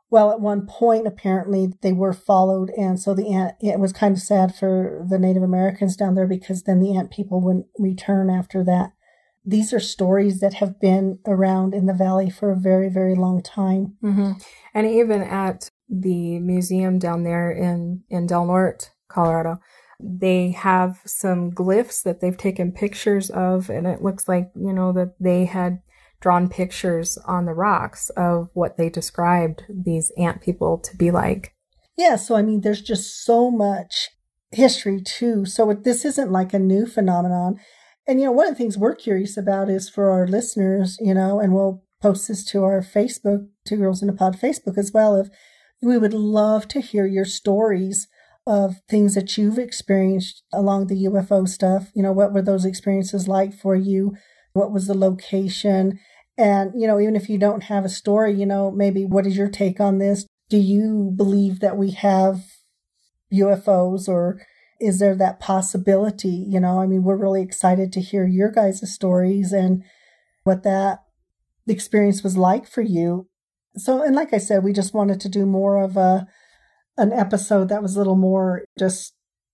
Well, 0.10 0.32
at 0.32 0.40
one 0.40 0.66
point, 0.66 1.06
apparently 1.06 1.74
they 1.82 1.92
were 1.92 2.14
followed. 2.14 2.70
And 2.78 3.00
so 3.00 3.14
the 3.14 3.34
ant, 3.34 3.56
it 3.60 3.80
was 3.80 3.92
kind 3.92 4.16
of 4.16 4.22
sad 4.22 4.56
for 4.56 5.06
the 5.08 5.20
Native 5.20 5.44
Americans 5.44 5.98
down 5.98 6.16
there 6.16 6.28
because 6.28 6.64
then 6.64 6.80
the 6.80 6.96
ant 6.96 7.12
people 7.12 7.42
wouldn't 7.42 7.68
return 7.78 8.30
after 8.30 8.64
that. 8.64 8.94
These 9.46 9.74
are 9.74 9.80
stories 9.80 10.40
that 10.40 10.56
have 10.56 10.80
been 10.80 11.20
around 11.26 11.74
in 11.74 11.86
the 11.86 11.94
valley 11.94 12.30
for 12.30 12.52
a 12.52 12.60
very, 12.60 12.90
very 12.90 13.16
long 13.16 13.42
time. 13.42 13.96
Mm-hmm. 14.04 14.34
And 14.74 14.88
even 14.88 15.22
at 15.22 15.70
the 15.90 16.40
museum 16.40 17.00
down 17.00 17.24
there 17.24 17.52
in, 17.52 18.04
in 18.10 18.28
Del 18.28 18.46
Norte, 18.46 18.92
Colorado, 19.10 19.60
they 20.00 20.52
have 20.52 21.00
some 21.06 21.52
glyphs 21.52 22.04
that 22.04 22.20
they've 22.20 22.38
taken 22.38 22.72
pictures 22.72 23.30
of. 23.30 23.70
And 23.70 23.88
it 23.88 24.02
looks 24.02 24.28
like, 24.28 24.52
you 24.56 24.74
know, 24.74 24.94
that 24.94 25.16
they 25.20 25.46
had 25.46 25.82
drawn 26.20 26.50
pictures 26.50 27.18
on 27.26 27.46
the 27.46 27.54
rocks 27.54 28.10
of 28.12 28.50
what 28.54 28.78
they 28.78 28.90
described 28.90 29.64
these 29.70 30.12
ant 30.18 30.42
people 30.42 30.78
to 30.80 30.96
be 30.98 31.12
like. 31.12 31.54
Yeah, 31.98 32.16
so 32.16 32.36
I 32.36 32.42
mean, 32.42 32.62
there's 32.62 32.82
just 32.82 33.24
so 33.24 33.50
much 33.52 34.10
history 34.52 35.02
too. 35.02 35.46
So 35.46 35.70
it, 35.70 35.84
this 35.84 36.06
isn't 36.06 36.32
like 36.32 36.54
a 36.54 36.60
new 36.60 36.86
phenomenon. 36.86 37.60
And, 38.08 38.20
you 38.20 38.26
know, 38.26 38.32
one 38.32 38.48
of 38.48 38.54
the 38.54 38.58
things 38.58 38.78
we're 38.78 38.96
curious 38.96 39.36
about 39.36 39.70
is 39.70 39.90
for 39.90 40.10
our 40.12 40.28
listeners, 40.28 40.98
you 41.02 41.14
know, 41.14 41.40
and 41.40 41.54
we'll 41.54 41.84
post 42.02 42.28
this 42.28 42.46
to 42.46 42.64
our 42.64 42.82
Facebook, 42.82 43.48
Two 43.66 43.78
Girls 43.78 44.02
in 44.02 44.10
a 44.10 44.14
Pod 44.14 44.40
Facebook 44.40 44.78
as 44.78 44.92
well. 44.94 45.16
If 45.16 45.28
we 45.82 45.98
would 45.98 46.14
love 46.14 46.68
to 46.70 46.82
hear 46.82 47.06
your 47.06 47.26
stories 47.26 48.08
of 48.48 48.78
things 48.90 49.14
that 49.14 49.38
you've 49.38 49.60
experienced 49.60 50.42
along 50.54 50.88
the 50.88 51.04
UFO 51.04 51.48
stuff. 51.48 51.92
You 51.94 52.02
know, 52.02 52.14
what 52.14 52.34
were 52.34 52.42
those 52.42 52.64
experiences 52.64 53.28
like 53.28 53.54
for 53.54 53.76
you? 53.76 54.16
What 54.58 54.72
was 54.72 54.88
the 54.88 54.98
location? 54.98 56.00
And, 56.38 56.72
you 56.76 56.88
know, 56.88 57.00
even 57.00 57.16
if 57.16 57.30
you 57.30 57.38
don't 57.38 57.64
have 57.64 57.86
a 57.86 57.90
story, 57.90 58.34
you 58.34 58.46
know, 58.46 58.72
maybe 58.72 59.06
what 59.06 59.26
is 59.26 59.38
your 59.38 59.50
take 59.50 59.80
on 59.80 59.98
this? 59.98 60.26
Do 60.50 60.58
you 60.58 61.12
believe 61.16 61.60
that 61.62 61.78
we 61.78 61.92
have 61.92 62.42
UFOs 63.34 64.08
or 64.08 64.42
is 64.80 65.00
there 65.00 65.16
that 65.16 65.40
possibility? 65.40 66.46
You 66.48 66.60
know, 66.60 66.80
I 66.80 66.88
mean, 66.88 67.04
we're 67.04 67.18
really 67.18 67.42
excited 67.42 67.92
to 67.94 68.02
hear 68.02 68.28
your 68.28 68.52
guys' 68.52 68.92
stories 68.92 69.52
and 69.52 69.84
what 70.44 70.64
that 70.64 71.00
experience 71.68 72.24
was 72.24 72.38
like 72.38 72.68
for 72.68 72.82
you. 72.82 73.28
So, 73.76 74.02
and 74.02 74.16
like 74.16 74.34
I 74.34 74.38
said, 74.38 74.64
we 74.64 74.74
just 74.74 74.94
wanted 74.94 75.20
to 75.22 75.30
do 75.30 75.46
more 75.46 75.82
of 75.84 75.98
a, 75.98 76.28
an 76.98 77.14
episode 77.14 77.70
that 77.70 77.82
was 77.82 77.96
a 77.96 78.00
little 78.00 78.16
more 78.16 78.64
just 78.78 79.14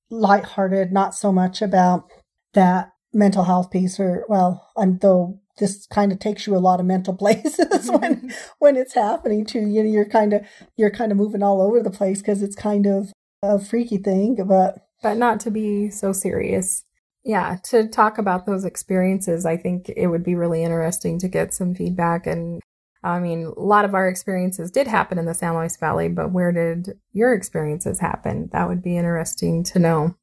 lighthearted, 0.09 0.91
not 0.91 1.15
so 1.15 1.31
much 1.31 1.61
about 1.61 2.09
that 2.53 2.92
mental 3.13 3.43
health 3.43 3.71
piece 3.71 3.99
or, 3.99 4.25
well, 4.27 4.69
I'm 4.77 4.97
though 4.97 5.39
this 5.59 5.85
kind 5.87 6.11
of 6.11 6.19
takes 6.19 6.47
you 6.47 6.55
a 6.55 6.57
lot 6.57 6.79
of 6.79 6.85
mental 6.85 7.13
places 7.17 7.89
when, 7.91 8.15
mm-hmm. 8.15 8.29
when 8.59 8.75
it's 8.75 8.93
happening 8.93 9.45
to 9.45 9.59
you. 9.59 9.83
You're 9.83 10.05
kind 10.05 10.33
of, 10.33 10.45
you're 10.75 10.91
kind 10.91 11.11
of 11.11 11.17
moving 11.17 11.43
all 11.43 11.61
over 11.61 11.81
the 11.81 11.91
place 11.91 12.19
because 12.19 12.41
it's 12.41 12.55
kind 12.55 12.85
of 12.85 13.11
a 13.43 13.59
freaky 13.59 13.97
thing, 13.97 14.37
but 14.47 14.79
but 15.01 15.17
not 15.17 15.39
to 15.41 15.51
be 15.51 15.89
so 15.89 16.13
serious. 16.13 16.85
Yeah, 17.25 17.57
to 17.65 17.87
talk 17.87 18.17
about 18.17 18.45
those 18.45 18.65
experiences, 18.65 19.45
I 19.45 19.57
think 19.57 19.91
it 19.95 20.07
would 20.07 20.23
be 20.23 20.35
really 20.35 20.63
interesting 20.63 21.19
to 21.19 21.27
get 21.27 21.53
some 21.53 21.75
feedback. 21.75 22.25
And 22.25 22.61
I 23.03 23.19
mean, 23.19 23.45
a 23.45 23.59
lot 23.59 23.85
of 23.85 23.93
our 23.93 24.07
experiences 24.07 24.71
did 24.71 24.87
happen 24.87 25.17
in 25.17 25.25
the 25.25 25.33
San 25.33 25.55
Luis 25.55 25.77
Valley, 25.77 26.09
but 26.09 26.31
where 26.31 26.51
did 26.51 26.97
your 27.11 27.33
experiences 27.33 27.99
happen? 27.99 28.49
That 28.53 28.67
would 28.67 28.81
be 28.81 28.97
interesting 28.97 29.63
to 29.65 29.79
know. 29.79 30.15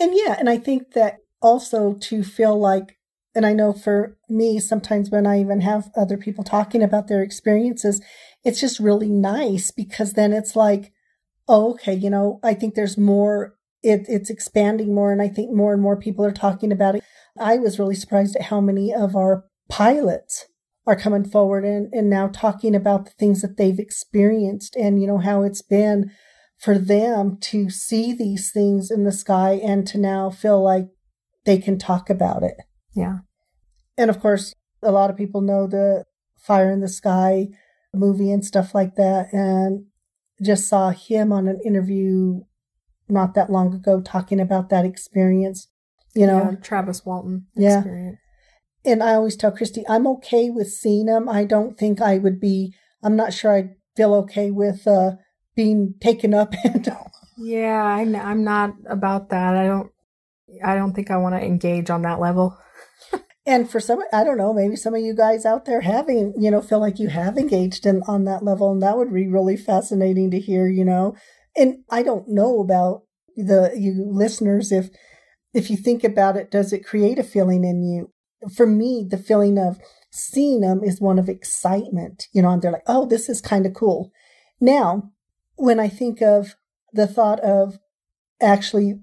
And 0.00 0.12
yeah, 0.14 0.36
and 0.38 0.50
I 0.50 0.58
think 0.58 0.92
that 0.92 1.18
also 1.44 1.92
to 2.00 2.24
feel 2.24 2.58
like, 2.58 2.96
and 3.34 3.44
I 3.44 3.52
know 3.52 3.72
for 3.72 4.16
me, 4.28 4.58
sometimes 4.58 5.10
when 5.10 5.26
I 5.26 5.40
even 5.40 5.60
have 5.60 5.90
other 5.94 6.16
people 6.16 6.42
talking 6.42 6.82
about 6.82 7.06
their 7.06 7.22
experiences, 7.22 8.00
it's 8.44 8.60
just 8.60 8.80
really 8.80 9.10
nice 9.10 9.70
because 9.70 10.14
then 10.14 10.32
it's 10.32 10.56
like, 10.56 10.92
oh, 11.46 11.72
okay, 11.72 11.92
you 11.92 12.08
know, 12.08 12.40
I 12.42 12.54
think 12.54 12.74
there's 12.74 12.96
more 12.96 13.54
it, 13.82 14.06
it's 14.08 14.30
expanding 14.30 14.94
more, 14.94 15.12
and 15.12 15.20
I 15.20 15.28
think 15.28 15.54
more 15.54 15.74
and 15.74 15.82
more 15.82 15.96
people 15.96 16.24
are 16.24 16.32
talking 16.32 16.72
about 16.72 16.94
it. 16.94 17.04
I 17.38 17.58
was 17.58 17.78
really 17.78 17.94
surprised 17.94 18.34
at 18.34 18.46
how 18.46 18.62
many 18.62 18.94
of 18.94 19.14
our 19.14 19.44
pilots 19.68 20.46
are 20.86 20.96
coming 20.96 21.24
forward 21.28 21.66
and, 21.66 21.92
and 21.92 22.08
now 22.08 22.28
talking 22.28 22.74
about 22.74 23.04
the 23.04 23.10
things 23.10 23.42
that 23.42 23.58
they've 23.58 23.78
experienced 23.78 24.74
and, 24.76 25.00
you 25.02 25.06
know, 25.06 25.18
how 25.18 25.42
it's 25.42 25.60
been 25.60 26.10
for 26.56 26.78
them 26.78 27.36
to 27.40 27.68
see 27.68 28.14
these 28.14 28.50
things 28.50 28.90
in 28.90 29.04
the 29.04 29.12
sky 29.12 29.60
and 29.62 29.86
to 29.88 29.98
now 29.98 30.30
feel 30.30 30.62
like 30.62 30.86
they 31.44 31.58
can 31.58 31.78
talk 31.78 32.08
about 32.10 32.42
it. 32.42 32.56
Yeah. 32.94 33.18
And 33.96 34.10
of 34.10 34.20
course, 34.20 34.54
a 34.82 34.90
lot 34.92 35.10
of 35.10 35.16
people 35.16 35.40
know 35.40 35.66
the 35.66 36.04
Fire 36.38 36.70
in 36.70 36.80
the 36.80 36.88
Sky 36.88 37.48
movie 37.94 38.30
and 38.30 38.44
stuff 38.44 38.74
like 38.74 38.96
that. 38.96 39.32
And 39.32 39.86
just 40.42 40.68
saw 40.68 40.90
him 40.90 41.32
on 41.32 41.46
an 41.48 41.60
interview 41.64 42.40
not 43.08 43.34
that 43.34 43.50
long 43.50 43.72
ago 43.74 44.00
talking 44.00 44.40
about 44.40 44.68
that 44.70 44.84
experience. 44.84 45.68
You 46.14 46.26
know, 46.26 46.50
yeah, 46.52 46.56
Travis 46.60 47.04
Walton 47.04 47.46
Yeah. 47.56 47.78
experience. 47.78 48.18
and 48.84 49.02
I 49.02 49.14
always 49.14 49.36
tell 49.36 49.50
Christy, 49.52 49.84
I'm 49.88 50.06
okay 50.08 50.50
with 50.50 50.68
seeing 50.68 51.08
him. 51.08 51.28
I 51.28 51.44
don't 51.44 51.76
think 51.78 52.00
I 52.00 52.18
would 52.18 52.38
be, 52.40 52.74
I'm 53.02 53.16
not 53.16 53.32
sure 53.32 53.52
I'd 53.52 53.74
feel 53.96 54.14
okay 54.14 54.50
with 54.50 54.86
uh, 54.86 55.12
being 55.56 55.94
taken 56.00 56.34
up 56.34 56.54
and 56.64 56.88
Yeah, 57.36 57.82
I'm, 57.82 58.14
I'm 58.14 58.44
not 58.44 58.74
about 58.88 59.30
that. 59.30 59.56
I 59.56 59.66
don't. 59.66 59.90
I 60.62 60.74
don't 60.74 60.92
think 60.92 61.10
I 61.10 61.16
want 61.16 61.34
to 61.34 61.44
engage 61.44 61.90
on 61.90 62.02
that 62.02 62.20
level. 62.20 62.58
and 63.46 63.70
for 63.70 63.80
some 63.80 64.02
i 64.12 64.24
don't 64.24 64.38
know 64.38 64.52
maybe 64.52 64.76
some 64.76 64.94
of 64.94 65.00
you 65.00 65.14
guys 65.14 65.44
out 65.44 65.64
there 65.64 65.82
having 65.82 66.32
you 66.38 66.50
know 66.50 66.62
feel 66.62 66.80
like 66.80 66.98
you 66.98 67.08
have 67.08 67.36
engaged 67.36 67.84
in 67.86 68.02
on 68.06 68.24
that 68.24 68.42
level 68.42 68.72
and 68.72 68.82
that 68.82 68.96
would 68.96 69.12
be 69.12 69.28
really 69.28 69.56
fascinating 69.56 70.30
to 70.30 70.40
hear 70.40 70.66
you 70.68 70.84
know? 70.84 71.14
And 71.56 71.84
i 71.90 72.02
don't 72.02 72.28
know 72.28 72.60
about 72.60 73.02
the 73.36 73.72
you 73.76 74.04
listeners 74.10 74.72
if 74.72 74.90
if 75.52 75.70
you 75.70 75.76
think 75.76 76.04
about 76.04 76.36
it 76.36 76.50
does 76.50 76.72
it 76.72 76.86
create 76.86 77.18
a 77.18 77.24
feeling 77.24 77.64
in 77.64 77.82
you? 77.82 78.10
For 78.54 78.66
me 78.66 79.06
the 79.08 79.18
feeling 79.18 79.58
of 79.58 79.78
seeing 80.10 80.60
them 80.60 80.82
is 80.82 81.00
one 81.00 81.18
of 81.18 81.28
excitement 81.28 82.26
you 82.32 82.42
know 82.42 82.50
and 82.50 82.62
they're 82.62 82.72
like 82.72 82.82
oh 82.86 83.06
this 83.06 83.28
is 83.28 83.40
kind 83.40 83.66
of 83.66 83.74
cool. 83.74 84.10
Now 84.60 85.10
when 85.56 85.78
i 85.78 85.88
think 85.88 86.22
of 86.22 86.56
the 86.92 87.06
thought 87.06 87.40
of 87.40 87.78
actually 88.40 89.00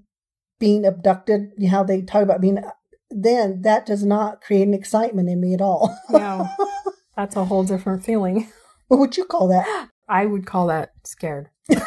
being 0.62 0.86
abducted 0.86 1.50
how 1.68 1.82
they 1.82 2.02
talk 2.02 2.22
about 2.22 2.40
being 2.40 2.62
then 3.10 3.62
that 3.62 3.84
does 3.84 4.04
not 4.04 4.40
create 4.40 4.62
an 4.62 4.72
excitement 4.72 5.28
in 5.28 5.40
me 5.40 5.54
at 5.54 5.60
all. 5.60 5.98
No, 6.08 6.48
that's 7.16 7.34
a 7.34 7.44
whole 7.44 7.64
different 7.64 8.04
feeling. 8.04 8.46
what 8.86 9.00
would 9.00 9.16
you 9.16 9.24
call 9.24 9.48
that? 9.48 9.88
I 10.08 10.26
would 10.26 10.46
call 10.46 10.68
that 10.68 10.92
scared. 11.04 11.48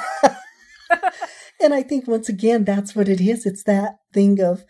And 1.61 1.73
I 1.73 1.81
think 1.83 2.07
once 2.07 2.29
again, 2.29 2.63
that's 2.63 2.95
what 2.95 3.09
it 3.09 3.21
is. 3.21 3.45
It's 3.45 3.63
that 3.63 3.97
thing 4.13 4.41
of 4.41 4.63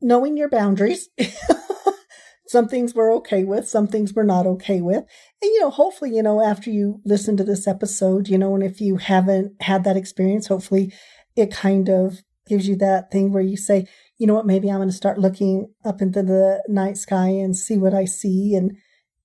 knowing 0.00 0.36
your 0.36 0.48
boundaries. 0.48 1.08
some 2.48 2.66
things 2.66 2.94
we're 2.94 3.14
okay 3.14 3.44
with, 3.44 3.68
some 3.68 3.86
things 3.86 4.12
we're 4.12 4.24
not 4.24 4.44
okay 4.44 4.80
with. 4.80 5.04
And, 5.40 5.50
you 5.52 5.60
know, 5.60 5.70
hopefully, 5.70 6.16
you 6.16 6.22
know, 6.22 6.42
after 6.42 6.68
you 6.68 7.00
listen 7.04 7.36
to 7.36 7.44
this 7.44 7.68
episode, 7.68 8.28
you 8.28 8.36
know, 8.36 8.54
and 8.56 8.64
if 8.64 8.80
you 8.80 8.96
haven't 8.96 9.62
had 9.62 9.84
that 9.84 9.96
experience, 9.96 10.48
hopefully 10.48 10.92
it 11.36 11.52
kind 11.52 11.88
of 11.88 12.22
gives 12.50 12.68
you 12.68 12.76
that 12.76 13.10
thing 13.10 13.32
where 13.32 13.42
you 13.42 13.56
say, 13.56 13.86
you 14.18 14.26
know 14.26 14.34
what, 14.34 14.44
maybe 14.44 14.68
I'm 14.68 14.78
going 14.78 14.88
to 14.88 14.94
start 14.94 15.18
looking 15.18 15.72
up 15.84 16.02
into 16.02 16.22
the 16.22 16.62
night 16.68 16.98
sky 16.98 17.28
and 17.28 17.56
see 17.56 17.78
what 17.78 17.94
I 17.94 18.04
see. 18.04 18.54
And, 18.54 18.76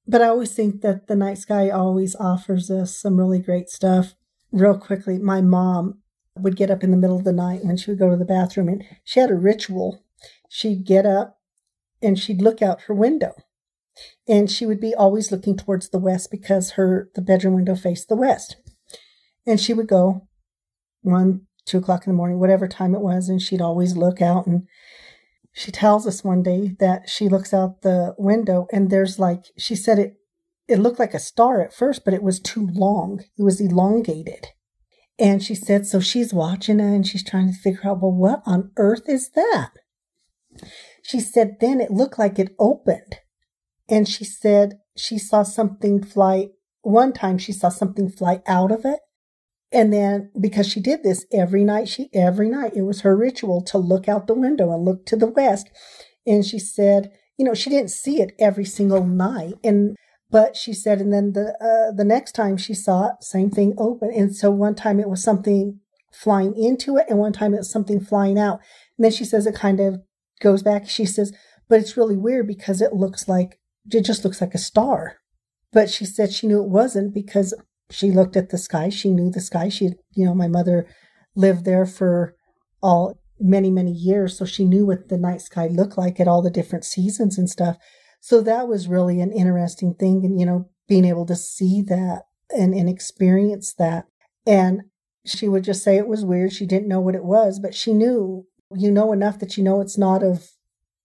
but 0.08 0.22
I 0.22 0.28
always 0.28 0.54
think 0.54 0.82
that 0.82 1.08
the 1.08 1.16
night 1.16 1.40
sky 1.40 1.72
always 1.72 2.16
offers 2.16 2.70
us 2.70 2.96
some 2.96 3.18
really 3.18 3.40
great 3.40 3.68
stuff. 3.68 4.14
Real 4.52 4.78
quickly, 4.78 5.18
my 5.18 5.42
mom 5.42 6.00
would 6.38 6.56
get 6.56 6.70
up 6.70 6.84
in 6.84 6.92
the 6.92 6.98
middle 6.98 7.18
of 7.18 7.24
the 7.24 7.34
night 7.34 7.66
when 7.66 7.78
she 7.78 7.90
would 7.90 8.00
go 8.00 8.12
to 8.12 8.16
the 8.16 8.26
bathroom 8.26 8.68
and 8.68 8.84
she 9.04 9.20
had 9.20 9.32
a 9.32 9.36
ritual. 9.36 10.04
She'd 10.48 10.86
get 10.86 11.06
up 11.06 11.40
and 12.02 12.20
she'd 12.20 12.42
look 12.42 12.62
out 12.62 12.82
her 12.82 12.94
window 12.94 13.34
and 14.28 14.52
she 14.52 14.68
would 14.68 14.80
be 14.80 14.94
always 14.94 15.32
looking 15.32 15.58
towards 15.58 15.90
the 15.90 15.98
west 15.98 16.30
because 16.30 16.72
her 16.72 17.10
the 17.16 17.22
bedroom 17.22 17.56
window 17.56 17.76
faced 17.76 18.08
the 18.08 18.16
west 18.16 18.58
and 19.48 19.60
she 19.60 19.74
would 19.74 19.88
go 19.88 20.28
one 21.02 21.48
two 21.66 21.78
o'clock 21.78 22.05
in 22.05 22.11
the 22.11 22.18
morning 22.18 22.39
whatever 22.39 22.68
time 22.68 22.93
it 22.93 23.01
was 23.01 23.30
and 23.30 23.41
she'd 23.41 23.61
always 23.61 23.95
look 23.95 24.22
out 24.22 24.45
and 24.45 24.68
she 25.51 25.72
tells 25.72 26.05
us 26.05 26.24
one 26.24 26.43
day 26.43 26.76
that 26.80 27.09
she 27.09 27.30
looks 27.30 27.53
out 27.53 27.82
the 27.82 28.13
window 28.18 28.68
and 28.72 28.89
there's 28.89 29.20
like 29.20 29.45
she 29.57 29.76
said 29.76 29.99
it 29.99 30.16
it 30.68 30.80
looked 30.80 30.99
like 30.99 31.13
a 31.13 31.20
star 31.20 31.61
at 31.61 31.74
first 31.74 32.03
but 32.05 32.13
it 32.13 32.24
was 32.24 32.39
too 32.39 32.68
long 32.74 33.22
it 33.38 33.43
was 33.43 33.61
elongated 33.61 34.47
and 35.18 35.43
she 35.43 35.55
said 35.55 35.86
so 35.86 35.99
she's 35.99 36.34
watching 36.34 36.80
it 36.80 36.95
and 36.95 37.07
she's 37.07 37.24
trying 37.24 37.47
to 37.47 37.59
figure 37.59 37.88
out 37.89 38.01
well 38.01 38.11
what 38.11 38.41
on 38.45 38.72
earth 38.78 39.07
is 39.07 39.32
that 39.32 39.72
she 41.03 41.20
said 41.20 41.57
then 41.59 41.80
it 41.80 41.91
looked 41.91 42.20
like 42.20 42.38
it 42.39 42.55
opened 42.59 43.18
and 43.88 44.07
she 44.07 44.24
said 44.24 44.80
she 44.95 45.18
saw 45.18 45.43
something 45.43 46.03
fly. 46.03 46.49
One 46.82 47.13
time 47.13 47.38
she 47.38 47.51
saw 47.51 47.70
something 47.70 48.09
fly 48.09 48.41
out 48.47 48.72
of 48.72 48.86
it. 48.86 48.99
And 49.76 49.92
then 49.92 50.32
because 50.40 50.70
she 50.70 50.80
did 50.80 51.04
this 51.04 51.26
every 51.34 51.66
night, 51.66 51.90
she 51.90 52.10
every 52.14 52.48
night 52.48 52.72
it 52.76 52.84
was 52.84 53.02
her 53.02 53.16
ritual 53.16 53.62
to 53.64 53.78
look 53.78 54.08
out 54.08 54.26
the 54.26 54.34
window 54.34 54.74
and 54.74 54.86
look 54.86 55.06
to 55.08 55.18
the 55.18 55.28
west. 55.28 55.70
And 56.26 56.46
she 56.46 56.60
said, 56.60 57.12
you 57.38 57.46
know, 57.46 57.54
she 57.54 57.70
didn't 57.70 57.92
see 57.92 58.22
it 58.22 58.32
every 58.40 58.64
single 58.64 59.04
night. 59.04 59.56
And 59.66 59.98
but 60.32 60.56
she 60.56 60.72
said, 60.72 61.02
and 61.02 61.12
then 61.12 61.34
the 61.34 61.56
uh, 61.60 61.94
the 61.94 62.06
next 62.06 62.32
time 62.32 62.56
she 62.56 62.74
saw 62.74 63.10
it, 63.10 63.16
same 63.24 63.52
thing 63.52 63.74
open. 63.78 64.12
And 64.16 64.34
so 64.34 64.50
one 64.50 64.76
time 64.76 64.98
it 64.98 65.10
was 65.10 65.22
something 65.22 65.82
flying 66.10 66.56
into 66.56 66.96
it, 66.96 67.08
and 67.10 67.20
one 67.20 67.34
time 67.34 67.54
it 67.54 67.58
was 67.58 67.72
something 67.72 68.00
flying 68.00 68.40
out. 68.40 68.62
And 68.98 69.04
then 69.04 69.12
she 69.12 69.26
says 69.26 69.46
it 69.46 69.56
kind 69.56 69.82
of 69.82 70.02
goes 70.40 70.64
back. 70.64 70.88
She 70.88 71.06
says, 71.06 71.34
but 71.68 71.82
it's 71.82 71.98
really 71.98 72.16
weird 72.16 72.48
because 72.48 72.82
it 72.82 72.94
looks 72.94 73.28
like 73.28 73.60
it 73.92 74.06
just 74.06 74.24
looks 74.24 74.40
like 74.40 74.56
a 74.56 74.58
star. 74.58 75.18
But 75.74 75.90
she 75.90 76.06
said 76.06 76.32
she 76.32 76.48
knew 76.48 76.64
it 76.64 76.70
wasn't 76.70 77.14
because 77.14 77.54
she 77.92 78.12
looked 78.12 78.36
at 78.36 78.50
the 78.50 78.58
sky. 78.58 78.90
She 78.90 79.10
knew 79.10 79.30
the 79.30 79.42
sky. 79.42 79.70
She, 79.70 79.92
you 80.14 80.26
know, 80.26 80.36
my 80.36 80.48
mother 80.48 80.88
lived 81.36 81.66
there 81.66 81.86
for 81.86 82.36
all 82.82 83.20
many, 83.40 83.70
many 83.70 83.92
years. 83.92 84.38
So 84.38 84.46
she 84.46 84.66
knew 84.66 84.86
what 84.86 85.10
the 85.10 85.18
night 85.18 85.42
sky 85.42 85.68
looked 85.68 85.98
like 85.98 86.20
at 86.20 86.28
all 86.28 86.42
the 86.42 86.50
different 86.50 86.86
seasons 86.86 87.38
and 87.38 87.50
stuff. 87.50 87.78
So 88.22 88.42
that 88.42 88.68
was 88.68 88.88
really 88.88 89.22
an 89.22 89.32
interesting 89.32 89.94
thing. 89.94 90.26
And, 90.26 90.40
you 90.40 90.46
know, 90.46 90.70
being 90.88 91.06
able 91.06 91.26
to 91.28 91.36
see 91.36 91.82
that 91.84 92.24
and, 92.50 92.74
and 92.74 92.90
experience 92.90 93.74
that. 93.78 94.06
And 94.48 94.84
she 95.26 95.48
would 95.48 95.64
just 95.64 95.84
say 95.84 95.98
it 95.98 96.08
was 96.08 96.26
weird. 96.26 96.54
She 96.54 96.66
didn't 96.66 96.88
know 96.88 97.02
what 97.02 97.16
it 97.16 97.26
was, 97.26 97.60
but 97.60 97.76
she 97.76 97.94
knew, 97.94 98.46
you 98.76 98.92
know, 98.92 99.12
enough 99.12 99.40
that 99.40 99.58
you 99.58 99.64
know 99.64 99.82
it's 99.82 99.98
not 99.98 100.24
of, 100.24 100.52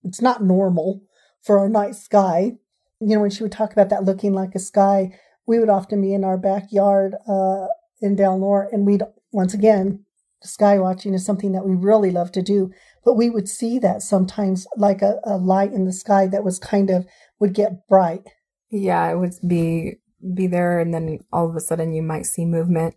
it's 0.05 0.21
not 0.21 0.43
normal 0.43 1.03
for 1.43 1.65
a 1.65 1.69
night 1.69 1.95
sky 1.95 2.59
you 3.01 3.15
know, 3.15 3.21
when 3.21 3.31
she 3.31 3.43
would 3.43 3.53
talk 3.53 3.73
about 3.73 3.89
that 3.89 4.05
looking 4.05 4.33
like 4.33 4.55
a 4.55 4.59
sky, 4.59 5.19
we 5.51 5.59
would 5.59 5.69
often 5.69 6.01
be 6.01 6.15
in 6.15 6.23
our 6.23 6.39
backyard 6.39 7.17
uh, 7.29 7.67
in 8.01 8.15
Del 8.15 8.39
Norte, 8.39 8.73
and 8.73 8.87
we'd 8.87 9.03
once 9.33 9.53
again, 9.53 10.05
sky 10.45 10.79
watching 10.79 11.13
is 11.13 11.25
something 11.25 11.51
that 11.51 11.67
we 11.67 11.75
really 11.75 12.13
love 12.13 12.31
to 12.33 12.41
do. 12.41 12.71
But 13.05 13.17
we 13.17 13.31
would 13.31 13.49
see 13.49 13.81
that 13.81 14.01
sometimes, 14.01 14.69
like 14.77 15.03
a, 15.03 15.17
a 15.25 15.37
light 15.37 15.73
in 15.73 15.87
the 15.87 15.93
sky 15.93 16.29
that 16.29 16.45
was 16.45 16.61
kind 16.61 16.89
of 16.89 17.05
would 17.41 17.53
get 17.53 17.89
bright. 17.89 18.29
Yeah, 18.71 19.11
it 19.11 19.17
would 19.17 19.35
be 19.45 19.97
be 20.35 20.47
there, 20.47 20.79
and 20.79 20.95
then 20.95 21.19
all 21.33 21.51
of 21.51 21.57
a 21.57 21.61
sudden 21.61 21.93
you 21.93 22.05
might 22.05 22.27
see 22.27 22.45
movement, 22.45 22.95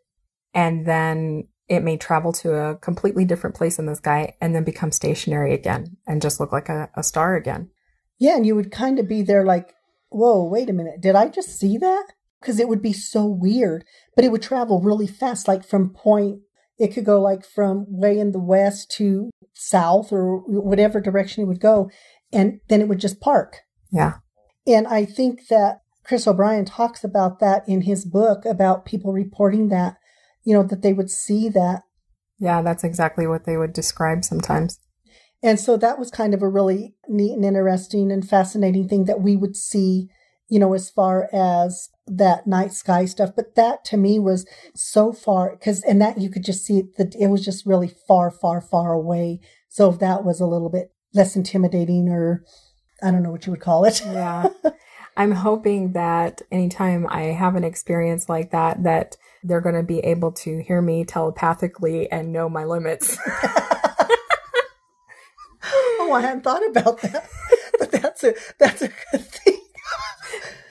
and 0.53 0.85
then 0.85 1.47
it 1.67 1.79
may 1.79 1.97
travel 1.97 2.31
to 2.33 2.53
a 2.53 2.75
completely 2.75 3.25
different 3.25 3.55
place 3.55 3.79
in 3.79 3.87
the 3.87 3.95
sky, 3.95 4.35
and 4.39 4.53
then 4.53 4.63
become 4.63 4.91
stationary 4.91 5.55
again, 5.55 5.97
and 6.05 6.21
just 6.21 6.39
look 6.39 6.51
like 6.51 6.69
a, 6.69 6.91
a 6.95 7.01
star 7.01 7.35
again. 7.35 7.71
Yeah, 8.19 8.35
and 8.35 8.45
you 8.45 8.55
would 8.55 8.71
kind 8.71 8.99
of 8.99 9.07
be 9.07 9.23
there 9.23 9.43
like 9.43 9.73
whoa, 10.13 10.43
wait 10.43 10.69
a 10.69 10.73
minute, 10.73 11.01
did 11.01 11.15
I 11.15 11.27
just 11.27 11.59
see 11.59 11.79
that? 11.79 12.13
Because 12.43 12.59
it 12.59 12.67
would 12.67 12.81
be 12.81 12.91
so 12.91 13.25
weird, 13.25 13.85
but 14.15 14.25
it 14.25 14.31
would 14.31 14.41
travel 14.41 14.81
really 14.81 15.07
fast, 15.07 15.47
like 15.47 15.65
from 15.65 15.93
point, 15.93 16.41
it 16.77 16.93
could 16.93 17.05
go 17.05 17.21
like 17.21 17.45
from 17.45 17.85
way 17.87 18.19
in 18.19 18.33
the 18.33 18.39
west 18.39 18.91
to 18.97 19.29
south 19.53 20.11
or 20.11 20.39
whatever 20.47 20.99
direction 20.99 21.41
it 21.41 21.47
would 21.47 21.61
go, 21.61 21.89
and 22.33 22.59
then 22.67 22.81
it 22.81 22.89
would 22.89 22.99
just 22.99 23.21
park. 23.21 23.59
Yeah. 23.91 24.15
And 24.67 24.87
I 24.87 25.05
think 25.05 25.47
that 25.47 25.79
Chris 26.03 26.27
O'Brien 26.27 26.65
talks 26.65 27.03
about 27.03 27.39
that 27.39 27.63
in 27.65 27.83
his 27.83 28.03
book 28.03 28.43
about 28.43 28.85
people 28.85 29.13
reporting 29.13 29.69
that, 29.69 29.95
you 30.43 30.53
know, 30.53 30.63
that 30.63 30.81
they 30.81 30.91
would 30.91 31.09
see 31.09 31.47
that. 31.49 31.83
Yeah, 32.39 32.61
that's 32.61 32.83
exactly 32.83 33.25
what 33.25 33.45
they 33.45 33.55
would 33.55 33.71
describe 33.71 34.25
sometimes. 34.25 34.79
And 35.41 35.59
so 35.59 35.77
that 35.77 35.99
was 35.99 36.11
kind 36.11 36.33
of 36.33 36.41
a 36.41 36.49
really 36.49 36.95
neat 37.07 37.33
and 37.33 37.45
interesting 37.45 38.11
and 38.11 38.27
fascinating 38.27 38.89
thing 38.89 39.05
that 39.05 39.21
we 39.21 39.37
would 39.37 39.55
see, 39.55 40.09
you 40.53 40.59
know, 40.59 40.73
as 40.75 40.87
far 40.87 41.27
as 41.33 41.89
that 42.05 42.45
night 42.45 42.71
sky 42.71 43.05
stuff. 43.05 43.31
But 43.35 43.55
that 43.55 43.83
to 43.85 43.97
me 43.97 44.19
was 44.19 44.45
so 44.75 45.11
far 45.11 45.55
because, 45.55 45.81
and 45.81 45.99
that 45.99 46.21
you 46.21 46.29
could 46.29 46.43
just 46.43 46.63
see 46.63 46.77
it, 46.77 46.95
that 46.97 47.15
it 47.15 47.29
was 47.29 47.43
just 47.43 47.65
really 47.65 47.91
far, 48.07 48.29
far, 48.29 48.61
far 48.61 48.93
away. 48.93 49.39
So 49.67 49.89
that 49.93 50.23
was 50.23 50.39
a 50.39 50.45
little 50.45 50.69
bit 50.69 50.91
less 51.11 51.35
intimidating 51.35 52.07
or 52.07 52.43
I 53.01 53.09
don't 53.09 53.23
know 53.23 53.31
what 53.31 53.47
you 53.47 53.51
would 53.51 53.61
call 53.61 53.83
it. 53.85 53.99
Yeah. 54.05 54.49
I'm 55.17 55.31
hoping 55.31 55.93
that 55.93 56.43
anytime 56.51 57.07
I 57.09 57.21
have 57.23 57.55
an 57.55 57.63
experience 57.63 58.29
like 58.29 58.51
that, 58.51 58.83
that 58.83 59.17
they're 59.41 59.59
going 59.59 59.73
to 59.73 59.81
be 59.81 60.01
able 60.01 60.33
to 60.33 60.61
hear 60.61 60.83
me 60.83 61.03
telepathically 61.03 62.11
and 62.11 62.31
know 62.31 62.47
my 62.47 62.63
limits. 62.63 63.17
oh, 65.63 66.11
I 66.13 66.21
hadn't 66.21 66.43
thought 66.43 66.67
about 66.69 67.01
that. 67.01 67.27
but 67.79 67.91
that's 67.91 68.23
a 68.23 68.35
that's 68.59 68.83
a 68.83 68.89
good 69.11 69.25
thing. 69.25 69.62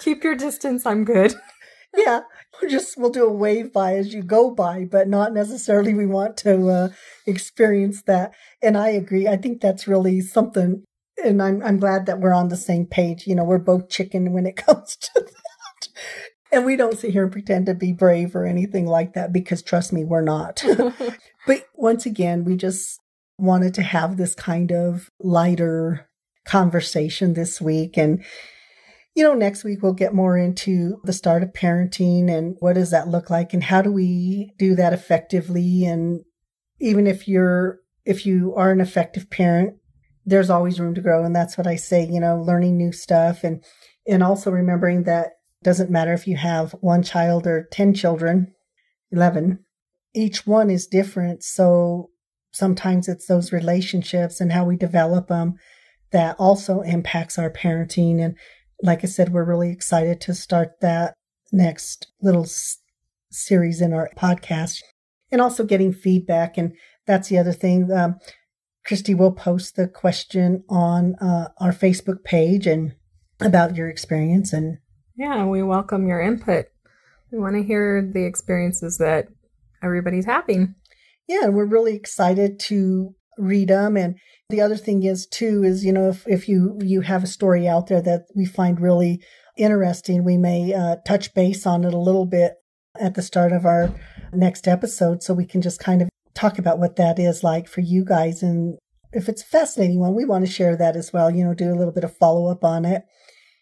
Keep 0.02 0.24
your 0.24 0.34
distance. 0.34 0.84
I'm 0.84 1.04
good. 1.04 1.34
yeah, 1.96 2.22
we'll 2.60 2.70
just 2.70 2.98
we'll 2.98 3.10
do 3.10 3.24
a 3.24 3.32
wave 3.32 3.72
by 3.72 3.94
as 3.94 4.12
you 4.12 4.22
go 4.22 4.50
by, 4.50 4.84
but 4.84 5.08
not 5.08 5.32
necessarily 5.32 5.94
we 5.94 6.06
want 6.06 6.36
to 6.38 6.68
uh, 6.68 6.88
experience 7.24 8.02
that. 8.02 8.32
And 8.60 8.76
I 8.76 8.88
agree. 8.88 9.28
I 9.28 9.36
think 9.36 9.60
that's 9.60 9.86
really 9.86 10.20
something. 10.20 10.82
And 11.22 11.40
I'm 11.40 11.62
I'm 11.62 11.78
glad 11.78 12.06
that 12.06 12.18
we're 12.18 12.34
on 12.34 12.48
the 12.48 12.56
same 12.56 12.84
page. 12.84 13.28
You 13.28 13.36
know, 13.36 13.44
we're 13.44 13.58
both 13.58 13.88
chicken 13.88 14.32
when 14.32 14.44
it 14.44 14.56
comes 14.66 14.96
to 14.96 15.20
that. 15.20 15.88
And 16.50 16.66
we 16.66 16.74
don't 16.74 16.98
sit 16.98 17.12
here 17.12 17.22
and 17.22 17.32
pretend 17.32 17.66
to 17.66 17.74
be 17.74 17.92
brave 17.92 18.34
or 18.34 18.44
anything 18.44 18.86
like 18.86 19.14
that 19.14 19.32
because 19.32 19.62
trust 19.62 19.92
me, 19.92 20.04
we're 20.04 20.20
not. 20.20 20.64
but 21.46 21.64
once 21.74 22.06
again, 22.06 22.44
we 22.44 22.56
just 22.56 22.98
wanted 23.38 23.72
to 23.74 23.82
have 23.82 24.16
this 24.16 24.34
kind 24.34 24.72
of 24.72 25.08
lighter 25.20 26.08
conversation 26.44 27.34
this 27.34 27.60
week. 27.60 27.96
And, 27.96 28.22
you 29.14 29.22
know, 29.22 29.34
next 29.34 29.62
week 29.64 29.82
we'll 29.82 29.92
get 29.92 30.14
more 30.14 30.38
into 30.38 31.00
the 31.04 31.12
start 31.12 31.42
of 31.42 31.52
parenting 31.52 32.30
and 32.30 32.56
what 32.60 32.74
does 32.74 32.90
that 32.90 33.08
look 33.08 33.28
like 33.28 33.52
and 33.52 33.62
how 33.62 33.82
do 33.82 33.92
we 33.92 34.52
do 34.58 34.74
that 34.74 34.92
effectively. 34.92 35.84
And 35.84 36.20
even 36.80 37.06
if 37.06 37.28
you're, 37.28 37.80
if 38.04 38.24
you 38.24 38.54
are 38.56 38.70
an 38.70 38.80
effective 38.80 39.28
parent, 39.28 39.74
there's 40.24 40.50
always 40.50 40.80
room 40.80 40.94
to 40.94 41.00
grow. 41.00 41.24
And 41.24 41.36
that's 41.36 41.58
what 41.58 41.66
I 41.66 41.76
say, 41.76 42.08
you 42.08 42.20
know, 42.20 42.40
learning 42.40 42.76
new 42.76 42.92
stuff 42.92 43.44
and, 43.44 43.62
and 44.06 44.22
also 44.22 44.50
remembering 44.50 45.02
that 45.04 45.32
doesn't 45.62 45.90
matter 45.90 46.12
if 46.12 46.26
you 46.26 46.36
have 46.36 46.72
one 46.80 47.02
child 47.02 47.46
or 47.46 47.68
10 47.70 47.94
children, 47.94 48.52
11, 49.10 49.58
each 50.14 50.46
one 50.46 50.70
is 50.70 50.86
different. 50.86 51.42
So 51.44 52.10
sometimes 52.52 53.08
it's 53.08 53.26
those 53.26 53.52
relationships 53.52 54.40
and 54.40 54.52
how 54.52 54.64
we 54.64 54.76
develop 54.76 55.28
them 55.28 55.54
that 56.12 56.36
also 56.38 56.80
impacts 56.80 57.38
our 57.38 57.50
parenting. 57.50 58.22
And 58.22 58.36
like 58.82 59.04
I 59.04 59.06
said, 59.06 59.32
we're 59.32 59.44
really 59.44 59.70
excited 59.70 60.20
to 60.22 60.34
start 60.34 60.80
that 60.80 61.14
next 61.52 62.12
little 62.20 62.42
s- 62.42 62.78
series 63.30 63.80
in 63.80 63.92
our 63.92 64.10
podcast 64.16 64.82
and 65.30 65.40
also 65.40 65.64
getting 65.64 65.92
feedback. 65.92 66.58
And 66.58 66.72
that's 67.06 67.28
the 67.28 67.38
other 67.38 67.52
thing. 67.52 67.90
Um, 67.92 68.18
Christy 68.84 69.14
will 69.14 69.32
post 69.32 69.76
the 69.76 69.86
question 69.86 70.64
on 70.68 71.14
uh, 71.16 71.48
our 71.58 71.72
Facebook 71.72 72.24
page 72.24 72.66
and 72.66 72.94
about 73.40 73.76
your 73.76 73.88
experience. 73.88 74.52
And 74.52 74.78
yeah, 75.16 75.44
we 75.46 75.62
welcome 75.62 76.06
your 76.06 76.20
input. 76.20 76.66
We 77.30 77.38
want 77.38 77.54
to 77.54 77.62
hear 77.62 78.02
the 78.12 78.24
experiences 78.24 78.98
that 78.98 79.28
everybody's 79.82 80.26
having 80.26 80.74
yeah, 81.28 81.48
we're 81.48 81.64
really 81.64 81.94
excited 81.94 82.58
to 82.60 83.14
read 83.38 83.68
them. 83.68 83.96
And 83.96 84.16
the 84.52 84.60
other 84.60 84.76
thing 84.76 85.02
is 85.02 85.26
too 85.26 85.64
is 85.64 85.84
you 85.84 85.92
know 85.92 86.08
if 86.08 86.24
if 86.28 86.48
you 86.48 86.78
you 86.80 87.00
have 87.00 87.24
a 87.24 87.26
story 87.26 87.66
out 87.66 87.88
there 87.88 88.02
that 88.02 88.26
we 88.36 88.44
find 88.44 88.80
really 88.80 89.20
interesting, 89.56 90.24
we 90.24 90.36
may 90.36 90.72
uh, 90.72 90.96
touch 91.06 91.34
base 91.34 91.66
on 91.66 91.84
it 91.84 91.94
a 91.94 91.98
little 91.98 92.26
bit 92.26 92.52
at 93.00 93.14
the 93.14 93.22
start 93.22 93.52
of 93.52 93.66
our 93.66 93.92
next 94.32 94.68
episode, 94.68 95.22
so 95.22 95.34
we 95.34 95.46
can 95.46 95.62
just 95.62 95.80
kind 95.80 96.02
of 96.02 96.08
talk 96.34 96.58
about 96.58 96.78
what 96.78 96.96
that 96.96 97.18
is 97.18 97.42
like 97.42 97.66
for 97.66 97.80
you 97.80 98.04
guys. 98.04 98.42
And 98.42 98.78
if 99.12 99.28
it's 99.28 99.42
a 99.42 99.46
fascinating 99.46 99.98
one, 99.98 100.14
we 100.14 100.24
want 100.24 100.46
to 100.46 100.50
share 100.50 100.76
that 100.76 100.96
as 100.96 101.12
well, 101.12 101.30
you 101.30 101.44
know, 101.44 101.54
do 101.54 101.72
a 101.72 101.76
little 101.76 101.92
bit 101.92 102.04
of 102.04 102.16
follow 102.16 102.50
up 102.50 102.64
on 102.64 102.84
it. 102.84 103.02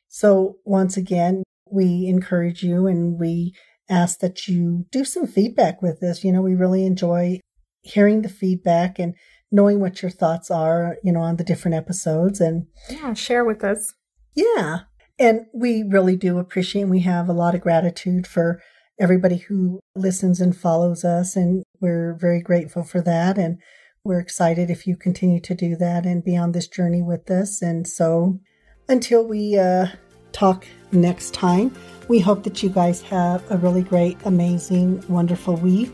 So 0.09 0.57
once 0.65 0.97
again, 0.97 1.43
we 1.71 2.07
encourage 2.07 2.63
you 2.63 2.87
and 2.87 3.19
we 3.19 3.55
ask 3.89 4.21
that 4.21 4.47
you 4.49 4.87
do 4.91 5.05
some 5.05 5.27
feedback 5.27 5.83
with 5.83 6.01
this. 6.01 6.25
You 6.25 6.33
know, 6.33 6.43
we 6.43 6.55
really 6.55 6.85
enjoy 6.85 7.41
hearing 7.83 8.23
the 8.23 8.29
feedback 8.29 8.99
and 8.99 9.15
knowing 9.53 9.81
what 9.81 10.03
your 10.03 10.11
thoughts 10.11 10.51
are, 10.51 10.97
you 11.03 11.13
know, 11.13 11.21
on 11.21 11.37
the 11.37 11.45
different 11.45 11.77
episodes 11.77 12.41
and 12.41 12.67
yeah, 12.89 13.15
share 13.15 13.45
with 13.45 13.65
us. 13.65 13.95
Yeah. 14.35 14.81
And 15.19 15.47
we 15.53 15.83
really 15.83 16.17
do 16.17 16.39
appreciate 16.39 16.83
and 16.83 16.91
we 16.91 17.01
have 17.01 17.29
a 17.29 17.35
lot 17.35 17.55
of 17.55 17.61
gratitude 17.61 18.27
for 18.27 18.63
everybody 18.99 19.39
who 19.39 19.81
listens 19.95 20.41
and 20.41 20.57
follows 20.57 21.05
us 21.05 21.37
and 21.37 21.63
we're 21.81 22.15
very 22.15 22.41
grateful 22.41 22.85
for 22.85 23.01
that 23.01 23.39
and 23.39 23.59
we're 24.05 24.21
excited 24.21 24.71
if 24.71 24.87
you 24.87 24.97
continue 24.97 25.41
to 25.41 25.55
do 25.55 25.77
that 25.77 26.07
and 26.07 26.25
be 26.25 26.37
on 26.37 26.53
this 26.53 26.69
journey 26.69 27.03
with 27.03 27.31
us. 27.31 27.61
And 27.61 27.87
so 27.87 28.41
until 28.89 29.27
we 29.27 29.59
uh, 29.59 29.89
talk 30.33 30.67
next 30.93 31.35
time, 31.35 31.75
we 32.09 32.19
hope 32.19 32.43
that 32.45 32.63
you 32.63 32.71
guys 32.71 33.03
have 33.03 33.49
a 33.51 33.59
really 33.59 33.83
great, 33.83 34.17
amazing, 34.25 35.05
wonderful 35.09 35.57
week. 35.57 35.93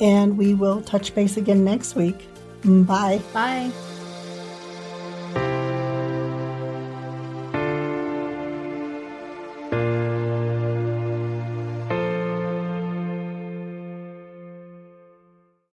And 0.00 0.36
we 0.38 0.54
will 0.54 0.80
touch 0.82 1.14
base 1.14 1.36
again 1.36 1.62
next 1.62 1.94
week. 1.94 2.26
Bye. 2.64 3.24
Bye. 3.32 3.72